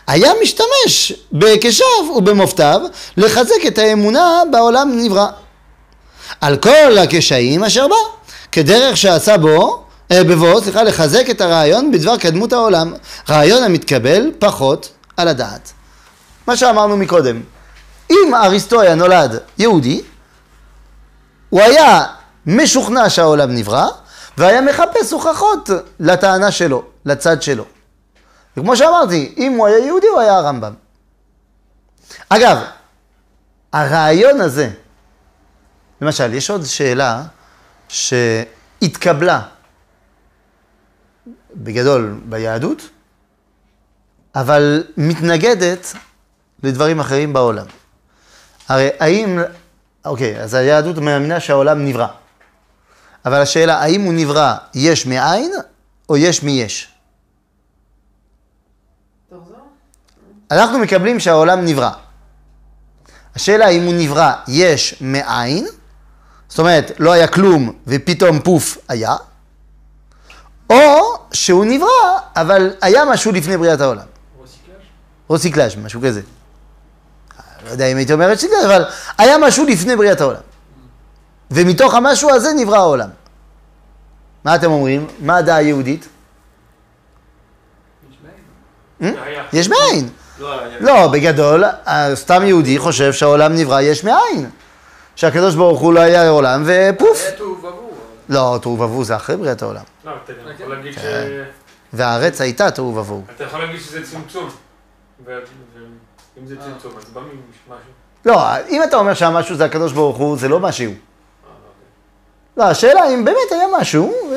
היה 0.06 0.32
משתמש 0.42 1.12
בהיקשיו 1.32 2.12
ובמופתיו 2.16 2.80
לחזק 3.16 3.66
את 3.66 3.78
האמונה 3.78 4.42
בעולם 4.52 4.90
נברא. 4.94 5.26
על 6.40 6.56
כל 6.56 6.98
הקשיים 6.98 7.64
אשר 7.64 7.88
בה, 7.88 7.96
כדרך 8.52 8.96
שעשה 8.96 9.36
בו 9.36 9.85
אה, 10.12 10.24
בבוא, 10.24 10.60
סליחה, 10.60 10.82
לחזק 10.82 11.30
את 11.30 11.40
הרעיון 11.40 11.92
בדבר 11.92 12.16
קדמות 12.16 12.52
העולם. 12.52 12.94
רעיון 13.28 13.62
המתקבל 13.62 14.30
פחות 14.38 14.92
על 15.16 15.28
הדעת. 15.28 15.72
מה 16.46 16.56
שאמרנו 16.56 16.96
מקודם, 16.96 17.42
אם 18.10 18.34
אריסטו 18.34 18.80
היה 18.80 18.94
נולד 18.94 19.38
יהודי, 19.58 20.02
הוא 21.50 21.60
היה 21.60 22.04
משוכנע 22.46 23.10
שהעולם 23.10 23.54
נברא, 23.54 23.86
והיה 24.38 24.60
מחפש 24.60 25.12
הוכחות 25.12 25.70
לטענה 26.00 26.50
שלו, 26.50 26.84
לצד 27.04 27.42
שלו. 27.42 27.64
וכמו 28.56 28.76
שאמרתי, 28.76 29.34
אם 29.36 29.52
הוא 29.52 29.66
היה 29.66 29.78
יהודי, 29.78 30.06
הוא 30.06 30.20
היה 30.20 30.36
הרמב"ם. 30.36 30.74
אגב, 32.28 32.58
הרעיון 33.72 34.40
הזה, 34.40 34.70
למשל, 36.00 36.34
יש 36.34 36.50
עוד 36.50 36.64
שאלה 36.64 37.22
שהתקבלה 37.88 39.40
בגדול 41.56 42.20
ביהדות, 42.24 42.88
אבל 44.34 44.84
מתנגדת 44.96 45.92
לדברים 46.62 47.00
אחרים 47.00 47.32
בעולם. 47.32 47.66
הרי 48.68 48.88
האם, 49.00 49.38
אוקיי, 50.04 50.40
אז 50.40 50.54
היהדות 50.54 50.98
מאמינה 50.98 51.40
שהעולם 51.40 51.84
נברא. 51.84 52.06
אבל 53.24 53.40
השאלה, 53.40 53.82
האם 53.82 54.00
הוא 54.00 54.12
נברא 54.12 54.54
יש 54.74 55.06
מאין 55.06 55.52
או 56.08 56.16
יש 56.16 56.42
מיש? 56.42 56.88
תחזור. 59.28 59.56
אנחנו 60.50 60.78
מקבלים 60.78 61.20
שהעולם 61.20 61.64
נברא. 61.64 61.90
השאלה 63.34 63.68
אם 63.68 63.82
הוא 63.82 63.94
נברא 63.94 64.32
יש 64.48 64.94
מאין, 65.00 65.66
זאת 66.48 66.58
אומרת, 66.58 66.90
לא 66.98 67.12
היה 67.12 67.26
כלום 67.26 67.72
ופתאום 67.86 68.40
פוף 68.40 68.78
היה, 68.88 69.16
או 70.70 71.00
שהוא 71.32 71.64
נברא, 71.64 71.88
אבל 72.36 72.70
היה 72.80 73.04
משהו 73.04 73.32
לפני 73.32 73.56
בריאת 73.56 73.80
העולם. 73.80 74.04
רוסיקלאז'? 74.38 74.76
רוסיקלאז', 75.28 75.76
משהו 75.84 76.00
כזה. 76.06 76.20
לא 77.66 77.70
יודע 77.70 77.86
אם 77.86 77.96
הייתי 77.96 78.12
אומר 78.12 78.30
רוסיקלאז', 78.30 78.64
אבל 78.64 78.84
היה 79.18 79.38
משהו 79.38 79.64
לפני 79.66 79.96
בריאת 79.96 80.20
העולם. 80.20 80.40
ומתוך 81.50 81.94
המשהו 81.94 82.30
הזה 82.30 82.48
נברא 82.56 82.76
העולם. 82.76 83.08
מה 84.44 84.54
אתם 84.54 84.70
אומרים? 84.70 85.06
מה 85.20 85.36
הדעה 85.36 85.56
היהודית? 85.56 86.08
יש 89.52 89.68
מאין. 89.68 90.08
לא, 90.38 90.52
היה- 90.60 90.78
לא, 90.80 91.06
בגדול, 91.08 91.64
סתם 92.14 92.42
יהודי 92.46 92.78
חושב 92.78 93.12
שהעולם 93.12 93.54
נברא 93.54 93.80
יש 93.80 94.04
מאין. 94.04 94.50
שהקדוש 95.16 95.54
ברוך 95.54 95.80
הוא 95.80 95.92
לא 95.94 96.00
היה 96.00 96.28
עולם 96.28 96.62
ופוף. 96.66 97.22
היה 97.22 97.30
תוהו 97.36 97.50
ובוהו. 97.58 97.85
לא, 98.28 98.58
תוהו 98.62 98.80
ובוהו 98.80 99.04
זה 99.04 99.16
אחרי 99.16 99.36
בריאת 99.36 99.62
העולם. 99.62 99.82
לא, 100.04 100.12
אתה 100.24 100.32
גם 100.32 100.52
יכול 100.54 100.74
להגיד 100.74 100.92
ש... 100.92 100.96
כן. 100.98 101.42
והארץ 101.92 102.40
הייתה 102.40 102.70
תוהו 102.70 102.96
ובוהו. 102.96 103.22
אתה 103.36 103.44
יכול 103.44 103.60
להגיד 103.60 103.80
שזה 103.80 104.06
צמצום. 104.06 104.48
ואם 105.24 106.46
זה 106.46 106.54
אה. 106.54 106.60
צמצום, 106.60 106.92
אז 106.98 107.04
בא 107.04 107.20
משהו. 107.20 107.76
לא, 108.24 108.68
אם 108.68 108.82
אתה 108.82 108.96
אומר 108.96 109.14
שהמשהו 109.14 109.56
זה 109.56 109.64
הקדוש 109.64 109.92
ברוך 109.92 110.16
הוא, 110.16 110.38
זה 110.38 110.48
לא 110.48 110.60
משהו. 110.60 110.86
אה, 110.86 110.92
אוקיי. 110.94 110.96
לא, 112.56 112.64
השאלה 112.64 113.08
אם 113.14 113.24
באמת 113.24 113.52
היה 113.52 113.66
משהו. 113.80 114.14
ו... 114.30 114.34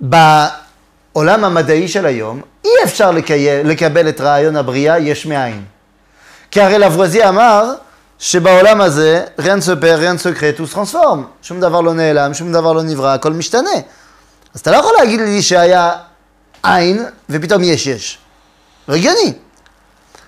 בעולם 0.00 1.44
המדעי 1.44 1.88
של 1.88 2.06
היום, 2.06 2.40
אי 2.64 2.70
אפשר 2.84 3.10
לקבל 3.64 4.08
את 4.08 4.20
רעיון 4.20 4.56
הבריאה 4.56 4.98
יש 4.98 5.26
מאין. 5.26 5.64
כי 6.50 6.60
הרי 6.60 6.78
לבואזי 6.78 7.28
אמר 7.28 7.74
שבעולם 8.24 8.80
הזה, 8.80 9.24
rien 9.38 9.60
se 9.60 9.74
perd, 9.82 9.98
rien 9.98 10.16
se 10.18 10.28
crée, 10.38 10.54
tout 10.56 10.66
se 10.66 10.74
transforme. 10.76 11.22
שום 11.42 11.60
דבר 11.60 11.80
לא 11.80 11.94
נעלם, 11.94 12.34
שום 12.34 12.52
דבר 12.52 12.72
לא 12.72 12.82
נברא, 12.82 13.14
הכל 13.14 13.32
משתנה. 13.32 13.70
אז 14.54 14.60
אתה 14.60 14.70
לא 14.70 14.76
יכול 14.76 14.92
להגיד 14.98 15.20
לי 15.20 15.42
שהיה 15.42 15.92
עין 16.62 17.04
ופתאום 17.30 17.62
יש 17.64 17.86
יש. 17.86 18.18
לא 18.88 18.94
הגיוני. 18.94 19.32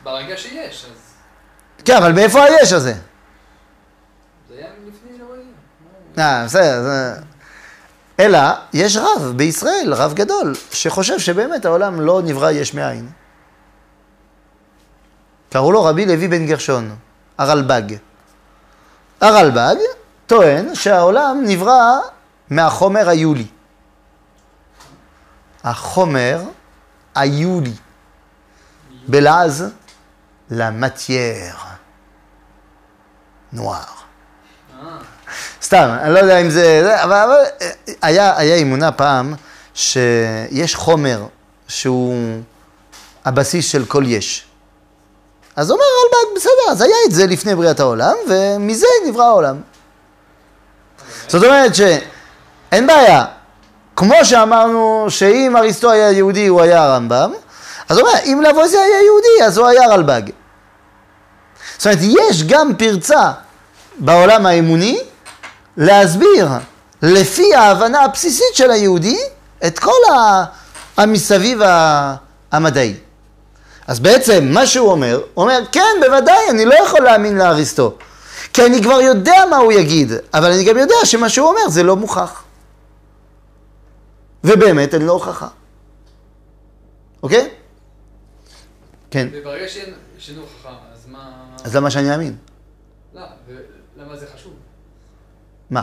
ברגע 0.05 0.37
שיש, 0.37 0.87
אז 0.91 0.99
כן, 1.85 1.97
אבל 1.97 2.13
מאיפה 2.13 2.45
היש 2.45 2.73
הזה? 2.73 2.93
זה 2.93 2.99
היה 4.59 4.67
לפני 4.87 5.19
לא 5.19 5.27
היה. 6.17 6.29
אה, 6.41 6.45
בסדר. 6.45 6.83
זה- 6.83 7.15
אלא, 8.21 8.39
יש 8.73 8.97
רב 8.97 9.33
בישראל, 9.37 9.95
רב 9.95 10.15
גדול, 10.15 10.55
שחושב 10.73 11.19
שבאמת 11.19 11.65
העולם 11.65 12.01
לא 12.01 12.23
נברא 12.25 12.51
יש 12.51 12.75
מאין. 12.75 13.09
קראו 15.53 15.73
לו 15.73 15.85
רבי 15.85 16.07
לוי 16.07 16.29
בן 16.29 16.47
גרשון, 16.47 16.97
הרלב"ג. 17.39 17.97
הרלב"ג 19.21 19.77
טוען 20.27 20.75
שהעולם 20.75 21.43
נברא 21.47 21.99
מהחומר 22.51 23.09
היולי. 23.09 23.47
החומר 25.65 26.41
היולי. 27.15 27.75
בלעז, 29.09 29.65
למטייר. 30.51 31.55
נוער. 33.53 33.81
אה, 33.81 34.89
סתם, 35.63 35.97
אני 36.03 36.15
לא 36.15 36.19
יודע 36.19 36.39
אם. 36.39 36.51
זה, 36.51 37.03
אבל, 37.05 37.13
אבל 37.13 37.45
אה, 37.61 37.71
היה, 38.03 38.39
היה 38.39 38.57
אמונה 38.57 38.93
פעם 38.93 39.35
שיש 39.75 40.75
חומר 40.75 41.27
שהוא 41.69 42.43
הבסיס 43.25 43.69
של 43.73 43.85
כל 43.85 44.03
יש. 44.07 44.47
אז 45.57 45.71
אומר 45.71 45.85
הרלב"ג, 45.85 46.37
בסדר, 46.37 46.71
אז 46.71 46.81
היה 46.81 46.97
את 47.07 47.13
זה 47.13 47.27
לפני 47.27 47.55
בריאת 47.55 47.81
העולם, 47.81 48.15
ומזה 48.29 48.87
נברא 49.07 49.25
העולם. 49.25 49.57
זאת 51.29 51.45
אומרת 51.45 51.75
שאין 51.75 52.87
בעיה. 52.87 53.25
כמו 53.97 54.15
שאמרנו 54.25 55.07
שאם 55.09 55.57
אריסטו 55.57 55.91
היה 55.91 56.11
יהודי, 56.11 56.47
הוא 56.47 56.63
היה 56.63 56.85
הרמב"ם, 56.85 57.33
אז 57.89 57.99
הוא 57.99 58.09
אומר, 58.09 58.19
אם 58.25 58.43
לבוזי 58.43 58.77
היה 58.77 59.03
יהודי, 59.03 59.45
אז 59.45 59.59
הוא 59.59 59.67
היה 59.67 59.89
רלב"ג. 59.89 60.23
זאת 61.79 61.87
אומרת, 61.87 61.99
יש 62.03 62.43
גם 62.43 62.77
פרצה 62.77 63.33
בעולם 63.97 64.47
האמוני 64.47 65.01
להסביר 65.77 66.49
לפי 67.03 67.55
ההבנה 67.55 68.05
הבסיסית 68.05 68.55
של 68.55 68.71
היהודי 68.71 69.19
את 69.67 69.79
כל 69.79 70.01
המסביב 70.97 71.61
המדעי. 72.53 72.95
אז 73.87 74.01
בעצם 74.01 74.45
מה 74.51 74.67
שהוא 74.67 74.91
אומר, 74.91 75.21
הוא 75.35 75.43
אומר, 75.45 75.61
כן, 75.73 75.81
בוודאי, 76.07 76.51
אני 76.51 76.65
לא 76.65 76.75
יכול 76.75 77.01
להאמין 77.01 77.39
לאריסטו. 77.39 77.95
כי 78.53 78.67
אני 78.67 78.83
כבר 78.83 79.01
יודע 79.01 79.43
מה 79.51 79.57
הוא 79.57 79.73
יגיד, 79.73 80.13
אבל 80.35 80.53
אני 80.53 80.65
גם 80.65 80.79
יודע 80.79 80.95
שמה 81.05 81.29
שהוא 81.29 81.49
אומר 81.49 81.69
זה 81.69 81.83
לא 81.83 81.97
מוכח. 81.97 82.45
ובאמת 84.45 84.95
אין 84.95 85.03
לו 85.03 85.13
הוכחה. 85.13 85.49
אוקיי? 87.23 87.51
כן. 89.11 89.29
וברגע 89.33 89.69
שאין 90.19 90.39
הוכחה, 90.39 90.75
אז 90.93 91.07
מה... 91.09 91.33
אז 91.65 91.77
למה 91.77 91.91
שאני 91.91 92.13
אאמין? 92.15 92.37
לא, 93.15 93.23
ולמה 93.97 94.17
זה 94.17 94.27
חשוב? 94.35 94.53
מה? 95.71 95.83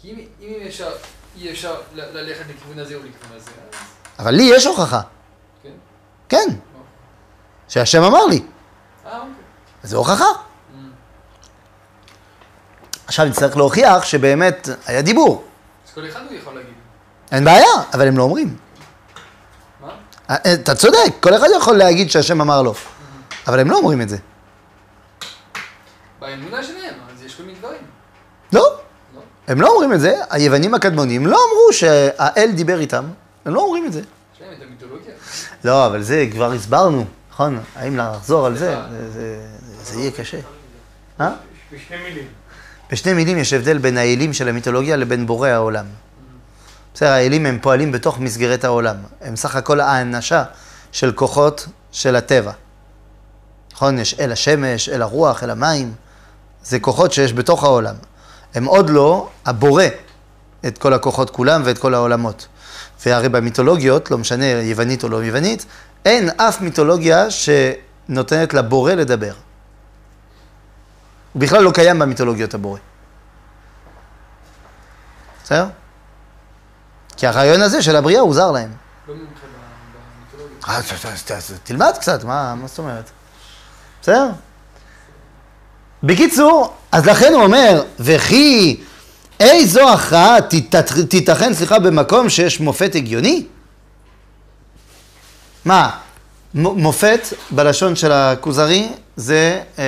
כי 0.00 0.10
אם 0.10 0.18
אם 0.40 0.54
אפשר, 0.66 0.90
אי 1.36 1.50
אפשר 1.50 1.74
ל- 1.94 2.18
ללכת 2.18 2.44
לכיוון 2.48 2.78
הזה 2.78 2.94
או 2.94 3.00
לכיוון 3.00 3.36
הזה, 3.36 3.50
אז... 3.50 3.76
אבל 4.18 4.34
לי 4.34 4.42
יש 4.42 4.66
הוכחה. 4.66 5.00
כן? 5.62 5.70
כן. 6.28 6.48
שהשם 7.68 8.02
אמר 8.02 8.26
לי. 8.26 8.42
אה, 9.06 9.16
אוקיי. 9.16 9.30
זו 9.82 9.96
הוכחה. 9.96 10.24
עכשיו 13.06 13.26
נצטרך 13.26 13.56
להוכיח 13.56 14.04
שבאמת 14.04 14.68
היה 14.86 15.02
דיבור. 15.02 15.44
אז 15.88 15.94
כל 15.94 16.08
אחד 16.08 16.20
הוא 16.28 16.38
יכול 16.38 16.54
להגיד. 16.54 16.74
אין 17.32 17.44
בעיה, 17.44 17.66
אבל 17.94 18.08
הם 18.08 18.18
לא 18.18 18.22
אומרים. 18.22 18.56
מה? 19.80 19.88
אה, 20.30 20.54
אתה 20.54 20.74
צודק, 20.74 21.12
כל 21.20 21.34
אחד 21.34 21.46
יכול 21.56 21.76
להגיד 21.76 22.10
שהשם 22.10 22.40
אמר 22.40 22.62
לו. 22.62 22.74
אבל 23.46 23.60
הם 23.60 23.70
לא 23.70 23.76
אומרים 23.76 24.02
את 24.02 24.08
זה. 24.08 24.16
באמונה 26.20 26.62
שלהם, 26.62 26.94
אז 27.14 27.22
יש 27.22 27.34
כל 27.34 27.42
מיני 27.42 27.58
דברים. 27.58 27.80
לא. 28.52 28.78
לא? 29.14 29.20
הם 29.48 29.60
לא 29.60 29.68
אומרים 29.68 29.92
את 29.92 30.00
זה. 30.00 30.14
היוונים 30.30 30.74
הקדמונים 30.74 31.26
לא 31.26 31.36
אמרו 31.36 31.72
שהאל 31.72 32.50
דיבר 32.54 32.80
איתם. 32.80 33.04
הם 33.44 33.54
לא 33.54 33.60
אומרים 33.60 33.86
את 33.86 33.92
זה. 33.92 34.00
יש 34.00 34.40
להם 34.40 34.50
את 34.56 34.62
המיתולוגיה. 34.62 35.14
לא, 35.64 35.86
אבל 35.86 36.02
זה 36.02 36.26
כבר 36.32 36.52
הסברנו, 36.52 37.04
נכון? 37.38 37.58
האם 37.76 37.96
לחזור 37.96 38.46
על 38.46 38.56
זה? 38.56 38.76
זה- 38.90 39.10
זה- 39.10 39.38
זה 39.84 40.00
יהיה 40.00 40.10
קשה. 40.10 40.38
אה? 41.20 41.30
בשני 41.72 41.96
מילים. 42.08 42.28
בשני 42.92 43.12
מילים 43.12 43.38
יש 43.38 43.52
הבדל 43.52 43.78
בין 43.78 43.96
האלים 43.98 44.32
של 44.32 44.48
המיתולוגיה 44.48 44.96
לבין 44.96 45.26
בורא 45.26 45.48
העולם. 45.48 45.84
בסדר, 46.94 47.08
האלים 47.08 47.46
הם 47.46 47.58
פועלים 47.62 47.92
בתוך 47.92 48.18
מסגרת 48.18 48.64
העולם. 48.64 48.96
הם 49.20 49.36
סך 49.36 49.56
הכל 49.56 49.80
האנשה 49.80 50.44
של 50.92 51.12
כוחות 51.12 51.66
של 51.92 52.16
הטבע. 52.16 52.52
נכון? 53.72 53.98
יש 53.98 54.14
אל 54.20 54.32
השמש, 54.32 54.88
אל 54.88 55.02
הרוח, 55.02 55.42
אל 55.42 55.50
המים. 55.50 55.92
זה 56.64 56.80
כוחות 56.80 57.12
שיש 57.12 57.32
בתוך 57.32 57.64
העולם. 57.64 57.94
הם 58.54 58.64
עוד 58.64 58.90
לא 58.90 59.28
הבורא 59.46 59.84
את 60.66 60.78
כל 60.78 60.92
הכוחות 60.94 61.30
כולם 61.30 61.62
ואת 61.64 61.78
כל 61.78 61.94
העולמות. 61.94 62.46
והרי 63.06 63.28
במיתולוגיות, 63.28 64.10
לא 64.10 64.18
משנה 64.18 64.44
יוונית 64.46 65.04
או 65.04 65.08
לא 65.08 65.24
יוונית, 65.24 65.66
אין 66.04 66.30
אף 66.36 66.60
מיתולוגיה 66.60 67.26
שנותנת 67.30 68.54
לבורא 68.54 68.92
לדבר. 68.92 69.32
הוא 71.32 71.40
בכלל 71.40 71.62
לא 71.62 71.70
קיים 71.70 71.98
במיתולוגיות 71.98 72.54
הבורא. 72.54 72.78
בסדר? 75.44 75.66
כי 77.16 77.26
הרעיון 77.26 77.62
הזה 77.62 77.82
של 77.82 77.96
הבריאה 77.96 78.20
הוא 78.20 78.34
זר 78.34 78.50
להם. 78.50 78.70
לא. 79.08 79.14
אה, 80.68 80.80
תלמד 81.64 81.92
קצת, 82.00 82.24
מה 82.24 82.54
זאת 82.66 82.78
אומרת? 82.78 83.10
בסדר? 84.02 84.28
בקיצור, 86.02 86.74
אז 86.92 87.06
לכן 87.06 87.32
הוא 87.32 87.42
אומר, 87.42 87.82
וכי 88.00 88.80
איזו 89.40 89.92
הכרעה 89.92 90.36
תיתכן, 91.08 91.54
סליחה, 91.54 91.78
במקום 91.78 92.28
שיש 92.28 92.60
מופת 92.60 92.94
הגיוני? 92.94 93.46
מה, 95.64 95.90
מ- 96.54 96.60
מופת 96.82 97.20
בלשון 97.50 97.96
של 97.96 98.12
הכוזרי 98.12 98.88
זה, 99.16 99.62
אה, 99.78 99.84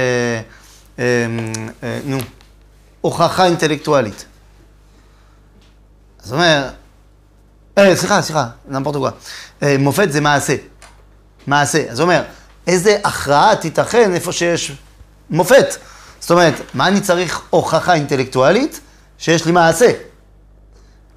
אה, 0.98 1.04
אה, 1.82 1.98
נו, 2.04 2.18
הוכחה 3.00 3.44
אינטלקטואלית. 3.46 4.24
אז 6.24 6.32
הוא 6.32 6.38
אומר, 6.40 6.68
אה, 7.78 7.96
סליחה, 7.96 8.22
סליחה, 8.22 8.46
נמפורטוגה. 8.68 9.10
אה, 9.62 9.76
מופת 9.78 10.12
זה 10.12 10.20
מעשה. 10.20 10.56
מעשה. 11.46 11.84
אז 11.90 12.00
הוא 12.00 12.04
אומר, 12.04 12.22
איזה 12.66 12.98
הכרעה 13.04 13.56
תיתכן 13.56 14.14
איפה 14.14 14.32
שיש 14.32 14.72
מופת? 15.30 15.66
זאת 16.20 16.30
אומרת, 16.30 16.54
מה 16.74 16.88
אני 16.88 17.00
צריך 17.00 17.40
הוכחה 17.50 17.94
אינטלקטואלית? 17.94 18.80
שיש 19.18 19.46
לי 19.46 19.52
מעשה. 19.52 19.90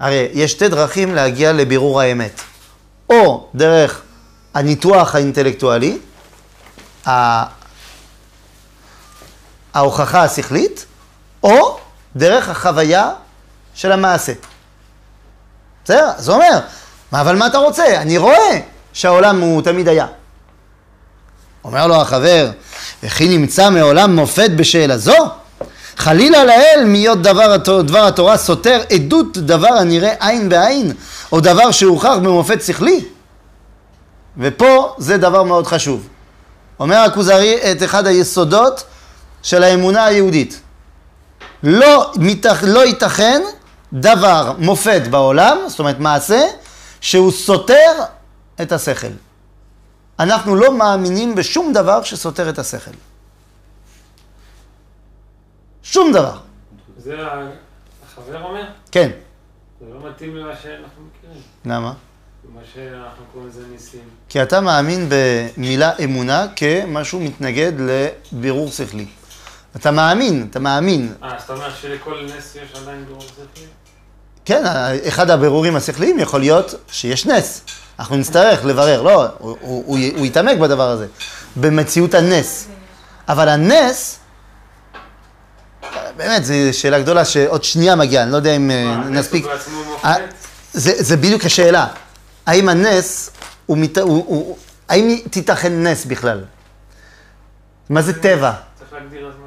הרי 0.00 0.28
יש 0.32 0.50
שתי 0.52 0.68
דרכים 0.68 1.14
להגיע 1.14 1.52
לבירור 1.52 2.00
האמת. 2.00 2.40
או 3.10 3.48
דרך 3.54 4.02
הניתוח 4.54 5.14
האינטלקטואלי, 5.14 5.98
ה- 7.08 7.44
ההוכחה 9.74 10.22
השכלית, 10.24 10.86
או 11.42 11.78
דרך 12.16 12.48
החוויה 12.48 13.10
של 13.74 13.92
המעשה. 13.92 14.32
בסדר? 15.84 16.10
אז 16.16 16.28
הוא 16.28 16.34
אומר, 16.36 16.58
"מה, 17.12 17.20
אבל 17.20 17.36
מה 17.36 17.46
אתה 17.46 17.58
רוצה? 17.58 18.00
אני 18.00 18.18
רואה 18.18 18.60
שהעולם 18.92 19.40
הוא 19.40 19.62
תמיד 19.62 19.88
היה. 19.88 20.06
אומר 21.64 21.86
לו 21.86 21.94
החבר, 22.00 22.50
וכי 23.02 23.28
נמצא 23.38 23.70
מעולם 23.70 24.16
מופת 24.16 24.50
בשאלה 24.56 24.98
זו? 24.98 25.16
חלילה 25.96 26.44
לאל 26.44 26.84
מהיות 26.86 27.22
דבר, 27.22 27.54
התו- 27.54 27.82
דבר 27.82 28.06
התורה 28.06 28.36
סותר 28.36 28.82
עדות 28.92 29.38
דבר 29.38 29.68
הנראה 29.80 30.14
עין 30.28 30.48
בעין, 30.48 30.92
או 31.32 31.40
דבר 31.40 31.70
שהוכח 31.70 32.14
במופת 32.22 32.62
שכלי. 32.62 33.04
ופה 34.38 34.94
זה 34.98 35.18
דבר 35.18 35.42
מאוד 35.42 35.66
חשוב. 35.66 36.08
אומר 36.80 36.96
הכוזרי 36.96 37.72
את 37.72 37.82
אחד 37.82 38.06
היסודות 38.06 38.84
של 39.42 39.62
האמונה 39.62 40.04
היהודית. 40.04 40.60
לא, 41.62 42.12
מתח, 42.16 42.62
לא 42.66 42.86
ייתכן 42.86 43.42
דבר, 43.92 44.52
מופת 44.58 45.02
בעולם, 45.10 45.58
זאת 45.66 45.78
אומרת 45.78 45.98
מעשה, 45.98 46.42
שהוא 47.00 47.32
סותר 47.32 47.92
את 48.62 48.72
השכל. 48.72 49.12
אנחנו 50.18 50.56
לא 50.56 50.78
מאמינים 50.78 51.34
בשום 51.34 51.72
דבר 51.72 52.02
שסותר 52.02 52.48
את 52.48 52.58
השכל. 52.58 52.90
שום 55.82 56.12
דבר. 56.12 56.38
זה 56.98 57.16
החבר 58.06 58.42
אומר? 58.42 58.64
כן. 58.90 59.10
זה 59.80 59.86
לא 59.94 60.10
מתאים 60.10 60.36
למה 60.36 60.52
שאנחנו 60.62 61.02
מכירים. 61.02 61.42
למה? 61.64 61.92
מה 62.54 62.60
שאנחנו 62.74 63.24
קוראים 63.32 63.50
לזה 63.50 63.60
ניסים. 63.72 64.00
כי 64.28 64.42
אתה 64.42 64.60
מאמין 64.60 65.08
במילה 65.08 65.92
אמונה 66.04 66.46
כמשהו 66.56 67.20
מתנגד 67.20 67.72
לבירור 67.78 68.70
שכלי. 68.70 69.06
אתה 69.76 69.90
מאמין, 69.90 70.46
אתה 70.50 70.58
מאמין. 70.58 71.12
אה, 71.22 71.36
אז 71.36 71.42
אתה 71.42 71.52
אומר 71.52 71.70
שלכל 71.80 72.24
נס 72.24 72.56
יש 72.56 72.82
עדיין 72.82 73.04
בירור 73.06 73.20
שכלי? 73.22 73.66
כן, 74.44 74.62
אחד 75.08 75.30
הבירורים 75.30 75.76
השכליים 75.76 76.18
יכול 76.18 76.40
להיות 76.40 76.74
שיש 76.90 77.26
נס. 77.26 77.60
אנחנו 77.98 78.16
נצטרך 78.16 78.64
לברר, 78.64 79.02
לא, 79.02 79.24
הוא, 79.38 79.56
הוא, 79.60 79.84
הוא, 79.86 79.98
הוא 80.16 80.26
יתעמק 80.26 80.58
בדבר 80.58 80.90
הזה, 80.90 81.06
במציאות 81.56 82.14
הנס. 82.14 82.66
אבל 83.28 83.48
הנס, 83.48 84.18
באמת, 86.16 86.44
זו 86.44 86.54
שאלה 86.72 87.00
גדולה 87.00 87.24
שעוד 87.24 87.64
שנייה 87.64 87.96
מגיעה, 87.96 88.22
אני 88.22 88.32
לא 88.32 88.36
יודע 88.36 88.56
אם 88.56 88.70
אה, 88.70 88.96
נספיק. 88.96 89.46
זה, 90.72 90.92
זה 91.02 91.16
בדיוק 91.16 91.44
השאלה. 91.44 91.86
האם 92.46 92.68
הנס, 92.68 93.30
הוא, 93.66 93.78
מת, 93.78 93.98
הוא, 93.98 94.24
הוא, 94.26 94.56
האם 94.88 95.18
תיתכן 95.30 95.86
נס 95.86 96.04
בכלל? 96.04 96.40
מה 97.90 98.02
זה 98.02 98.22
טבע? 98.22 98.52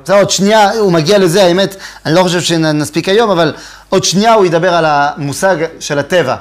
צריך 0.04 0.20
עוד 0.20 0.30
שנייה, 0.30 0.72
הוא 0.72 0.92
מגיע 0.92 1.18
לזה, 1.18 1.44
האמת, 1.44 1.76
אני 2.06 2.16
לא 2.16 2.24
חושב 2.24 2.42
שנספיק 2.42 3.10
היום, 3.10 3.30
אבל 3.30 3.54
עוד 3.90 4.04
שנייה 4.04 4.34
הוא 4.34 4.46
ידבר 4.46 4.74
על 4.74 4.86
המושג 4.88 5.56
של 5.80 6.00
הטבע. 6.00 6.36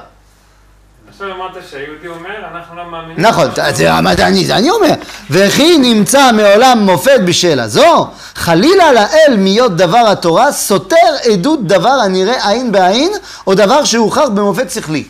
עכשיו 1.09 1.31
אמרת 1.31 1.51
שהיהודי 1.71 2.07
אומר, 2.07 2.35
אנחנו 2.53 2.75
לא 2.75 2.91
מאמינים. 2.91 3.25
נכון, 3.25 3.49
זה 3.71 3.93
המדעני, 3.93 4.45
זה 4.45 4.55
אני 4.55 4.69
אומר. 4.69 4.93
וכי 5.29 5.77
נמצא 5.77 6.31
מעולם 6.31 6.79
מופת 6.79 7.19
בשאלה 7.25 7.67
זו, 7.67 8.07
חלילה 8.35 8.93
לאל 8.93 9.35
מהיות 9.37 9.75
דבר 9.75 10.07
התורה 10.07 10.51
סותר 10.51 11.07
עדות 11.31 11.67
דבר 11.67 11.89
הנראה 11.89 12.49
עין 12.49 12.71
בעין, 12.71 13.11
או 13.47 13.53
דבר 13.55 13.83
שהוכח 13.85 14.27
במופת 14.33 14.71
שכלי. 14.71 15.03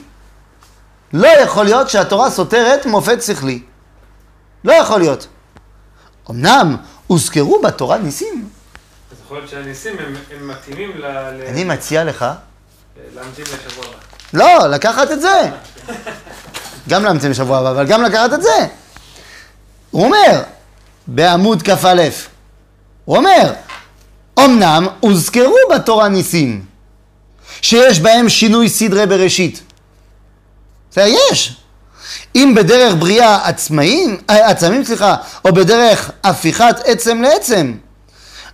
לא 1.14 1.28
יכול 1.28 1.66
להיות 1.66 1.90
שהתורה 1.90 2.30
סותרת 2.30 2.86
מופת 2.86 3.24
שכלי. 3.24 3.62
לא 4.64 4.74
יכול 4.74 5.00
להיות. 5.00 5.28
אמנם 6.32 6.76
הוזכרו 7.08 7.62
בתורה 7.62 7.98
ניסים. 7.98 8.50
אז 9.12 9.18
יכול 9.26 9.38
להיות 9.38 9.50
שהניסים 9.50 9.96
הם 10.00 10.16
הם 10.32 10.48
מתאימים 10.48 10.92
ל... 10.98 11.06
אני 11.50 11.64
מציע 11.64 12.04
לך 12.04 12.26
להמתין 13.16 13.46
לשבוע 13.46 13.86
הבא. 13.86 13.98
לא, 14.34 14.68
לקחת 14.68 15.12
את 15.12 15.22
זה. 15.22 15.50
גם 16.90 17.04
להמציא 17.04 17.30
בשבוע 17.30 17.58
הבא, 17.58 17.72
אבל 17.72 17.88
גם 17.88 18.04
לקחת 18.04 18.34
את 18.34 18.42
זה. 18.42 18.68
הוא 19.92 20.06
אומר, 20.06 20.42
בעמוד 21.08 21.64
כ"א, 21.64 22.04
הוא 23.06 23.18
אומר, 23.18 23.54
אמנם 24.40 24.88
הוזכרו 25.00 25.56
בתורה 25.76 26.08
ניסים, 26.08 26.66
שיש 27.62 28.00
בהם 28.00 28.30
שינוי 28.30 28.70
סדרי 28.70 29.06
בראשית. 29.06 29.62
זה 30.98 31.14
יש. 31.32 31.56
אם 32.36 32.54
בדרך 32.56 32.94
בריאה 33.00 33.48
עצמאים, 33.48 34.18
אה, 34.30 34.50
עצמים, 34.50 34.84
סליחה, 34.84 35.16
או 35.46 35.54
בדרך 35.54 36.12
הפיכת 36.24 36.76
עצם 36.86 37.22
לעצם. 37.22 37.74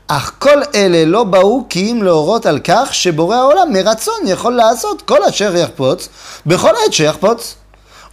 אך 0.08 0.32
כל 0.39 0.62
אלה 0.76 1.06
לא 1.06 1.24
באו 1.24 1.66
כי 1.70 1.91
אם 1.91 2.04
להורות 2.04 2.46
על 2.46 2.60
כך 2.64 2.94
שבורא 2.94 3.36
העולם 3.36 3.74
מרצון 3.74 4.20
יכול 4.26 4.54
לעשות 4.56 5.02
כל 5.02 5.24
אשר 5.24 5.56
יחפוץ 5.56 6.10
בכל 6.46 6.70
עת 6.86 6.94
שיחפוץ. 6.94 7.56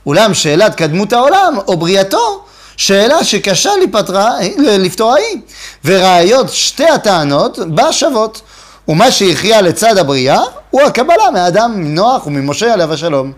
אולם 0.07 0.35
שאלת 0.35 0.75
קדמות 0.75 1.13
העולם 1.13 1.59
או 1.69 1.77
בריאתו 1.77 2.45
שאלה 2.77 3.25
שקשה 3.25 3.71
לפתרה, 3.83 4.31
לפתור 4.59 5.13
ההיא, 5.13 5.41
וראיות 5.85 6.51
שתי 6.51 6.89
הטענות 6.89 7.59
בה 7.59 7.93
שוות. 7.93 8.43
ומה 8.89 9.11
שהכריע 9.11 9.63
לצד 9.63 9.99
הבריאה 9.99 10.41
הוא 10.71 10.83
הקבלה 10.83 11.31
מאדם, 11.33 11.73
מנוח 11.77 12.27
וממשה 12.27 12.73
עליו 12.73 12.93
השלום. 12.93 13.33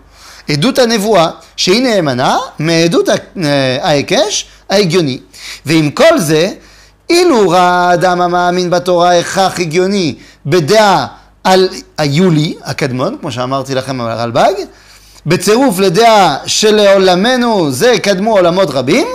עדות 0.49 0.79
הנבואה 0.79 1.29
שהיא 1.57 1.83
נאמנה 1.83 2.37
מעדות 2.59 3.09
ה- 3.09 3.13
ההיקש 3.81 4.45
ההגיוני. 4.69 5.19
ועם 5.65 5.89
כל 5.91 6.19
זה 6.19 6.49
אילו 7.09 7.49
ראה 7.49 7.89
האדם 7.89 8.21
המאמין 8.21 8.69
בתורה 8.69 9.19
הכרח 9.19 9.59
הגיוני 9.59 10.15
בדעה 10.45 11.07
על 11.43 11.69
היולי 11.97 12.53
הקדמון, 12.63 13.17
כמו 13.21 13.31
שאמרתי 13.31 13.75
לכם 13.75 14.01
על 14.01 14.11
הרלב"ג, 14.11 14.53
בצירוף 15.25 15.79
לדעה 15.79 16.37
שלעולמנו 16.45 17.71
זה 17.71 17.95
קדמו 18.01 18.31
עולמות 18.31 18.69
רבים, 18.69 19.07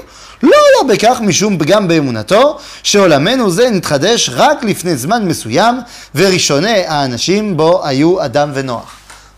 לא 0.43 0.57
היה 0.57 0.95
בכך 0.95 1.20
משום 1.20 1.59
פגם 1.59 1.89
באמונתו, 1.89 2.59
שעולמנו 2.83 3.51
זה 3.51 3.70
נתחדש 3.70 4.31
רק 4.33 4.64
לפני 4.64 4.97
זמן 4.97 5.24
מסוים, 5.29 5.81
וראשוני 6.14 6.85
האנשים 6.87 7.57
בו 7.57 7.87
היו 7.87 8.24
אדם 8.24 8.51
ונוח. 8.55 8.91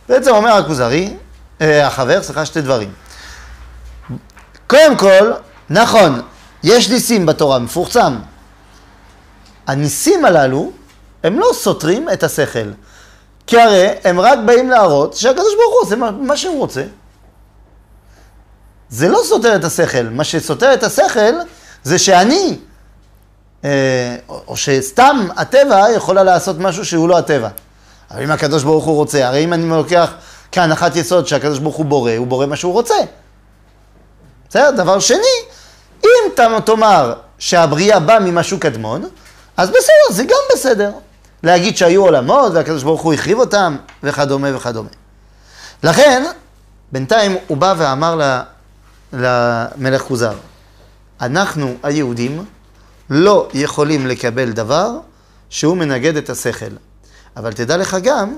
בעצם 0.09 0.31
אומר 0.31 0.51
הכוזרי, 0.53 1.05
אה, 1.05 1.11
החבר, 1.61 2.23
סליחה, 2.23 2.47
שתי 2.47 2.61
דברים. 2.61 2.93
קודם 4.67 4.97
כל, 4.97 5.33
נכון, 5.71 6.21
יש 6.63 6.91
ניסים 6.91 7.27
בתורה, 7.27 7.59
מפורסם. 7.59 8.19
הניסים 9.67 10.25
הללו, 10.25 10.73
הם 11.25 11.39
לא 11.39 11.51
סותרים 11.53 12.09
את 12.13 12.23
השכל. 12.23 12.71
כי 13.47 13.61
הרי 13.61 13.89
הם 14.05 14.21
רק 14.21 14.39
באים 14.47 14.71
להראות 14.71 15.15
שהקדוש 15.15 15.55
ברוך 15.55 15.75
הוא 15.75 15.83
עושה 15.83 15.97
מה, 16.21 16.37
שהוא 16.37 16.59
רוצה. 16.59 16.85
זה 18.89 19.09
לא 19.09 19.21
סותר 19.25 19.57
את 19.57 19.65
השכל. 19.65 20.03
מה 20.03 20.25
שסותר 20.25 20.75
את 20.75 20.83
השכל 20.83 21.35
זה 21.83 21.99
שאני, 21.99 22.59
אה, 23.65 24.17
או 24.29 24.57
שסתם 24.57 25.29
הטבע 25.37 25.87
יכולה 25.97 26.23
לעשות 26.23 26.59
משהו 26.59 26.85
שהוא 26.85 27.09
לא 27.09 27.19
הטבע. 27.19 27.49
אבל 28.11 28.23
אם 28.23 28.31
הקדוש 28.31 28.63
ברוך 28.63 28.85
הוא 28.85 28.95
רוצה, 28.97 29.27
הרי 29.27 29.45
אם 29.45 29.53
אני 29.53 29.69
לוקח 29.69 30.11
כהנחת 30.53 30.97
יסוד 30.97 31.27
שהקדוש 31.27 31.59
ברוך 31.59 31.77
הוא 31.77 31.87
בורא, 31.87 32.13
הוא 32.17 32.27
בורא 32.27 32.47
מה 32.47 32.57
שהוא 32.57 32.73
רוצה. 32.73 32.95
בסדר? 34.49 34.71
דבר 34.71 34.99
שני, 34.99 35.19
אם 36.05 36.45
תאמר 36.65 37.15
שהבריאה 37.39 38.01
באה 38.01 38.21
ממשהו 38.21 38.61
קדמון, 38.61 39.09
אז 39.57 39.71
בסדר, 39.71 40.15
זה 40.15 40.25
גם 40.25 40.39
בסדר. 40.53 40.93
להגיד 41.43 41.77
שהיו 41.77 42.03
עולמות 42.03 42.53
והקדוש 42.55 42.83
ברוך 42.83 43.03
הוא 43.03 43.15
החריב 43.15 43.39
אותם, 43.39 43.77
וכדומה 44.03 44.57
וכדומה. 44.57 44.89
לכן, 45.83 46.25
בינתיים 46.93 47.37
הוא 47.47 47.57
בא 47.57 47.75
ואמר 47.77 48.41
למלך 49.13 50.03
כוזר, 50.03 50.35
אנחנו 51.21 51.75
היהודים 51.83 52.45
לא 53.11 53.49
יכולים 53.55 54.07
לקבל 54.07 54.51
דבר 54.51 54.91
שהוא 55.51 55.77
מנגד 55.77 56.17
את 56.17 56.31
השכל. 56.31 56.71
אבל 57.37 57.53
תדע 57.53 57.77
לך 57.77 57.97
גם 58.03 58.37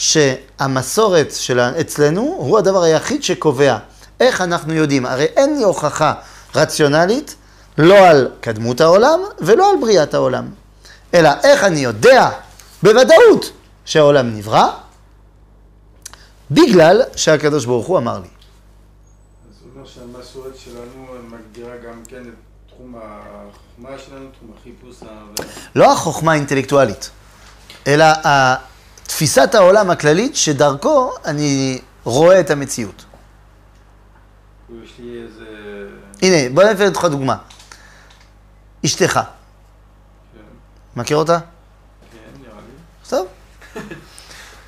שהמסורת 0.00 1.32
של 1.34 1.60
אצלנו 1.60 2.20
הוא 2.38 2.58
הדבר 2.58 2.82
היחיד 2.82 3.22
שקובע 3.22 3.78
איך 4.20 4.40
אנחנו 4.40 4.74
יודעים. 4.74 5.06
הרי 5.06 5.24
אין 5.24 5.56
לי 5.56 5.62
הוכחה 5.64 6.14
רציונלית 6.54 7.34
לא 7.78 7.94
על 8.08 8.28
קדמות 8.40 8.80
העולם 8.80 9.20
ולא 9.38 9.70
על 9.70 9.76
בריאת 9.80 10.14
העולם, 10.14 10.48
אלא 11.14 11.30
איך 11.44 11.64
אני 11.64 11.80
יודע 11.80 12.30
בוודאות 12.82 13.50
שהעולם 13.84 14.36
נברא, 14.36 14.66
בגלל 16.50 17.02
שהקדוש 17.16 17.64
ברוך 17.64 17.86
הוא 17.86 17.98
אמר 17.98 18.18
לי. 18.18 18.28
אז 18.28 19.62
הוא 19.62 19.70
אומר 19.76 19.86
שהמסורת 19.88 20.56
שלנו 20.56 21.06
מגדירה 21.28 21.76
גם 21.76 22.02
כן 22.08 22.16
את 22.22 22.34
תחום 22.74 22.94
החוכמה 22.96 23.98
שלנו, 24.06 24.26
תחום 24.38 24.50
החיפוש. 24.60 24.96
ה- 25.02 25.42
לא 25.74 25.92
החוכמה 25.92 26.32
האינטלקטואלית, 26.32 27.10
אלא 27.86 28.04
תפיסת 29.10 29.54
העולם 29.54 29.90
הכללית 29.90 30.36
שדרכו 30.36 31.12
אני 31.24 31.80
רואה 32.04 32.40
את 32.40 32.50
המציאות. 32.50 33.04
יש 34.84 34.92
לי 34.98 35.22
איזה... 35.22 35.44
הנה, 36.22 36.54
בוא 36.54 36.64
נביא 36.64 36.86
אותך 36.86 37.04
דוגמה. 37.04 37.36
אשתך, 38.84 39.12
כן, 39.14 39.20
מכיר 40.96 41.16
אותה? 41.16 41.38
כן, 41.38 42.18
נראה 42.40 42.54
לי. 42.54 43.08
טוב. 43.08 43.26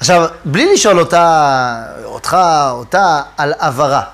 עכשיו, 0.00 0.28
בלי 0.44 0.72
לשאול 0.74 1.00
אותה, 1.00 1.86
אותך, 2.04 2.36
אותה, 2.70 3.22
על 3.36 3.54
עברה. 3.58 4.04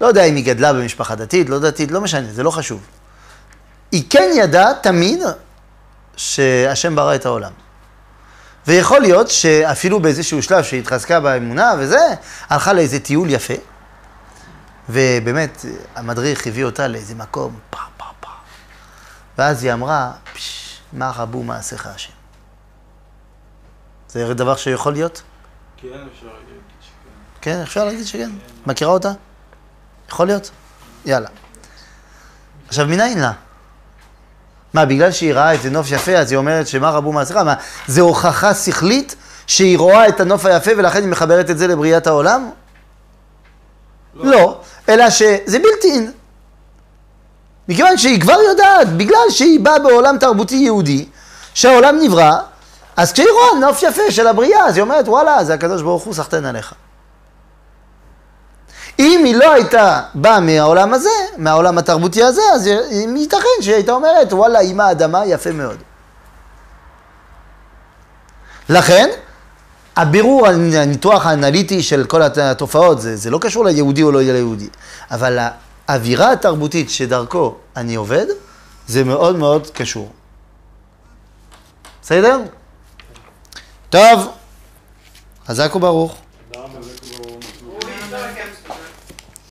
לא 0.00 0.06
יודע 0.06 0.24
אם 0.24 0.36
היא 0.36 0.44
גדלה 0.44 0.72
במשפחה 0.72 1.14
דתית, 1.14 1.48
לא 1.48 1.58
דתית, 1.58 1.90
לא 1.90 2.00
משנה, 2.00 2.32
זה 2.32 2.42
לא 2.42 2.50
חשוב. 2.50 2.86
היא 3.92 4.02
כן 4.10 4.30
ידעה 4.36 4.74
תמיד 4.82 5.20
שהשם 6.16 6.96
ברא 6.96 7.14
את 7.14 7.26
העולם. 7.26 7.52
ויכול 8.66 9.00
להיות 9.00 9.30
שאפילו 9.30 10.00
באיזשהו 10.00 10.42
שלב 10.42 10.64
שהיא 10.64 10.80
התחזקה 10.80 11.20
באמונה 11.20 11.72
וזה, 11.78 12.06
הלכה 12.48 12.72
לאיזה 12.72 13.00
טיול 13.00 13.30
יפה, 13.30 13.54
ובאמת, 14.88 15.64
המדריך 15.96 16.46
הביא 16.46 16.64
אותה 16.64 16.88
לאיזה 16.88 17.14
מקום, 17.14 17.58
פה, 17.70 17.78
פה, 17.96 18.04
פה. 18.20 18.28
ואז 19.38 19.64
היא 19.64 19.72
אמרה, 19.72 20.12
פש, 20.34 20.78
מה 20.92 21.12
רבו 21.16 21.42
מעשיך 21.42 21.86
השם. 21.86 22.12
זה 24.08 24.34
דבר 24.34 24.56
שיכול 24.56 24.92
להיות? 24.92 25.22
כן, 25.76 25.88
אפשר 25.88 26.26
להגיד 26.26 26.60
שכן. 26.80 27.40
כן, 27.40 27.60
אפשר 27.62 27.84
להגיד 27.84 28.06
שכן. 28.06 28.30
מכירה 28.66 28.90
אותה? 28.90 29.12
יכול 30.08 30.26
להיות? 30.26 30.50
יאללה. 31.04 31.28
עכשיו, 32.68 32.86
מנין 32.86 33.18
לה? 33.20 33.32
מה, 34.74 34.84
בגלל 34.84 35.12
שהיא 35.12 35.34
ראה 35.34 35.52
איזה 35.52 35.70
נוף 35.70 35.90
יפה, 35.90 36.12
אז 36.12 36.32
היא 36.32 36.36
אומרת 36.36 36.66
שמה 36.66 36.90
רבו 36.90 37.12
מעשיך? 37.12 37.36
מה, 37.36 37.54
זה 37.86 38.00
הוכחה 38.00 38.54
שכלית 38.54 39.16
שהיא 39.46 39.78
רואה 39.78 40.08
את 40.08 40.20
הנוף 40.20 40.46
היפה 40.46 40.70
ולכן 40.76 41.02
היא 41.02 41.08
מחברת 41.08 41.50
את 41.50 41.58
זה 41.58 41.66
לבריאת 41.66 42.06
העולם? 42.06 42.50
לא. 44.14 44.30
לא, 44.30 44.60
אלא 44.88 45.10
שזה 45.10 45.58
בלתי 45.58 45.90
אין. 45.90 46.12
מכיוון 47.68 47.98
שהיא 47.98 48.20
כבר 48.20 48.36
יודעת, 48.50 48.96
בגלל 48.96 49.30
שהיא 49.30 49.60
באה 49.60 49.78
בעולם 49.78 50.18
תרבותי 50.18 50.54
יהודי, 50.54 51.06
שהעולם 51.54 51.98
נברא, 52.00 52.38
אז 52.96 53.12
כשהיא 53.12 53.28
רואה 53.32 53.68
נוף 53.68 53.82
יפה 53.82 54.10
של 54.10 54.26
הבריאה, 54.26 54.66
אז 54.66 54.76
היא 54.76 54.82
אומרת, 54.82 55.08
וואלה, 55.08 55.44
זה 55.44 55.54
הקדוש 55.54 55.82
ברוך 55.82 56.02
הוא, 56.02 56.14
סחטיין 56.14 56.44
עליך. 56.44 56.74
אם 58.98 59.22
היא 59.24 59.34
לא 59.34 59.52
הייתה 59.52 60.00
באה 60.14 60.40
מהעולם 60.40 60.94
הזה, 60.94 61.10
מהעולם 61.36 61.78
התרבותי 61.78 62.22
הזה, 62.22 62.42
אז 62.54 62.66
ייתכן 63.16 63.62
שהיא 63.62 63.74
הייתה 63.74 63.92
אומרת, 63.92 64.32
וואלה, 64.32 64.60
עם 64.60 64.80
האדמה 64.80 65.26
יפה 65.26 65.52
מאוד. 65.52 65.76
לכן, 68.68 69.08
הבירור, 69.96 70.46
הניתוח 70.48 71.26
האנליטי 71.26 71.82
של 71.82 72.04
כל 72.04 72.22
התופעות, 72.22 73.00
זה, 73.00 73.16
זה 73.16 73.30
לא 73.30 73.38
קשור 73.38 73.64
ליהודי 73.64 74.02
או 74.02 74.12
לא 74.12 74.20
ליהודי, 74.22 74.68
אבל 75.10 75.38
האווירה 75.88 76.32
התרבותית 76.32 76.90
שדרכו 76.90 77.54
אני 77.76 77.94
עובד, 77.94 78.26
זה 78.88 79.04
מאוד 79.04 79.36
מאוד 79.36 79.70
קשור. 79.70 80.10
בסדר? 82.02 82.40
טוב, 83.90 84.28
חזק 85.46 85.76
וברוך. 85.76 86.16